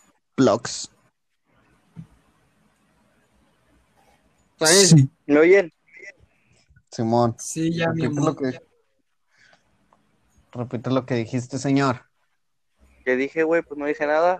Said, 4.59 4.85
Sí, 4.97 5.09
¿Me 5.25 5.39
oyen? 5.39 5.73
Simón. 6.91 7.35
sí, 7.39 7.73
ya, 7.75 7.89
mi 7.91 8.03
Repite 8.03 8.21
lo 8.21 8.27
amor. 8.29 8.37
que, 8.51 8.61
repite 10.51 10.89
lo 10.89 11.05
que 11.05 11.15
dijiste, 11.15 11.57
señor. 11.57 12.03
¿Qué 13.05 13.15
dije, 13.15 13.43
güey? 13.43 13.61
Pues 13.61 13.77
no 13.77 13.85
dije 13.85 14.05
nada. 14.05 14.39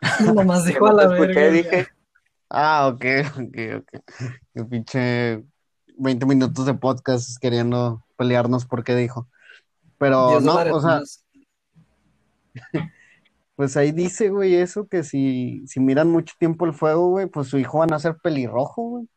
Nomás 0.34 0.64
dijo 0.64 0.86
a 0.86 0.92
la 0.92 1.02
escuché, 1.04 1.34
verga. 1.34 1.50
dije. 1.50 1.88
Ah, 2.48 2.88
ok, 2.88 3.04
ok, 3.34 3.58
ok. 3.78 4.02
Qué 4.54 4.64
pinche 4.64 5.44
20 5.96 6.26
minutos 6.26 6.66
de 6.66 6.74
podcast 6.74 7.38
queriendo 7.40 8.04
pelearnos 8.16 8.66
porque 8.66 8.96
dijo. 8.96 9.28
Pero 9.98 10.40
no, 10.40 10.56
o 10.56 10.80
sea, 10.80 11.00
más. 11.00 11.24
pues 13.56 13.76
ahí 13.76 13.92
dice, 13.92 14.30
güey, 14.30 14.54
eso 14.54 14.88
que 14.88 15.04
si, 15.04 15.62
si 15.66 15.78
miran 15.78 16.08
mucho 16.08 16.34
tiempo 16.38 16.64
el 16.64 16.72
fuego, 16.72 17.08
güey, 17.08 17.26
pues 17.26 17.48
su 17.48 17.58
hijo 17.58 17.78
van 17.78 17.92
a 17.92 17.98
ser 17.98 18.16
pelirrojo, 18.16 18.82
güey. 18.82 19.08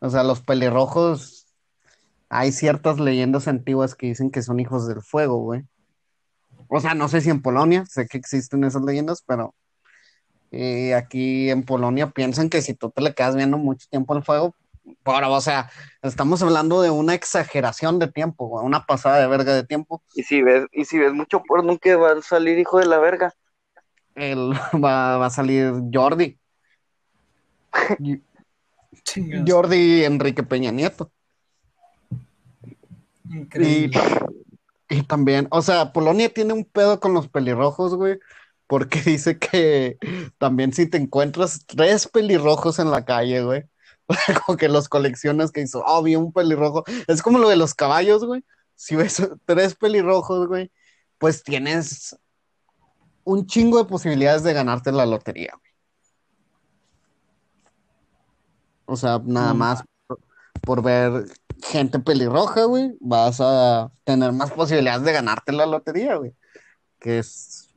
O 0.00 0.10
sea, 0.10 0.24
los 0.24 0.40
pelirrojos, 0.42 1.43
hay 2.34 2.50
ciertas 2.50 2.98
leyendas 2.98 3.46
antiguas 3.46 3.94
que 3.94 4.08
dicen 4.08 4.32
que 4.32 4.42
son 4.42 4.58
hijos 4.58 4.88
del 4.88 5.02
fuego, 5.02 5.36
güey. 5.36 5.62
O 6.66 6.80
sea, 6.80 6.94
no 6.94 7.08
sé 7.08 7.20
si 7.20 7.30
en 7.30 7.40
Polonia, 7.40 7.84
sé 7.86 8.08
que 8.08 8.18
existen 8.18 8.64
esas 8.64 8.82
leyendas, 8.82 9.22
pero 9.24 9.54
eh, 10.50 10.96
aquí 10.96 11.48
en 11.48 11.62
Polonia 11.62 12.10
piensan 12.10 12.50
que 12.50 12.60
si 12.60 12.74
tú 12.74 12.90
te 12.90 13.02
le 13.02 13.14
quedas 13.14 13.36
viendo 13.36 13.56
mucho 13.56 13.86
tiempo 13.88 14.14
al 14.14 14.24
fuego, 14.24 14.52
pero, 15.04 15.32
o 15.32 15.40
sea, 15.40 15.70
estamos 16.02 16.42
hablando 16.42 16.82
de 16.82 16.90
una 16.90 17.14
exageración 17.14 18.00
de 18.00 18.08
tiempo, 18.08 18.48
güey, 18.48 18.66
una 18.66 18.84
pasada 18.84 19.20
de 19.20 19.28
verga 19.28 19.54
de 19.54 19.62
tiempo. 19.62 20.02
Y 20.16 20.24
si 20.24 20.42
ves, 20.42 20.66
y 20.72 20.86
si 20.86 20.98
ves 20.98 21.12
mucho 21.12 21.40
porno, 21.40 21.78
que 21.78 21.94
va 21.94 22.14
a 22.14 22.22
salir 22.22 22.58
hijo 22.58 22.80
de 22.80 22.86
la 22.86 22.98
verga. 22.98 23.32
Él 24.16 24.50
va, 24.84 25.18
va 25.18 25.26
a 25.26 25.30
salir 25.30 25.72
Jordi. 25.92 26.36
Jordi 29.46 30.04
Enrique 30.04 30.42
Peña 30.42 30.72
Nieto. 30.72 31.12
Y, 33.24 33.36
Increíble. 33.38 34.00
y 34.88 35.02
también, 35.04 35.48
o 35.50 35.62
sea, 35.62 35.92
Polonia 35.92 36.32
tiene 36.32 36.52
un 36.52 36.64
pedo 36.64 37.00
con 37.00 37.14
los 37.14 37.28
pelirrojos, 37.28 37.94
güey, 37.96 38.18
porque 38.66 39.00
dice 39.02 39.38
que 39.38 39.98
también 40.38 40.72
si 40.72 40.88
te 40.88 40.98
encuentras 40.98 41.66
tres 41.66 42.08
pelirrojos 42.08 42.78
en 42.78 42.90
la 42.90 43.04
calle, 43.04 43.42
güey, 43.42 43.64
como 44.46 44.58
que 44.58 44.68
los 44.68 44.88
coleccionas 44.88 45.52
que 45.52 45.62
hizo, 45.62 45.82
oh, 45.86 46.02
vi 46.02 46.16
un 46.16 46.32
pelirrojo, 46.32 46.84
es 47.08 47.22
como 47.22 47.38
lo 47.38 47.48
de 47.48 47.56
los 47.56 47.74
caballos, 47.74 48.24
güey, 48.24 48.44
si 48.74 48.96
ves 48.96 49.16
tres 49.46 49.74
pelirrojos, 49.76 50.48
güey, 50.48 50.70
pues 51.18 51.42
tienes 51.42 52.16
un 53.24 53.46
chingo 53.46 53.78
de 53.78 53.84
posibilidades 53.86 54.42
de 54.44 54.52
ganarte 54.52 54.92
la 54.92 55.06
lotería, 55.06 55.52
güey. 55.58 55.72
O 58.86 58.96
sea, 58.96 59.20
nada 59.24 59.52
No 59.52 59.54
más 59.54 59.82
por, 60.06 60.20
por 60.62 60.82
ver 60.82 61.26
gente 61.62 61.98
pelirroja, 61.98 62.64
güey, 62.64 62.96
vas 63.00 63.40
a 63.40 63.90
tener 64.04 64.32
más 64.32 64.50
posibilidades 64.52 65.02
de 65.02 65.12
ganarte 65.12 65.52
la 65.52 65.66
lotería, 65.66 66.16
güey. 66.16 66.34
Que 66.98 67.18
es 67.18 67.68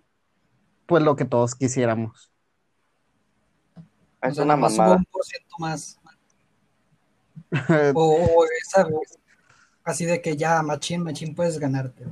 pues 0.85 1.03
lo 1.03 1.15
que 1.15 1.25
todos 1.25 1.53
quisiéramos. 1.53 2.31
Es 4.21 4.37
una 4.37 4.55
mamada. 4.55 4.95
un 4.95 5.05
por 5.05 5.23
ciento 5.23 5.55
más. 5.59 5.99
o, 7.93 8.01
o 8.01 8.45
esa, 8.63 8.87
así 9.83 10.05
de 10.05 10.21
que 10.21 10.35
ya, 10.35 10.61
machín, 10.63 11.03
machín, 11.03 11.35
puedes 11.35 11.59
ganarte. 11.59 12.05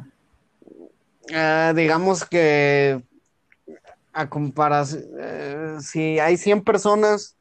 Eh, 1.30 1.74
digamos 1.76 2.24
que 2.26 3.03
a 4.13 4.30
comparación, 4.30 5.03
eh, 5.20 5.78
si 5.82 6.20
hay 6.20 6.38
100 6.38 6.63
personas, 6.63 7.38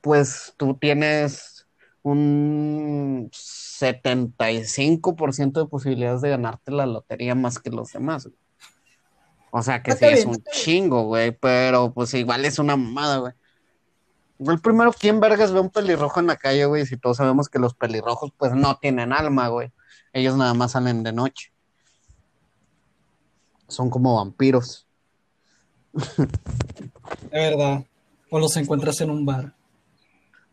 pues 0.00 0.54
tú 0.56 0.76
tienes 0.76 1.55
un 2.06 3.28
75% 3.32 5.52
de 5.52 5.66
posibilidades 5.66 6.20
de 6.20 6.30
ganarte 6.30 6.70
la 6.70 6.86
lotería 6.86 7.34
más 7.34 7.58
que 7.58 7.70
los 7.70 7.92
demás. 7.92 8.28
O 9.50 9.60
sea 9.62 9.82
que 9.82 9.90
sí 9.90 10.04
Está 10.04 10.10
es 10.10 10.24
un 10.24 10.40
chingo, 10.52 11.06
güey, 11.06 11.32
pero 11.32 11.92
pues 11.92 12.14
igual 12.14 12.44
es 12.44 12.60
una 12.60 12.76
mamada, 12.76 13.18
güey. 13.18 13.32
El 14.38 14.60
primero, 14.60 14.92
¿quién 14.92 15.18
vergas 15.18 15.50
ve 15.50 15.58
un 15.58 15.70
pelirrojo 15.70 16.20
en 16.20 16.28
la 16.28 16.36
calle, 16.36 16.64
güey? 16.66 16.86
Si 16.86 16.96
todos 16.96 17.16
sabemos 17.16 17.48
que 17.48 17.58
los 17.58 17.74
pelirrojos, 17.74 18.30
pues 18.36 18.52
no 18.52 18.76
tienen 18.76 19.12
alma, 19.12 19.48
güey. 19.48 19.72
Ellos 20.12 20.36
nada 20.36 20.54
más 20.54 20.70
salen 20.72 21.02
de 21.02 21.12
noche. 21.12 21.52
Son 23.66 23.90
como 23.90 24.14
vampiros. 24.14 24.86
De 25.92 26.28
verdad. 27.32 27.84
O 28.30 28.38
los 28.38 28.56
encuentras 28.56 29.00
en 29.00 29.10
un 29.10 29.26
bar. 29.26 29.56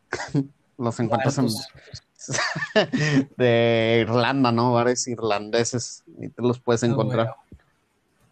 Los 0.83 0.99
encuentras 0.99 1.37
en... 1.37 1.47
De 3.37 3.99
Irlanda, 4.01 4.51
¿no? 4.51 4.73
Bares 4.73 5.07
irlandeses. 5.07 6.03
Y 6.19 6.29
te 6.29 6.41
los 6.41 6.59
puedes 6.59 6.83
Ah, 6.83 6.87
encontrar. 6.87 7.35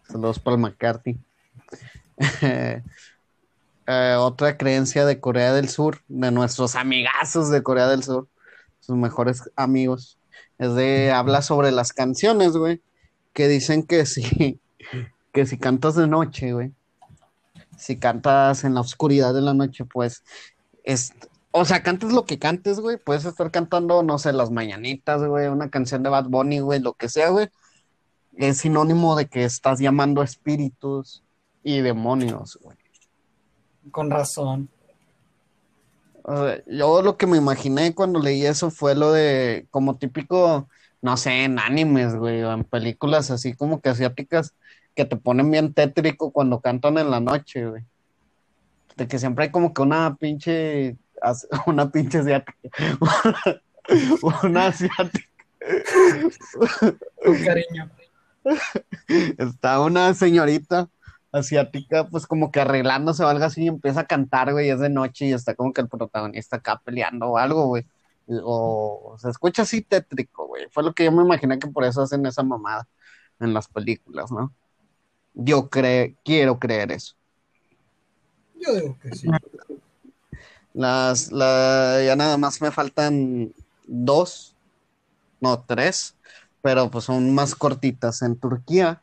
Saludos 0.08 0.38
para 0.38 0.56
el 0.56 0.62
McCarthy. 0.62 1.18
Eh, 3.88 4.14
otra 4.16 4.56
creencia 4.56 5.04
de 5.04 5.18
Corea 5.18 5.52
del 5.52 5.68
Sur, 5.68 6.02
de 6.06 6.30
nuestros 6.30 6.76
amigazos 6.76 7.50
de 7.50 7.64
Corea 7.64 7.88
del 7.88 8.04
Sur, 8.04 8.28
sus 8.78 8.94
mejores 8.94 9.50
amigos, 9.56 10.18
es 10.58 10.76
de 10.76 11.10
habla 11.10 11.42
sobre 11.42 11.72
las 11.72 11.92
canciones, 11.92 12.52
güey, 12.52 12.80
que 13.32 13.48
dicen 13.48 13.82
que 13.82 14.06
si, 14.06 14.60
que 15.32 15.46
si 15.46 15.58
cantas 15.58 15.96
de 15.96 16.06
noche, 16.06 16.52
güey, 16.52 16.70
si 17.76 17.96
cantas 17.96 18.62
en 18.62 18.74
la 18.74 18.82
oscuridad 18.82 19.34
de 19.34 19.40
la 19.40 19.52
noche, 19.52 19.84
pues 19.84 20.22
es, 20.84 21.12
o 21.52 21.64
sea, 21.64 21.82
cantes 21.82 22.12
lo 22.12 22.24
que 22.24 22.38
cantes, 22.38 22.80
güey, 22.80 22.96
puedes 22.96 23.24
estar 23.24 23.50
cantando, 23.50 24.02
no 24.02 24.18
sé, 24.18 24.32
las 24.32 24.50
mañanitas, 24.50 25.22
güey, 25.22 25.48
una 25.48 25.70
canción 25.70 26.02
de 26.02 26.10
Bad 26.10 26.26
Bunny, 26.26 26.60
güey, 26.60 26.80
lo 26.80 26.94
que 26.94 27.08
sea, 27.08 27.28
güey, 27.28 27.48
es 28.36 28.58
sinónimo 28.58 29.16
de 29.16 29.26
que 29.26 29.44
estás 29.44 29.78
llamando 29.78 30.22
espíritus 30.22 31.22
y 31.62 31.80
demonios, 31.80 32.58
güey. 32.62 32.76
Con 33.90 34.10
razón. 34.10 34.68
O 36.22 36.36
sea, 36.36 36.62
yo 36.66 37.02
lo 37.02 37.16
que 37.16 37.26
me 37.26 37.36
imaginé 37.36 37.94
cuando 37.94 38.20
leí 38.20 38.46
eso 38.46 38.70
fue 38.70 38.94
lo 38.94 39.12
de 39.12 39.66
como 39.70 39.96
típico, 39.96 40.68
no 41.00 41.16
sé, 41.16 41.44
en 41.44 41.58
animes, 41.58 42.14
güey, 42.14 42.42
o 42.42 42.52
en 42.52 42.64
películas 42.64 43.30
así 43.30 43.54
como 43.54 43.80
que 43.80 43.90
asiáticas 43.90 44.54
que 44.94 45.04
te 45.04 45.16
ponen 45.16 45.50
bien 45.50 45.74
tétrico 45.74 46.30
cuando 46.30 46.60
cantan 46.60 46.98
en 46.98 47.10
la 47.10 47.20
noche, 47.20 47.66
güey. 47.66 47.82
De 48.96 49.08
que 49.08 49.18
siempre 49.18 49.46
hay 49.46 49.50
como 49.50 49.72
que 49.72 49.82
una 49.82 50.16
pinche, 50.16 50.96
una 51.66 51.90
pinche 51.90 52.18
asiática, 52.18 52.54
una 54.42 54.66
asiática. 54.66 55.26
Con 57.24 57.44
cariño. 57.44 57.90
Está 59.38 59.80
una 59.80 60.12
señorita 60.14 60.88
asiática, 61.30 62.08
pues 62.08 62.26
como 62.26 62.50
que 62.50 62.60
arreglándose 62.60 63.22
o 63.24 63.28
algo 63.28 63.44
así 63.44 63.64
y 63.64 63.68
empieza 63.68 64.00
a 64.00 64.06
cantar, 64.06 64.52
güey, 64.52 64.66
y 64.66 64.70
es 64.70 64.80
de 64.80 64.90
noche 64.90 65.26
y 65.26 65.32
está 65.32 65.54
como 65.54 65.72
que 65.72 65.80
el 65.80 65.88
protagonista 65.88 66.56
acá 66.56 66.80
peleando 66.84 67.28
o 67.28 67.38
algo, 67.38 67.66
güey. 67.66 67.86
Y- 68.26 68.38
O 68.42 69.16
se 69.18 69.30
escucha 69.30 69.62
así 69.62 69.82
tétrico, 69.82 70.46
güey. 70.48 70.66
Fue 70.70 70.82
lo 70.82 70.92
que 70.92 71.04
yo 71.04 71.12
me 71.12 71.22
imaginé 71.22 71.58
que 71.58 71.68
por 71.68 71.84
eso 71.84 72.02
hacen 72.02 72.26
esa 72.26 72.42
mamada 72.42 72.86
en 73.40 73.54
las 73.54 73.68
películas, 73.68 74.30
¿no? 74.30 74.52
Yo 75.34 75.70
cre 75.70 76.16
quiero 76.24 76.58
creer 76.58 76.92
eso. 76.92 77.14
Yo 78.60 78.74
digo 78.74 78.98
que 79.00 79.14
sí. 79.14 79.28
Las, 80.74 81.32
la, 81.32 82.02
ya 82.04 82.16
nada 82.16 82.36
más 82.38 82.60
me 82.60 82.70
faltan 82.70 83.52
dos, 83.86 84.54
no, 85.40 85.60
tres, 85.60 86.14
pero 86.62 86.90
pues 86.90 87.04
son 87.04 87.34
más 87.34 87.54
cortitas. 87.54 88.22
En 88.22 88.36
Turquía 88.36 89.02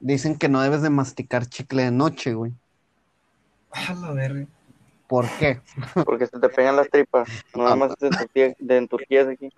dicen 0.00 0.36
que 0.36 0.48
no 0.48 0.60
debes 0.60 0.82
de 0.82 0.90
masticar 0.90 1.46
chicle 1.46 1.84
de 1.84 1.90
noche, 1.90 2.34
güey. 2.34 2.52
A 3.72 3.94
la 3.94 4.12
verga. 4.12 4.46
¿Por 5.08 5.28
qué? 5.38 5.60
Porque 6.04 6.26
se 6.26 6.38
te 6.38 6.48
pegan 6.48 6.76
las 6.76 6.90
tripas. 6.90 7.28
Nada 7.54 7.76
más 7.76 7.92
es 7.92 7.98
de 7.98 8.10
Turquía, 8.10 8.54
de 8.58 8.76
en 8.76 8.88
Turquía 8.88 9.22
es 9.22 9.28
aquí. 9.28 9.50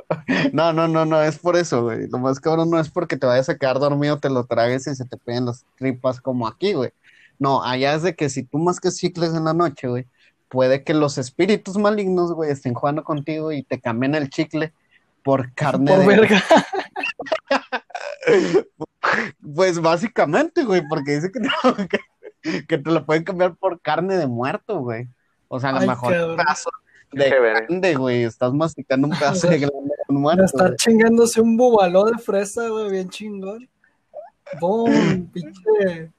No, 0.53 0.73
no, 0.73 0.89
no, 0.89 1.07
no, 1.07 1.23
es 1.23 1.39
por 1.39 1.57
eso, 1.57 1.85
güey. 1.85 2.07
Lo 2.09 2.19
más 2.19 2.39
cabrón 2.39 2.71
no 2.71 2.79
es 2.79 2.91
porque 2.91 3.17
te 3.17 3.27
vayas 3.27 3.49
a 3.49 3.57
quedar 3.57 3.79
dormido, 3.79 4.19
te 4.19 4.29
lo 4.29 4.45
tragues 4.45 4.87
y 4.87 4.95
se 4.95 5.07
te 5.07 5.17
peguen 5.17 5.47
las 5.47 5.65
tripas 5.77 6.21
como 6.21 6.47
aquí, 6.47 6.75
güey. 6.75 6.93
No, 7.39 7.63
allá 7.63 7.95
es 7.95 8.03
de 8.03 8.15
que 8.15 8.29
si 8.29 8.43
tú 8.43 8.59
mascas 8.59 8.97
chicles 8.97 9.33
en 9.33 9.45
la 9.45 9.55
noche, 9.55 9.89
güey, 9.89 10.07
puede 10.49 10.85
que 10.85 10.95
los 10.95 11.19
espíritus 11.19 11.77
malignos, 11.77 12.33
güey, 12.33 12.51
estén 12.51 12.75
jugando 12.75 13.05
contigo 13.05 13.53
y 13.53 13.63
te 13.63 13.81
cambien 13.81 14.15
el 14.15 14.31
chicle 14.31 14.73
por 15.23 15.53
carne 15.55 15.91
Por 15.91 16.01
de... 16.01 16.07
verga. 16.07 16.43
Pues 19.55 19.81
básicamente, 19.81 20.65
güey, 20.65 20.83
porque 20.89 21.17
dice 21.17 21.31
que, 21.33 21.41
no, 21.65 21.89
que, 21.89 22.67
que 22.67 22.79
te 22.79 22.91
lo 22.91 23.05
pueden 23.07 23.25
cambiar 23.25 23.57
por 23.57 23.81
carne 23.81 24.17
de 24.17 24.27
muerto, 24.27 24.81
güey. 24.81 25.09
O 25.49 25.59
sea, 25.59 25.71
a 25.71 25.73
lo 25.75 25.79
Ay, 25.81 25.89
mejor 25.89 26.13
un 26.13 26.37
pedazo 26.37 26.71
de 27.13 27.31
grande, 27.31 27.95
güey. 27.95 28.25
Estás 28.25 28.53
masticando 28.53 29.09
un 29.09 29.19
pedazo 29.19 29.49
de 29.49 29.59
grande 29.59 29.95
de 30.09 30.15
muerto, 30.15 30.45
Está 30.45 30.65
güey. 30.65 30.77
chingándose 30.77 31.41
un 31.41 31.57
bubaló 31.57 32.05
de 32.05 32.19
fresa, 32.19 32.69
güey, 32.69 32.91
bien 32.91 33.09
chingón. 33.09 33.69
Boom, 34.61 35.31
pinche 35.33 36.11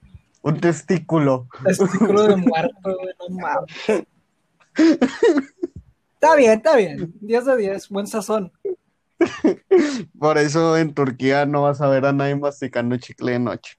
Un 0.42 0.60
testículo. 0.60 1.48
testículo 1.64 2.28
de 2.28 2.36
muerto, 2.38 2.74
güey, 2.84 3.14
no 3.20 3.38
mames. 3.38 4.08
Está 6.14 6.36
bien, 6.36 6.52
está 6.58 6.76
bien. 6.76 7.14
10 7.22 7.46
de 7.46 7.58
10, 7.58 7.90
buen 7.90 8.06
sazón. 8.08 8.52
Por 10.20 10.38
eso 10.38 10.78
en 10.78 10.94
Turquía 10.94 11.46
no 11.46 11.64
vas 11.64 11.82
a 11.82 11.88
ver 11.88 12.06
a 12.06 12.14
nadie 12.14 12.36
masticando 12.36 12.98
chicle 12.98 13.34
de 13.34 13.40
noche. 13.40 13.78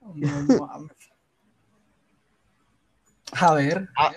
No 0.00 0.66
mames. 0.66 0.96
A 3.32 3.54
ver, 3.54 3.88
Ah, 3.96 4.12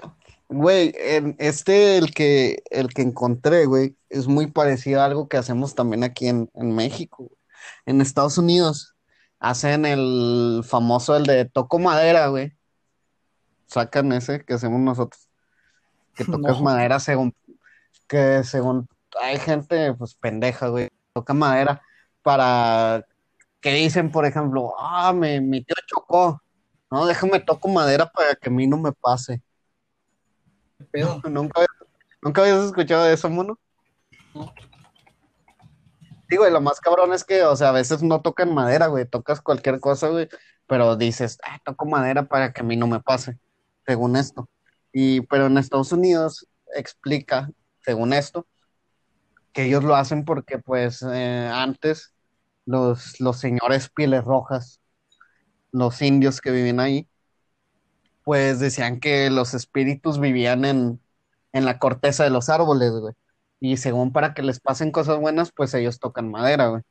güey, 0.49 0.93
este, 1.39 1.97
el 1.97 2.13
que, 2.13 2.63
el 2.69 2.89
que 2.93 3.01
encontré, 3.01 3.65
güey, 3.65 3.95
es 4.09 4.27
muy 4.27 4.47
parecido 4.47 5.01
a 5.01 5.05
algo 5.05 5.27
que 5.29 5.37
hacemos 5.37 5.73
también 5.73 6.03
aquí 6.03 6.27
en, 6.27 6.49
en 6.53 6.75
México. 6.75 7.31
En 7.85 8.01
Estados 8.01 8.37
Unidos 8.37 8.95
hacen 9.39 9.85
el 9.85 10.63
famoso, 10.65 11.15
el 11.15 11.25
de 11.25 11.45
toco 11.45 11.79
madera, 11.79 12.27
güey. 12.27 12.53
Sacan 13.67 14.11
ese 14.11 14.43
que 14.43 14.53
hacemos 14.53 14.81
nosotros. 14.81 15.24
Que 16.15 16.25
tocas 16.25 16.57
No. 16.57 16.63
madera 16.63 16.99
según, 16.99 17.33
que 18.07 18.43
según, 18.43 18.87
hay 19.21 19.37
gente, 19.39 19.93
pues, 19.93 20.15
pendeja, 20.15 20.67
güey, 20.67 20.89
toca 21.13 21.33
madera 21.33 21.81
para, 22.21 23.05
que 23.61 23.73
dicen, 23.73 24.11
por 24.11 24.25
ejemplo, 24.25 24.75
ah, 24.77 25.11
me, 25.13 25.41
mi 25.41 25.63
tío 25.63 25.75
chocó. 25.87 26.41
No, 26.91 27.05
déjame 27.07 27.39
toco 27.39 27.67
madera 27.67 28.05
para 28.11 28.35
que 28.35 28.49
a 28.49 28.51
mí 28.51 28.67
no 28.67 28.77
me 28.77 28.91
pase. 28.91 29.41
qué 30.77 30.85
pedo. 30.85 31.19
¿Nunca, 31.29 31.65
¿Nunca 32.21 32.41
habías 32.41 32.65
escuchado 32.65 33.05
de 33.05 33.13
eso, 33.13 33.29
mono? 33.29 33.57
No. 34.33 34.53
Güey, 36.29 36.51
lo 36.51 36.61
más 36.61 36.79
cabrón 36.79 37.13
es 37.13 37.23
que, 37.23 37.43
o 37.43 37.55
sea, 37.55 37.69
a 37.69 37.71
veces 37.71 38.03
no 38.03 38.21
tocan 38.21 38.53
madera, 38.53 38.87
güey, 38.87 39.05
tocas 39.05 39.41
cualquier 39.41 39.79
cosa, 39.79 40.09
güey, 40.09 40.27
pero 40.67 40.95
dices, 40.95 41.39
ah, 41.43 41.59
toco 41.63 41.85
madera 41.85 42.27
para 42.27 42.53
que 42.53 42.61
a 42.61 42.63
mí 42.63 42.75
no 42.75 42.87
me 42.87 42.99
pase, 42.99 43.39
según 43.85 44.15
esto. 44.15 44.49
Y, 44.97 45.19
pero 45.23 45.47
en 45.47 45.57
Estados 45.57 45.91
Unidos 45.91 46.47
explica, 46.73 47.51
según 47.81 48.13
esto, 48.13 48.47
que 49.51 49.65
ellos 49.65 49.83
lo 49.83 49.93
hacen 49.93 50.23
porque, 50.23 50.57
pues, 50.57 51.01
eh, 51.01 51.49
antes 51.53 52.13
los, 52.65 53.19
los 53.19 53.37
señores 53.37 53.89
pieles 53.89 54.23
rojas, 54.23 54.79
los 55.73 56.01
indios 56.01 56.39
que 56.39 56.51
vivían 56.51 56.79
ahí, 56.79 57.09
pues 58.23 58.61
decían 58.61 59.01
que 59.01 59.29
los 59.29 59.53
espíritus 59.53 60.17
vivían 60.19 60.63
en, 60.63 61.01
en 61.51 61.65
la 61.65 61.77
corteza 61.77 62.23
de 62.23 62.29
los 62.29 62.49
árboles, 62.49 62.91
güey. 62.91 63.13
Y 63.59 63.77
según 63.77 64.13
para 64.13 64.33
que 64.33 64.43
les 64.43 64.61
pasen 64.61 64.91
cosas 64.91 65.19
buenas, 65.19 65.51
pues 65.51 65.73
ellos 65.73 65.99
tocan 65.99 66.31
madera, 66.31 66.67
güey. 66.67 66.83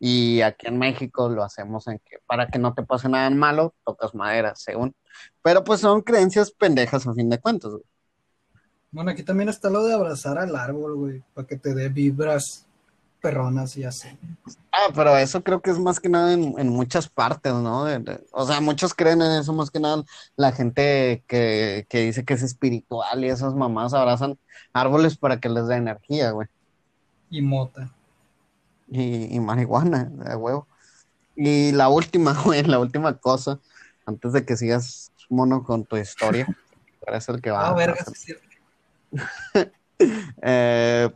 Y 0.00 0.40
aquí 0.40 0.66
en 0.66 0.78
México 0.78 1.28
lo 1.28 1.44
hacemos 1.44 1.86
en 1.86 1.98
que 2.00 2.18
para 2.26 2.48
que 2.48 2.58
no 2.58 2.74
te 2.74 2.82
pase 2.82 3.08
nada 3.08 3.28
malo, 3.30 3.74
tocas 3.84 4.14
madera, 4.14 4.54
según. 4.56 4.94
Pero 5.42 5.62
pues 5.62 5.80
son 5.80 6.00
creencias 6.02 6.50
pendejas 6.50 7.06
a 7.06 7.14
fin 7.14 7.28
de 7.28 7.38
cuentas, 7.38 7.72
güey. 7.72 7.84
Bueno, 8.92 9.10
aquí 9.10 9.22
también 9.22 9.48
está 9.50 9.70
lo 9.70 9.84
de 9.84 9.94
abrazar 9.94 10.38
al 10.38 10.56
árbol, 10.56 10.96
güey, 10.96 11.22
para 11.34 11.46
que 11.46 11.56
te 11.56 11.74
dé 11.74 11.88
vibras 11.90 12.66
perronas 13.20 13.76
y 13.76 13.84
así. 13.84 14.08
Ah, 14.72 14.88
pero 14.94 15.16
eso 15.16 15.44
creo 15.44 15.60
que 15.60 15.70
es 15.70 15.78
más 15.78 16.00
que 16.00 16.08
nada 16.08 16.32
en, 16.32 16.58
en 16.58 16.70
muchas 16.70 17.08
partes, 17.08 17.52
¿no? 17.52 17.84
De- 17.84 17.98
de- 17.98 18.26
o 18.32 18.46
sea, 18.46 18.60
muchos 18.62 18.94
creen 18.94 19.20
en 19.20 19.32
eso, 19.40 19.52
más 19.52 19.70
que 19.70 19.78
nada 19.80 20.02
la 20.36 20.52
gente 20.52 21.22
que, 21.28 21.86
que 21.88 22.00
dice 22.06 22.24
que 22.24 22.34
es 22.34 22.42
espiritual 22.42 23.22
y 23.24 23.28
esas 23.28 23.54
mamás 23.54 23.92
abrazan 23.92 24.38
árboles 24.72 25.18
para 25.18 25.38
que 25.38 25.50
les 25.50 25.66
dé 25.68 25.76
energía, 25.76 26.30
güey. 26.30 26.48
Y 27.30 27.42
mota. 27.42 27.92
Y, 28.90 29.34
y 29.34 29.40
marihuana, 29.40 30.04
de 30.04 30.34
huevo. 30.36 30.66
Y 31.36 31.72
la 31.72 31.88
última, 31.88 32.34
güey, 32.44 32.62
la 32.64 32.78
última 32.78 33.16
cosa, 33.16 33.58
antes 34.04 34.32
de 34.32 34.44
que 34.44 34.56
sigas 34.56 35.12
mono 35.28 35.62
con 35.62 35.84
tu 35.84 35.96
historia, 35.96 36.46
parece 37.06 37.32
el 37.32 37.40
que 37.40 37.50
va. 37.50 37.68
Ah, 37.68 37.74
verga. 37.74 38.04
Eh, 40.42 41.10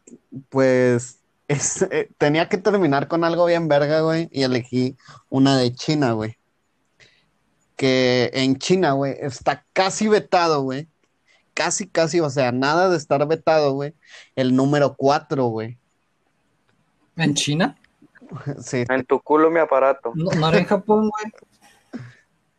pues 0.51 1.20
es- 1.49 1.81
eh, 1.91 2.11
tenía 2.18 2.51
que 2.51 2.59
terminar 2.59 3.09
con 3.09 3.25
algo 3.25 3.47
bien 3.47 3.66
verga, 3.66 4.01
güey, 4.03 4.29
y 4.31 4.43
elegí 4.43 4.97
una 5.31 5.57
de 5.57 5.72
China, 5.75 6.12
güey. 6.12 6.37
Que 7.77 8.31
en 8.35 8.59
China, 8.59 8.93
güey, 8.93 9.16
está 9.20 9.64
casi 9.72 10.07
vetado, 10.09 10.61
güey. 10.62 10.87
Casi, 11.55 11.89
casi, 11.89 12.20
o 12.20 12.29
sea, 12.29 12.53
nada 12.53 12.91
de 12.91 12.97
estar 12.99 13.27
vetado, 13.27 13.72
güey. 13.72 13.95
El 14.37 14.55
número 14.55 14.95
4, 14.97 15.47
güey. 15.47 15.79
¿En 17.16 17.34
China? 17.34 17.76
Sí, 18.60 18.84
En 18.88 19.04
tu 19.04 19.20
culo 19.20 19.50
mi 19.50 19.60
aparato. 19.60 20.12
No, 20.14 20.30
no 20.32 20.48
era 20.48 20.58
en 20.58 20.64
Japón, 20.64 21.10
güey. 21.10 21.32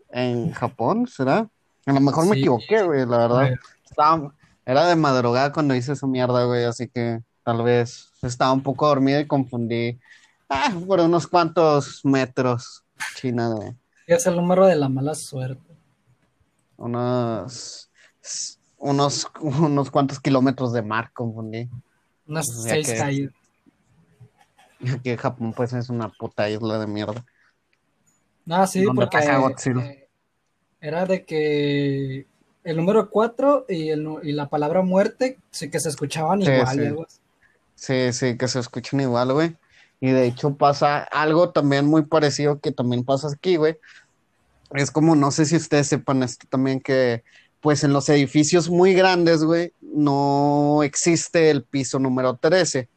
en 0.09 0.51
Japón, 0.51 1.07
¿será? 1.07 1.49
A 1.85 1.91
lo 1.93 1.99
mejor 1.99 2.25
me 2.27 2.37
equivoqué, 2.37 2.83
güey, 2.83 3.05
la 3.05 3.17
verdad. 3.17 3.39
Güey. 3.47 3.55
Estaba, 3.89 4.33
era 4.65 4.85
de 4.87 4.95
madrugada 4.95 5.51
cuando 5.51 5.75
hice 5.75 5.93
esa 5.93 6.07
mierda, 6.07 6.45
güey, 6.45 6.63
así 6.63 6.87
que 6.87 7.21
tal 7.43 7.63
vez 7.63 8.09
estaba 8.21 8.51
un 8.53 8.63
poco 8.63 8.87
dormido 8.87 9.19
y 9.19 9.27
confundí 9.27 9.99
ah, 10.49 10.71
por 10.87 10.99
unos 10.99 11.27
cuantos 11.27 12.01
metros 12.05 12.83
China 13.15 13.53
de 13.55 13.75
Es 14.07 14.25
el 14.25 14.35
número 14.35 14.65
de 14.67 14.75
la 14.75 14.89
mala 14.89 15.13
suerte. 15.15 15.75
unos 16.77 17.89
unos 18.77 19.27
unos 19.41 19.91
cuantos 19.91 20.19
kilómetros 20.19 20.73
de 20.73 20.81
mar 20.81 21.11
confundí. 21.13 21.69
Unas 22.27 22.49
O 22.49 22.61
sea 22.61 22.73
seis 22.73 22.87
que- 22.91 22.97
calles. 22.97 23.31
Aquí 24.99 25.15
Japón 25.15 25.53
pues 25.53 25.73
es 25.73 25.89
una 25.89 26.09
puta 26.09 26.49
isla 26.49 26.79
de 26.79 26.87
mierda. 26.87 27.25
Ah, 28.49 28.67
sí, 28.67 28.83
¿Dónde 28.83 29.01
porque 29.01 29.17
pasa 29.17 29.37
Godzilla? 29.37 29.85
eh, 29.85 30.07
era 30.81 31.05
de 31.05 31.25
que 31.25 32.27
el 32.63 32.77
número 32.77 33.09
4 33.09 33.65
y, 33.69 33.89
el 33.89 34.07
y 34.23 34.31
la 34.33 34.49
palabra 34.49 34.81
muerte 34.83 35.39
sí 35.51 35.69
que 35.69 35.79
se 35.79 35.89
escuchaban 35.89 36.41
Sí, 36.41 36.51
igual. 36.51 36.67
sí. 36.67 36.81
y 36.81 36.85
algo 36.85 37.05
así. 37.05 37.19
Sí, 37.75 38.13
sí, 38.13 38.37
que 38.37 38.47
se 38.47 38.59
escuchan 38.59 39.01
igual, 39.01 39.33
güey. 39.33 39.55
Y 39.99 40.11
de 40.11 40.25
hecho 40.27 40.55
pasa 40.55 40.99
algo 41.03 41.51
también 41.51 41.85
muy 41.85 42.03
parecido 42.03 42.59
que 42.59 42.71
también 42.71 43.03
pasa 43.03 43.27
aquí, 43.29 43.55
güey. 43.57 43.77
Es 44.71 44.91
como, 44.91 45.15
no 45.15 45.31
sé 45.31 45.45
si 45.45 45.55
ustedes 45.55 45.87
sepan 45.87 46.23
esto 46.23 46.47
también, 46.49 46.79
que 46.81 47.23
pues 47.61 47.83
en 47.83 47.93
los 47.93 48.09
edificios 48.09 48.69
muy 48.69 48.93
grandes, 48.93 49.43
güey, 49.43 49.73
no 49.81 50.83
existe 50.83 51.49
el 51.49 51.63
piso 51.63 51.97
número 51.99 52.35
13. 52.37 52.89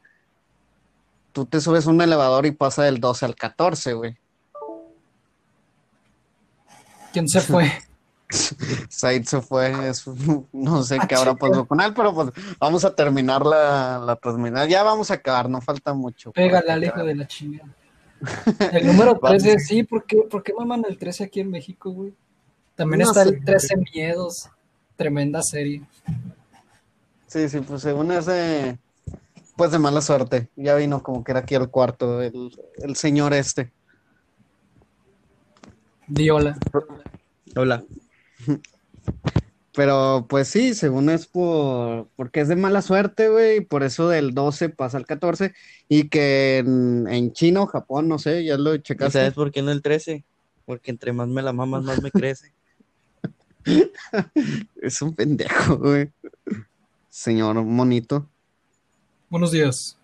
Tú 1.32 1.44
te 1.46 1.60
subes 1.60 1.86
a 1.86 1.90
un 1.90 2.00
elevador 2.00 2.46
y 2.46 2.50
pasa 2.52 2.82
del 2.84 3.00
12 3.00 3.24
al 3.26 3.34
14, 3.36 3.92
güey. 3.94 4.16
¿Quién 7.12 7.28
se 7.28 7.40
fue? 7.40 7.70
Said 8.90 9.24
se 9.24 9.40
fue, 9.40 9.88
es- 9.88 10.04
no 10.52 10.82
sé 10.82 10.98
Ah, 11.00 11.06
qué 11.08 11.14
habrá 11.14 11.34
pasado 11.34 11.66
con 11.66 11.80
él, 11.80 11.94
pero 11.94 12.14
pues 12.14 12.30
vamos 12.58 12.84
a 12.84 12.94
terminar 12.94 13.44
la, 13.46 13.98
la 13.98 14.16
transmisión. 14.16 14.68
Ya 14.68 14.82
vamos 14.82 15.10
a 15.10 15.14
acabar, 15.14 15.48
no 15.48 15.60
falta 15.60 15.94
mucho. 15.94 16.32
Pégale 16.32 16.70
al 16.72 16.84
hijo 16.84 17.02
de 17.04 17.14
la 17.14 17.26
chingada. 17.26 17.68
El 18.72 18.86
número 18.86 19.18
13, 19.22 19.58
sí, 19.60 19.82
¿por 19.84 20.04
qué, 20.04 20.18
¿por 20.30 20.42
qué 20.42 20.52
maman 20.52 20.84
el 20.88 20.98
13 20.98 21.24
aquí 21.24 21.40
en 21.40 21.50
México, 21.50 21.90
güey? 21.90 22.12
También 22.74 23.00
No 23.00 23.06
está 23.06 23.24
sé. 23.24 23.30
el 23.30 23.44
13 23.44 23.76
Miedos. 23.94 24.48
Tremenda 24.96 25.40
serie. 25.42 25.82
Sí, 27.28 27.48
sí, 27.48 27.60
pues 27.60 27.82
según 27.82 28.10
ese, 28.10 28.78
pues 29.58 29.72
de 29.72 29.78
mala 29.80 30.00
suerte. 30.00 30.48
Ya 30.56 30.76
vino 30.76 31.02
como 31.02 31.24
que 31.24 31.32
era 31.32 31.40
aquí 31.40 31.56
el 31.56 31.68
cuarto, 31.68 32.22
el, 32.22 32.56
el 32.76 32.96
señor 32.96 33.34
este. 33.34 33.72
Diola. 36.06 36.56
Hola. 37.56 37.84
Pero 39.74 40.26
pues 40.28 40.48
sí, 40.48 40.74
según 40.74 41.10
es 41.10 41.26
por, 41.26 42.08
porque 42.14 42.40
es 42.40 42.48
de 42.48 42.54
mala 42.56 42.82
suerte, 42.82 43.28
güey, 43.28 43.58
y 43.58 43.60
por 43.60 43.82
eso 43.82 44.08
del 44.08 44.32
12 44.32 44.70
pasa 44.70 44.96
al 44.96 45.06
14, 45.06 45.52
y 45.88 46.08
que 46.08 46.58
en, 46.58 47.06
en 47.08 47.32
China 47.32 47.62
o 47.62 47.66
Japón, 47.66 48.08
no 48.08 48.18
sé, 48.18 48.44
ya 48.44 48.56
lo 48.56 48.74
¿Y 48.74 48.82
checaste. 48.82 49.18
sabes 49.18 49.34
por 49.34 49.50
qué 49.50 49.62
no 49.62 49.72
el 49.72 49.82
13? 49.82 50.24
Porque 50.66 50.92
entre 50.92 51.12
más 51.12 51.28
me 51.28 51.42
la 51.42 51.52
mamas, 51.52 51.82
más 51.82 52.00
me 52.00 52.10
crece. 52.12 52.52
Es 54.80 55.02
un 55.02 55.14
pendejo, 55.14 55.78
güey. 55.78 56.10
Señor 57.10 57.62
monito. 57.64 58.28
Buenos 59.30 59.52
días. 59.52 59.96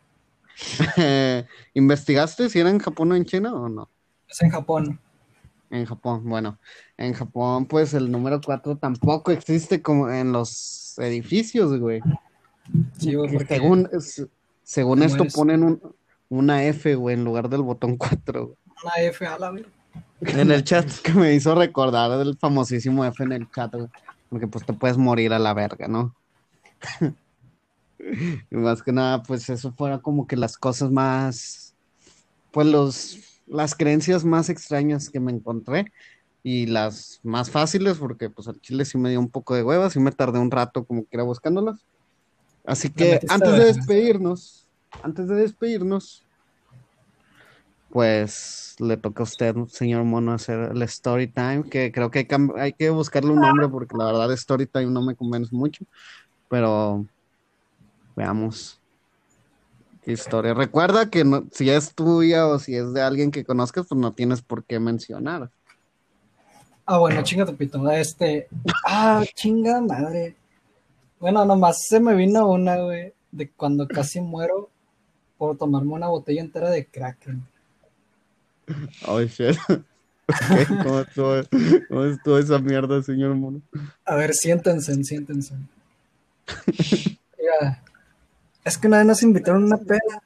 ¿Investigaste 1.75 2.49
si 2.49 2.61
era 2.61 2.71
en 2.71 2.79
Japón 2.79 3.13
o 3.13 3.17
en 3.17 3.25
China 3.25 3.55
o 3.55 3.69
no? 3.69 3.89
Es 4.29 4.41
en 4.43 4.51
Japón. 4.51 4.99
En 5.71 5.87
Japón, 5.87 6.23
bueno, 6.25 6.59
en 6.97 7.15
Japón 7.15 7.67
pues 7.67 7.95
el 7.95 8.11
número 8.11 8.41
4 8.45 8.77
tampoco 8.77 9.33
existe 9.33 9.83
como 9.83 10.09
en 10.11 10.31
los 10.33 10.97
edificios, 10.99 11.79
güey. 11.81 12.01
Sí, 12.99 13.15
porque 13.17 13.47
según 13.57 13.89
según 14.63 15.03
esto 15.03 15.19
mueres. 15.19 15.35
ponen 15.35 15.63
un- 15.65 15.83
una 16.29 16.65
F, 16.65 16.95
güey, 16.95 17.15
en 17.17 17.25
lugar 17.25 17.49
del 17.49 17.63
botón 17.63 17.97
4, 17.97 18.47
güey. 18.47 18.57
una 18.85 18.93
F 19.09 19.27
a 19.27 19.39
la 19.39 19.51
verga. 19.51 19.69
En 20.21 20.51
el 20.51 20.63
chat. 20.65 20.87
Que 21.03 21.13
me 21.13 21.35
hizo 21.35 21.55
recordar 21.55 22.17
del 22.19 22.37
famosísimo 22.39 23.05
F 23.05 23.23
en 23.25 23.33
el 23.33 23.51
chat, 23.51 23.73
güey. 23.75 23.89
Porque 24.29 24.47
pues 24.47 24.65
te 24.65 24.73
puedes 24.73 24.97
morir 24.97 25.33
a 25.33 25.39
la 25.39 25.55
verga, 25.55 25.89
¿no? 25.89 26.15
y 28.51 28.57
más 28.57 28.83
que 28.83 28.93
nada, 28.93 29.23
pues 29.23 29.49
eso 29.51 29.73
fuera 29.73 30.01
como 30.01 30.27
que 30.27 30.37
las 30.37 30.57
cosas 30.59 30.91
más, 30.91 31.77
pues 32.53 32.67
los, 32.67 33.19
las 33.47 33.75
creencias 33.75 34.25
más 34.25 34.49
extrañas 34.51 35.11
que 35.11 35.21
me 35.21 35.33
encontré 35.33 35.87
y 36.43 36.67
las 36.67 37.21
más 37.23 37.51
fáciles, 37.51 37.99
porque 37.99 38.31
pues 38.31 38.49
al 38.49 38.61
chile 38.61 38.85
sí 38.85 38.99
me 38.99 39.11
dio 39.11 39.21
un 39.21 39.31
poco 39.31 39.55
de 39.55 39.63
huevas 39.63 39.97
y 39.97 40.01
me 40.01 40.13
tardé 40.13 40.39
un 40.39 40.51
rato 40.51 40.87
como 40.87 41.03
que 41.03 41.11
era 41.13 41.25
buscándolas. 41.25 41.87
Así 42.65 42.91
que 42.91 43.21
antes 43.29 43.57
de 43.57 43.65
despedirnos, 43.67 44.71
antes 45.03 45.29
de 45.29 45.37
despedirnos, 45.37 46.27
pues 47.89 48.75
le 48.81 48.97
toca 48.97 49.23
a 49.23 49.25
usted, 49.25 49.55
señor 49.69 50.05
Mono, 50.05 50.33
hacer 50.33 50.71
el 50.75 50.83
story 50.83 51.29
time, 51.33 51.65
que 51.71 51.93
creo 51.93 52.11
que 52.11 52.21
hay, 52.21 52.25
cam- 52.27 52.53
hay 52.59 52.73
que 52.73 52.91
buscarle 52.91 53.31
un 53.31 53.41
nombre 53.41 53.69
porque 53.69 53.97
la 53.97 54.07
verdad 54.07 54.33
story 54.33 54.67
time 54.67 54.87
no 54.87 55.03
me 55.03 55.15
convence 55.15 55.55
mucho, 55.55 55.85
pero 56.49 57.07
veamos 58.17 58.81
qué 60.03 60.13
historia. 60.13 60.55
Recuerda 60.55 61.11
que 61.11 61.25
no- 61.25 61.45
si 61.53 61.71
es 61.71 61.95
tuya 61.95 62.47
o 62.47 62.59
si 62.59 62.77
es 62.77 62.93
de 62.93 63.03
alguien 63.03 63.31
que 63.31 63.45
conozcas, 63.45 63.87
pues 63.89 64.01
no 64.01 64.13
tienes 64.13 64.43
por 64.43 64.65
qué 64.65 64.79
mencionar. 64.79 65.51
Ah, 66.87 66.99
bueno, 66.99 67.23
chinga 67.23 67.47
tu 67.47 67.57
pito. 67.57 67.91
Este. 67.91 68.49
Ah, 68.87 69.25
chinga 69.35 69.81
madre. 69.81 70.37
Bueno, 71.19 71.45
nomás 71.47 71.87
se 71.89 71.99
me 72.01 72.15
vino 72.15 72.47
una, 72.51 72.77
güey, 72.77 73.15
de 73.33 73.49
cuando 73.51 73.89
casi 73.89 74.21
muero 74.21 74.69
por 75.39 75.57
tomarme 75.57 75.93
una 75.95 76.09
botella 76.09 76.43
entera 76.43 76.69
de 76.71 76.85
Kraken. 76.85 77.43
Oh, 79.07 79.21
shit. 79.23 79.57
¿Cómo 80.83 81.01
estuvo, 81.01 81.35
cómo 81.89 82.05
estuvo 82.05 82.39
esa 82.39 82.59
mierda, 82.59 83.03
señor 83.03 83.35
Mono? 83.35 83.61
A 84.05 84.15
ver, 84.17 84.35
siéntense, 84.35 84.95
siéntense. 85.05 85.55
Mira, 87.39 87.83
es 88.65 88.79
que 88.79 88.89
una 88.89 88.99
vez 88.99 89.07
nos 89.07 89.23
invitaron 89.23 89.63
a 89.63 89.67
una 89.67 89.77
peda. 89.77 90.23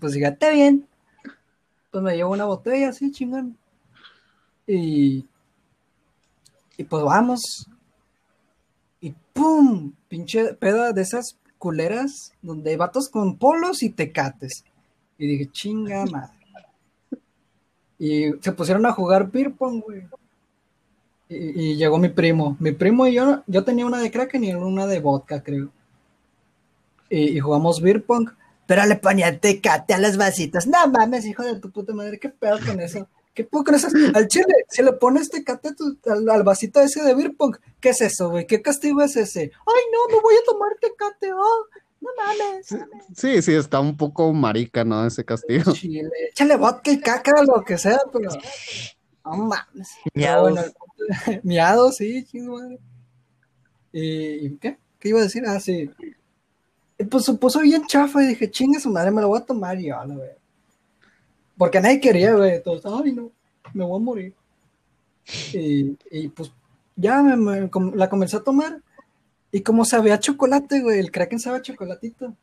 Pues 0.00 0.14
está 0.14 0.50
bien. 0.50 0.86
Pues 1.90 2.04
me 2.04 2.16
llevo 2.16 2.32
una 2.32 2.44
botella 2.44 2.90
así, 2.90 3.10
chingón. 3.10 3.56
Y. 4.66 5.26
Y 6.76 6.84
pues 6.84 7.02
vamos. 7.02 7.68
Y 9.00 9.14
¡pum! 9.32 9.92
Pinche 10.08 10.54
peda 10.54 10.92
de 10.92 11.02
esas 11.02 11.38
culeras 11.58 12.32
donde 12.42 12.70
hay 12.70 12.76
vatos 12.76 13.08
con 13.08 13.36
polos 13.36 13.82
y 13.82 13.90
tecates. 13.90 14.64
Y 15.18 15.26
dije, 15.26 15.50
chinga 15.50 16.04
madre. 16.06 16.34
Y 17.98 18.32
se 18.40 18.52
pusieron 18.52 18.84
a 18.84 18.92
jugar 18.92 19.30
beer 19.30 19.52
pong, 19.52 19.80
güey. 19.80 20.02
Y, 21.28 21.76
llegó 21.76 21.98
mi 21.98 22.08
primo. 22.08 22.56
Mi 22.58 22.72
primo 22.72 23.06
y 23.06 23.14
yo, 23.14 23.42
yo 23.46 23.64
tenía 23.64 23.86
una 23.86 24.00
de 24.00 24.10
Kraken 24.10 24.44
y 24.44 24.52
una 24.54 24.86
de 24.86 25.00
vodka, 25.00 25.42
creo. 25.42 25.70
Y, 27.12 27.36
y 27.36 27.40
jugamos 27.40 27.80
beer 27.80 28.04
pong. 28.04 28.30
Pero 28.66 28.86
le 28.86 28.96
ponía 28.96 29.38
tecate 29.38 29.92
a 29.94 29.98
las 29.98 30.16
vasitas. 30.16 30.66
No 30.66 30.86
mames, 30.88 31.26
hijo 31.26 31.42
de 31.42 31.58
tu 31.60 31.70
puta 31.70 31.92
madre, 31.92 32.18
qué 32.18 32.28
pedo 32.30 32.58
con 32.64 32.80
eso. 32.80 33.08
¿Qué 33.34 33.44
pedo 33.44 33.64
con 33.64 33.74
eso? 33.74 33.88
Al 34.14 34.28
chile, 34.28 34.54
si 34.68 34.82
le 34.82 34.92
pones 34.92 35.28
tecate 35.30 35.70
al, 36.06 36.28
al 36.30 36.42
vasito 36.42 36.80
ese 36.80 37.02
de 37.02 37.14
beer 37.14 37.34
pong, 37.36 37.56
¿qué 37.80 37.90
es 37.90 38.00
eso, 38.00 38.30
güey? 38.30 38.46
¿Qué 38.46 38.62
castigo 38.62 39.02
es 39.02 39.16
ese? 39.16 39.40
Ay, 39.42 39.82
no, 39.92 40.14
no 40.16 40.22
voy 40.22 40.34
a 40.34 40.44
tomar 40.46 40.70
tecate. 40.80 41.30
ah. 41.30 41.78
No 42.00 42.10
mames. 42.16 42.66
Sí, 43.16 43.42
sí, 43.42 43.54
está 43.54 43.78
un 43.78 43.96
poco 43.96 44.32
marica, 44.32 44.84
¿no? 44.84 45.06
Ese 45.06 45.24
castigo. 45.24 45.72
Chile. 45.72 46.08
Échale 46.30 46.56
vodka 46.56 46.90
y 46.90 47.00
caca, 47.00 47.32
lo 47.44 47.62
que 47.64 47.78
sea, 47.78 48.00
pero. 48.12 48.30
No 49.24 49.36
mames. 49.36 49.88
Miados. 50.14 50.50
bueno, 50.52 50.66
el 50.66 50.72
punto- 51.26 51.40
miados, 51.44 51.96
sí, 51.96 52.24
chingo 52.24 52.58
madre. 52.58 52.78
¿Y 53.92 54.46
y 54.46 54.56
qué? 54.58 54.78
¿Qué 54.98 55.08
iba 55.10 55.20
a 55.20 55.24
decir? 55.24 55.44
Ah, 55.46 55.60
sí. 55.60 55.90
Y 57.02 57.04
pues 57.04 57.24
se 57.24 57.34
puso 57.34 57.58
bien 57.60 57.84
chafa 57.86 58.22
y 58.22 58.28
dije, 58.28 58.48
chinga 58.48 58.78
su 58.78 58.88
madre, 58.90 59.10
me 59.10 59.20
lo 59.20 59.28
voy 59.28 59.40
a 59.40 59.44
tomar 59.44 59.80
y 59.80 59.86
yo, 59.88 59.98
a 59.98 60.06
la 60.06 60.14
verga. 60.14 60.36
Porque 61.58 61.80
nadie 61.80 62.00
quería, 62.00 62.32
güey. 62.34 62.62
Todos, 62.62 62.84
ay, 62.86 63.12
no, 63.12 63.30
me 63.74 63.84
voy 63.84 64.00
a 64.00 64.04
morir. 64.04 64.34
Y, 65.52 65.96
y 66.10 66.28
pues 66.28 66.52
ya 66.94 67.20
me, 67.22 67.36
me- 67.36 67.70
com- 67.70 67.92
la 67.94 68.08
comencé 68.08 68.36
a 68.36 68.40
tomar. 68.44 68.80
Y 69.50 69.62
como 69.62 69.84
sabía 69.84 70.14
a 70.14 70.20
chocolate, 70.20 70.80
güey, 70.80 71.00
el 71.00 71.10
Kraken 71.10 71.40
sabe 71.40 71.58
a 71.58 71.62
chocolatito. 71.62 72.34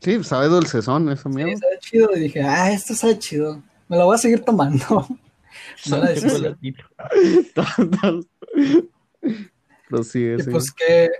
Sí, 0.00 0.22
sabe 0.24 0.48
dulcezón, 0.48 1.08
eso 1.10 1.28
Sí, 1.30 1.34
mío. 1.36 1.46
sabe 1.58 1.78
chido. 1.78 2.16
Y 2.16 2.20
dije, 2.20 2.42
ah, 2.42 2.72
esto 2.72 2.94
sabe 2.94 3.18
chido. 3.18 3.62
Me 3.88 3.96
lo 3.96 4.06
voy 4.06 4.16
a 4.16 4.18
seguir 4.18 4.40
tomando. 4.44 5.06
Chocolatito. 5.84 6.84
Prosigue, 9.88 10.36
Y 10.38 10.42
sí. 10.42 10.50
pues 10.50 10.70
que 10.72 11.10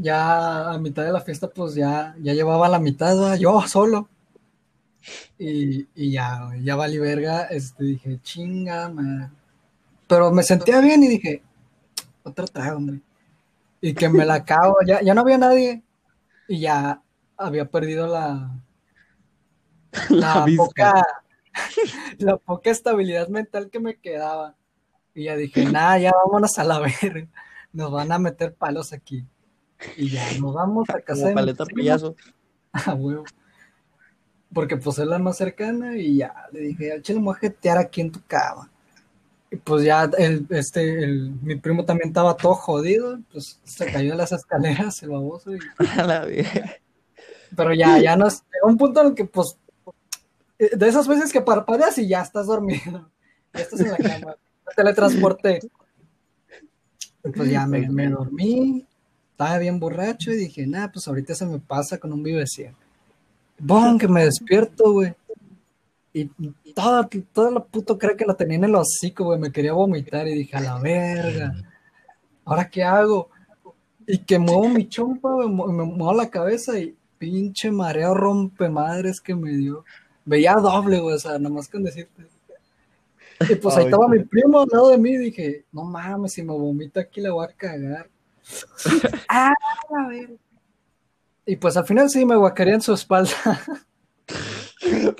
ya 0.00 0.70
a 0.70 0.78
mitad 0.78 1.04
de 1.04 1.12
la 1.12 1.20
fiesta, 1.20 1.48
pues 1.48 1.74
ya, 1.74 2.14
ya 2.20 2.32
llevaba 2.32 2.68
la 2.68 2.78
mitad, 2.78 3.16
¿verdad? 3.16 3.36
yo 3.36 3.60
solo. 3.68 4.08
Y, 5.38 5.88
y 5.94 6.12
ya, 6.12 6.50
ya 6.62 6.76
valí 6.76 6.98
verga. 6.98 7.44
Este, 7.44 7.84
dije, 7.84 8.20
chinga, 8.22 8.88
man. 8.88 9.34
Pero 10.06 10.30
me 10.32 10.42
sentía 10.42 10.80
bien 10.80 11.02
y 11.02 11.08
dije, 11.08 11.42
otro 12.22 12.46
trago, 12.46 12.78
hombre. 12.78 13.00
Y 13.80 13.94
que 13.94 14.08
me 14.08 14.26
la 14.26 14.34
acabo, 14.34 14.76
ya, 14.86 15.00
ya 15.00 15.14
no 15.14 15.22
había 15.22 15.38
nadie. 15.38 15.82
Y 16.48 16.60
ya 16.60 17.00
había 17.36 17.70
perdido 17.70 18.06
la, 18.06 18.50
La 20.10 20.46
la 20.46 20.46
poca, 20.56 21.06
la 22.18 22.36
poca 22.36 22.70
estabilidad 22.70 23.28
mental 23.28 23.70
que 23.70 23.80
me 23.80 23.96
quedaba. 23.96 24.56
Y 25.14 25.24
ya 25.24 25.36
dije, 25.36 25.64
nada, 25.64 25.98
ya 25.98 26.12
vámonos 26.12 26.58
a 26.58 26.64
la 26.64 26.78
verga. 26.78 27.28
Nos 27.72 27.90
van 27.90 28.12
a 28.12 28.18
meter 28.18 28.54
palos 28.54 28.92
aquí. 28.92 29.26
Y 29.96 30.10
ya 30.10 30.26
nos 30.40 30.54
vamos 30.54 30.88
a 30.90 31.00
casa 31.00 31.28
de 31.28 31.34
paleta 31.34 31.64
payaso. 31.64 32.14
A 32.72 32.94
huevo. 32.94 33.24
Porque 34.52 34.76
pues 34.76 34.98
es 34.98 35.06
la 35.06 35.18
más 35.18 35.36
cercana 35.36 35.96
y 35.96 36.18
ya 36.18 36.34
le 36.52 36.60
dije, 36.60 36.92
al 36.92 37.02
chile 37.02 37.20
me 37.20 37.26
voy 37.26 37.36
a 37.36 37.38
jetear 37.38 37.78
aquí 37.78 38.00
en 38.00 38.10
tu 38.12 38.20
cama. 38.26 38.70
Y 39.50 39.56
pues 39.56 39.84
ya 39.84 40.10
el, 40.18 40.46
este, 40.50 41.02
el, 41.04 41.30
mi 41.42 41.56
primo 41.56 41.84
también 41.84 42.08
estaba 42.08 42.36
todo 42.36 42.54
jodido, 42.54 43.18
pues 43.32 43.60
se 43.64 43.90
cayó 43.90 44.12
de 44.12 44.16
las 44.16 44.32
escaleras 44.32 45.02
el 45.02 45.10
baboso. 45.10 45.54
y- 45.54 45.58
la 45.96 46.26
pero 47.56 47.74
ya, 47.74 47.98
ya 47.98 48.16
nos 48.16 48.42
llegó 48.52 48.68
un 48.68 48.76
punto 48.76 49.00
en 49.00 49.08
el 49.08 49.14
que 49.14 49.24
pues 49.24 49.56
eh, 50.58 50.76
de 50.76 50.88
esas 50.88 51.08
veces 51.08 51.32
que 51.32 51.40
parpadeas 51.40 51.98
y 51.98 52.06
ya 52.08 52.20
estás 52.22 52.46
dormido. 52.46 53.10
Ya 53.52 53.62
estás 53.62 53.80
en 53.80 53.90
la 53.90 53.96
cama. 53.96 54.36
Teletransporté. 54.76 55.58
Pues 57.20 57.50
ya 57.50 57.66
me, 57.66 57.88
me 57.88 58.08
dormí, 58.08 58.86
estaba 59.40 59.58
bien 59.58 59.80
borracho 59.80 60.30
y 60.32 60.36
dije, 60.36 60.66
nah, 60.66 60.88
pues 60.92 61.08
ahorita 61.08 61.34
se 61.34 61.46
me 61.46 61.58
pasa 61.58 61.96
con 61.96 62.12
un 62.12 62.22
vive 62.22 62.46
100. 62.46 62.76
Bon, 63.58 63.98
que 63.98 64.06
me 64.06 64.24
despierto, 64.24 64.92
güey. 64.92 65.14
Y 66.12 66.26
toda, 66.74 67.08
toda 67.32 67.50
la 67.50 67.64
puto 67.64 67.96
creo 67.96 68.18
que 68.18 68.26
la 68.26 68.34
tenía 68.34 68.58
en 68.58 68.64
el 68.64 68.74
hocico, 68.74 69.24
güey. 69.24 69.38
Me 69.38 69.50
quería 69.50 69.72
vomitar 69.72 70.28
y 70.28 70.34
dije, 70.34 70.58
a 70.58 70.60
la 70.60 70.78
verga. 70.78 71.54
¿Ahora 72.44 72.68
qué 72.68 72.84
hago? 72.84 73.30
Y 74.06 74.18
que 74.18 74.38
muevo 74.38 74.68
mi 74.68 74.86
chompa, 74.86 75.32
güey, 75.32 75.48
me 75.48 75.84
muevo 75.84 76.12
la 76.12 76.28
cabeza 76.28 76.78
y 76.78 76.94
pinche 77.16 77.70
mareo 77.70 78.12
rompe 78.12 78.68
madres 78.68 79.22
que 79.22 79.34
me 79.34 79.52
dio. 79.52 79.86
Veía 80.26 80.52
doble, 80.56 81.00
güey, 81.00 81.16
o 81.16 81.18
sea, 81.18 81.38
nada 81.38 81.54
más 81.54 81.66
con 81.66 81.82
decirte. 81.82 82.26
Y 83.48 83.54
pues 83.54 83.74
ahí 83.76 83.84
Ay. 83.84 83.86
estaba 83.86 84.06
mi 84.06 84.22
primo 84.22 84.60
al 84.60 84.68
lado 84.70 84.90
de 84.90 84.98
mí 84.98 85.16
dije, 85.16 85.64
no 85.72 85.84
mames, 85.84 86.34
si 86.34 86.42
me 86.42 86.52
vomito 86.52 87.00
aquí 87.00 87.22
le 87.22 87.30
voy 87.30 87.46
a 87.46 87.56
cagar. 87.56 88.09
ah, 89.28 89.52
a 89.96 90.08
ver. 90.08 90.30
Y 91.46 91.56
pues 91.56 91.76
al 91.76 91.86
final 91.86 92.08
sí 92.10 92.24
me 92.24 92.36
guacaría 92.36 92.74
en 92.74 92.82
su 92.82 92.92
espalda. 92.92 93.32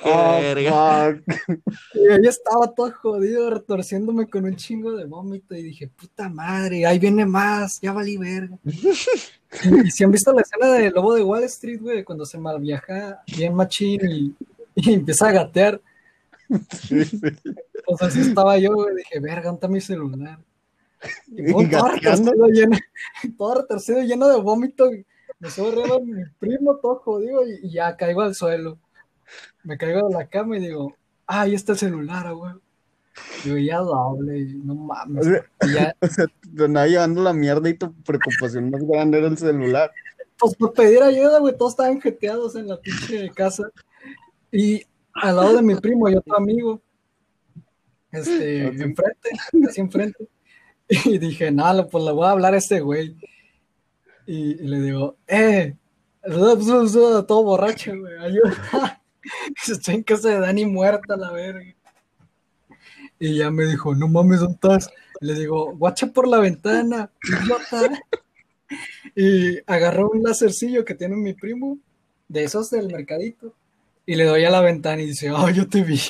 Ah, 0.05 0.41
fuck. 0.41 1.57
Y 1.95 2.09
ahí 2.11 2.27
estaba 2.27 2.73
todo 2.75 2.93
jodido, 2.93 3.51
retorciéndome 3.51 4.27
con 4.29 4.45
un 4.45 4.57
chingo 4.57 4.93
de 4.93 5.05
vómito. 5.05 5.55
Y 5.55 5.63
dije, 5.63 5.89
puta 5.89 6.29
madre, 6.29 6.87
ahí 6.87 6.99
viene 6.99 7.27
más, 7.27 7.79
ya 7.81 7.93
valí 7.93 8.17
verga. 8.17 8.59
y, 8.65 9.91
si 9.91 10.05
han 10.05 10.11
visto 10.11 10.33
la 10.33 10.43
escena 10.43 10.73
de 10.73 10.91
Lobo 10.91 11.15
de 11.15 11.23
Wall 11.23 11.45
Street, 11.45 11.81
güey, 11.81 12.05
cuando 12.05 12.25
se 12.25 12.39
mal 12.39 12.59
viaja 12.59 13.23
bien 13.37 13.55
machín 13.55 14.01
y, 14.11 14.35
y 14.77 14.95
empieza 14.95 15.29
a 15.29 15.33
gatear. 15.33 15.81
Sí, 16.81 17.05
sí. 17.05 17.21
Pues 17.87 18.03
así 18.03 18.21
estaba 18.21 18.57
yo, 18.59 18.73
güey. 18.73 18.97
Dije, 18.97 19.21
verga, 19.21 19.43
¿dónde 19.43 19.57
está 19.57 19.69
mi 19.69 19.81
celular? 19.81 20.39
Y 21.29 21.53
pum, 21.53 21.69
todo 21.71 21.85
Gateando. 21.85 22.33
retorcido, 22.33 22.47
lleno, 22.49 22.77
todo 23.39 23.55
retorcido, 23.61 24.03
lleno 24.03 24.29
de 24.29 24.41
vómito. 24.41 24.91
Me 25.39 25.51
subo 25.51 25.69
arriba 25.69 25.97
de 25.99 26.05
mi 26.05 26.25
primo, 26.39 26.77
todo 26.77 26.97
jodido, 26.97 27.43
y, 27.47 27.71
ya 27.71 27.97
caigo 27.97 28.21
al 28.21 28.35
suelo. 28.35 28.79
Me 29.65 29.79
caigo 29.79 30.09
de 30.09 30.15
la 30.15 30.27
cama 30.29 30.59
y 30.59 30.61
digo, 30.61 30.95
ah, 31.27 31.43
ahí 31.43 31.55
está 31.55 31.73
el 31.73 31.79
celular, 31.79 32.33
güey. 32.35 32.55
Digo, 33.45 33.57
ya 33.57 33.79
doble, 33.79 34.45
no 34.65 34.75
mames. 34.75 35.27
O 35.27 35.31
sea, 35.31 35.45
ya, 35.73 35.97
O 36.03 36.07
sea, 36.07 36.27
te 36.57 36.65
andaba 36.65 36.87
llevando 36.87 37.23
la 37.23 37.33
mierda 37.33 37.69
y 37.69 37.75
tu 37.75 37.93
preocupación 38.03 38.71
más 38.71 38.83
grande 38.83 39.19
era 39.19 39.29
el 39.29 39.39
celular. 39.39 39.91
pues 40.39 40.55
por 40.55 40.73
pedir 40.73 41.03
ayuda, 41.03 41.39
güey, 41.39 41.57
todos 41.57 41.73
estaban 41.73 42.01
jeteados 42.01 42.57
en 42.57 42.69
la 42.69 42.79
pinche 42.81 43.31
casa. 43.31 43.65
Y 44.53 44.85
al 45.15 45.37
lado 45.37 45.57
de 45.57 45.63
mi 45.63 45.75
primo 45.77 46.09
y 46.09 46.17
otro 46.17 46.37
amigo, 46.37 46.81
este, 48.13 48.67
Ok. 48.67 48.75
enfrente, 48.75 49.31
casi 49.65 49.81
enfrente. 49.81 50.29
Y 51.05 51.19
dije, 51.19 51.51
nada, 51.51 51.87
pues 51.89 52.05
le 52.05 52.13
voy 52.13 52.27
a 52.27 52.33
hablar 52.33 52.55
a 52.55 52.59
este 52.59 52.81
güey. 52.81 53.17
Y, 54.27 54.55
le 54.55 54.81
digo, 54.81 55.17
eh, 55.27 55.75
todo 56.23 57.43
borracho, 57.43 57.93
güey, 57.97 58.19
ayuda. 58.19 59.01
Estoy 59.69 59.95
en 59.95 60.03
casa 60.03 60.29
de 60.29 60.41
Dani 60.41 60.67
muerta, 60.67 61.17
la 61.17 61.31
verga. 61.31 61.75
Y 63.19 63.37
ya 63.37 63.51
me 63.51 63.67
dijo, 63.67 63.95
no 63.95 64.09
mames, 64.09 64.41
¿dónde 64.41 64.55
estás? 64.55 64.91
Le 65.21 65.35
digo, 65.35 65.77
guacha 65.77 66.07
por 66.07 66.27
la 66.27 66.39
ventana. 66.39 67.11
Y 69.15 69.59
agarró 69.67 70.11
un 70.11 70.23
lacercillo 70.23 70.85
que 70.85 70.95
tiene 70.95 71.17
mi 71.17 71.35
primo, 71.35 71.79
de 72.29 72.45
esos 72.45 72.71
del 72.71 72.87
mercadito, 72.87 73.53
y 74.07 74.15
le 74.15 74.25
doy 74.25 74.45
a 74.45 74.51
la 74.51 74.61
ventana 74.61 75.03
y 75.03 75.07
dice, 75.07 75.31
oh, 75.31 75.51
yo 75.51 75.69
te 75.69 75.83
vi. 75.83 76.01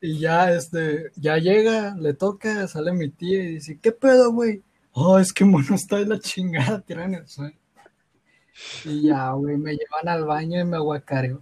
Y 0.00 0.20
ya, 0.20 0.52
este, 0.52 1.10
ya 1.16 1.38
llega, 1.38 1.96
le 1.96 2.14
toca, 2.14 2.68
sale 2.68 2.92
mi 2.92 3.08
tía 3.08 3.42
y 3.42 3.54
dice, 3.54 3.78
¿qué 3.80 3.90
pedo, 3.90 4.32
güey? 4.32 4.62
Oh, 4.92 5.18
es 5.18 5.32
que 5.32 5.44
mono 5.44 5.74
está 5.74 5.96
de 5.96 6.06
la 6.06 6.20
chingada, 6.20 6.80
tirado 6.86 7.08
en 7.08 7.14
el 7.14 7.28
suelo. 7.28 7.56
Y 8.84 9.02
ya, 9.02 9.30
güey, 9.32 9.56
me 9.56 9.72
llevan 9.72 10.08
al 10.08 10.24
baño 10.24 10.60
y 10.60 10.64
me 10.64 10.76
aguacareo. 10.76 11.40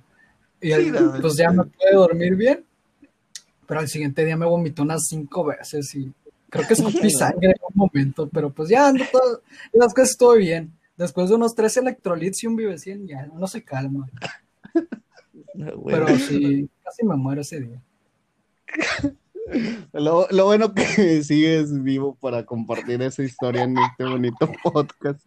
Y 0.60 0.72
Sí, 0.72 0.92
pues 1.20 1.36
ya 1.36 1.50
me 1.50 1.64
pude 1.64 1.92
dormir 1.92 2.34
bien, 2.34 2.64
pero 3.66 3.80
al 3.80 3.88
siguiente 3.88 4.24
día 4.24 4.36
me 4.36 4.46
vomitó 4.46 4.82
unas 4.82 5.04
cinco 5.06 5.44
veces 5.44 5.94
y 5.94 6.12
creo 6.48 6.66
que 6.66 6.74
escupí 6.74 7.10
sangre 7.10 7.50
en 7.50 7.56
un 7.60 7.74
momento, 7.74 8.28
pero 8.28 8.50
pues 8.50 8.70
ya 8.70 8.88
ando 8.88 9.04
todo, 9.12 9.42
y 9.72 9.78
las 9.78 9.92
cosas 9.92 10.10
estuvo 10.10 10.34
bien. 10.34 10.72
Después 10.96 11.28
de 11.28 11.34
unos 11.34 11.54
tres 11.54 11.76
electrolits 11.76 12.42
y 12.42 12.46
un 12.46 12.56
Vive 12.56 12.78
100, 12.78 13.06
ya 13.06 13.28
uno 13.30 13.46
se 13.46 13.62
calma. 13.62 14.08
No. 15.54 15.82
Pero 15.86 16.06
sí, 16.18 16.68
casi 16.84 17.02
me 17.06 17.16
muero 17.16 17.40
ese 17.40 17.58
día. 17.58 17.82
Lo, 19.92 20.26
lo 20.30 20.44
bueno 20.44 20.74
que 20.74 21.22
sigues 21.22 21.82
vivo 21.82 22.16
para 22.16 22.44
compartir 22.44 23.00
esa 23.02 23.22
historia 23.22 23.62
en 23.62 23.78
este 23.78 24.04
bonito 24.04 24.50
podcast. 24.62 25.24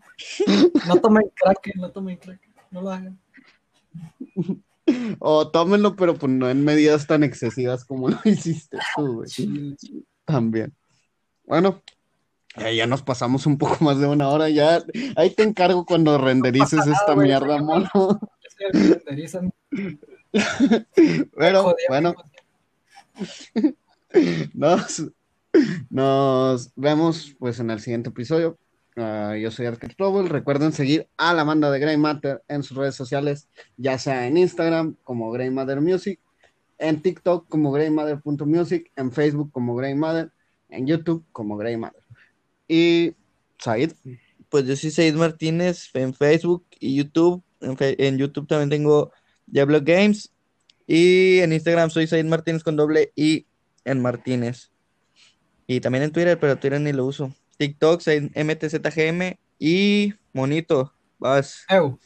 No 0.87 0.97
tomen 0.97 1.31
crack, 1.35 1.75
no 1.75 1.89
tomen 1.91 2.17
crack, 2.17 2.41
no 2.71 2.81
lo 2.81 2.91
hagan. 2.91 3.19
O 5.19 5.49
tómenlo, 5.49 5.95
pero 5.95 6.15
pues 6.15 6.31
no 6.31 6.49
en 6.49 6.63
medidas 6.63 7.07
tan 7.07 7.23
excesivas 7.23 7.85
como 7.85 8.09
lo 8.09 8.19
hiciste 8.23 8.77
tú, 8.95 9.23
güey. 9.23 9.75
También. 10.25 10.73
Bueno, 11.45 11.81
eh, 12.57 12.75
ya 12.75 12.87
nos 12.87 13.01
pasamos 13.01 13.45
un 13.45 13.57
poco 13.57 13.83
más 13.83 13.99
de 13.99 14.07
una 14.07 14.29
hora. 14.29 14.49
Ya, 14.49 14.83
ahí 15.15 15.29
te 15.31 15.43
encargo 15.43 15.85
cuando 15.85 16.17
renderices 16.17 16.85
esta 16.87 17.15
mierda, 17.15 17.61
mono. 17.61 18.19
Es 18.43 18.55
que 18.55 18.71
renderizan. 18.71 19.53
Pero 21.37 21.75
bueno, 21.87 22.13
nos, 24.53 25.05
nos 25.89 26.71
vemos 26.75 27.35
pues 27.39 27.59
en 27.59 27.71
el 27.71 27.79
siguiente 27.79 28.09
episodio. 28.09 28.57
Ah, 28.95 29.35
yo 29.39 29.51
soy 29.51 29.65
Arcade 29.65 29.95
Trouble. 29.95 30.29
Recuerden 30.29 30.73
seguir 30.73 31.07
a 31.17 31.33
la 31.33 31.43
banda 31.43 31.71
de 31.71 31.79
Grey 31.79 31.97
Matter 31.97 32.43
en 32.47 32.63
sus 32.63 32.77
redes 32.77 32.95
sociales, 32.95 33.47
ya 33.77 33.97
sea 33.97 34.27
en 34.27 34.37
Instagram 34.37 34.95
como 35.03 35.31
Grey 35.31 35.49
Matter 35.49 35.79
Music, 35.79 36.19
en 36.79 37.01
TikTok 37.01 37.47
como 37.47 37.71
greymatter.music, 37.71 38.91
en 38.95 39.11
Facebook 39.11 39.51
como 39.51 39.75
Grey 39.75 39.93
Matter, 39.93 40.31
en 40.69 40.87
YouTube 40.87 41.25
como 41.31 41.57
Grey 41.57 41.77
Matter. 41.77 42.01
Y 42.67 43.13
Said, 43.59 43.91
pues 44.49 44.65
yo 44.65 44.75
soy 44.75 44.91
Said 44.91 45.15
Martínez 45.15 45.89
en 45.93 46.13
Facebook 46.13 46.65
y 46.79 46.95
YouTube. 46.95 47.43
En 47.59 48.17
YouTube 48.17 48.47
también 48.47 48.69
tengo 48.69 49.11
Diablo 49.45 49.81
Games. 49.83 50.31
Y 50.91 51.37
en 51.41 51.53
Instagram 51.53 51.91
soy 51.91 52.07
Said 52.07 52.25
Martínez 52.25 52.63
con 52.63 52.75
doble 52.75 53.11
I 53.15 53.45
en 53.85 54.01
Martínez. 54.01 54.71
Y 55.67 55.81
también 55.81 56.03
en 56.05 56.11
Twitter, 56.11 56.39
pero 56.39 56.57
Twitter 56.57 56.81
ni 56.81 56.91
lo 56.91 57.05
uso. 57.05 57.31
TikTok, 57.57 58.01
Said 58.01 58.31
MTZGM 58.35 59.37
y 59.59 60.15
Monito. 60.33 60.91
Vas. 61.19 61.63
Eu. 61.69 61.99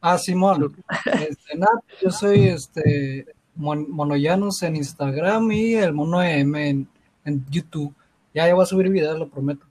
Ah, 0.00 0.16
Simón. 0.16 0.74
Este, 1.04 1.54
nada, 1.58 1.82
yo 2.00 2.10
soy 2.10 2.48
este 2.48 3.26
Mon- 3.54 3.90
Monoyanos 3.90 4.62
en 4.62 4.76
Instagram 4.76 5.52
y 5.52 5.74
el 5.74 5.92
Mono 5.92 6.22
M 6.22 6.68
en, 6.70 6.88
en 7.26 7.44
YouTube. 7.50 7.94
Ya, 8.32 8.46
ya 8.46 8.54
voy 8.54 8.62
a 8.62 8.66
subir 8.66 8.88
videos, 8.88 9.18
lo 9.18 9.28
prometo. 9.28 9.66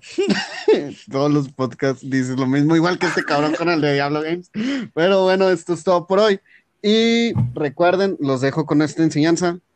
Todos 1.10 1.32
los 1.32 1.48
podcasts 1.48 2.08
dices 2.08 2.38
lo 2.38 2.46
mismo, 2.46 2.76
igual 2.76 2.96
que 2.98 3.06
este 3.06 3.24
cabrón 3.24 3.54
con 3.56 3.68
el 3.68 3.80
de 3.80 3.94
Diablo 3.94 4.22
Games. 4.22 4.50
Pero 4.94 5.24
bueno, 5.24 5.48
esto 5.50 5.72
es 5.72 5.82
todo 5.82 6.06
por 6.06 6.20
hoy. 6.20 6.38
Y 6.82 7.32
recuerden, 7.54 8.16
los 8.20 8.40
dejo 8.40 8.66
con 8.66 8.82
esta 8.82 9.02
enseñanza. 9.02 9.58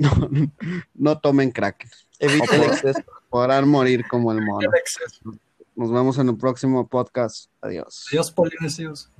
No, 0.00 0.10
no 0.94 1.18
tomen 1.18 1.50
crack. 1.50 1.86
Evita 2.18 2.56
el 2.56 2.62
exceso. 2.62 3.02
Podrán 3.28 3.68
morir 3.68 4.02
como 4.08 4.32
el 4.32 4.40
mono. 4.40 4.66
El 4.66 4.78
exceso. 4.78 5.20
Nos 5.76 5.92
vemos 5.92 6.16
en 6.16 6.30
el 6.30 6.38
próximo 6.38 6.86
podcast. 6.88 7.50
Adiós. 7.60 8.06
Adiós, 8.10 8.32
polinesios. 8.32 9.10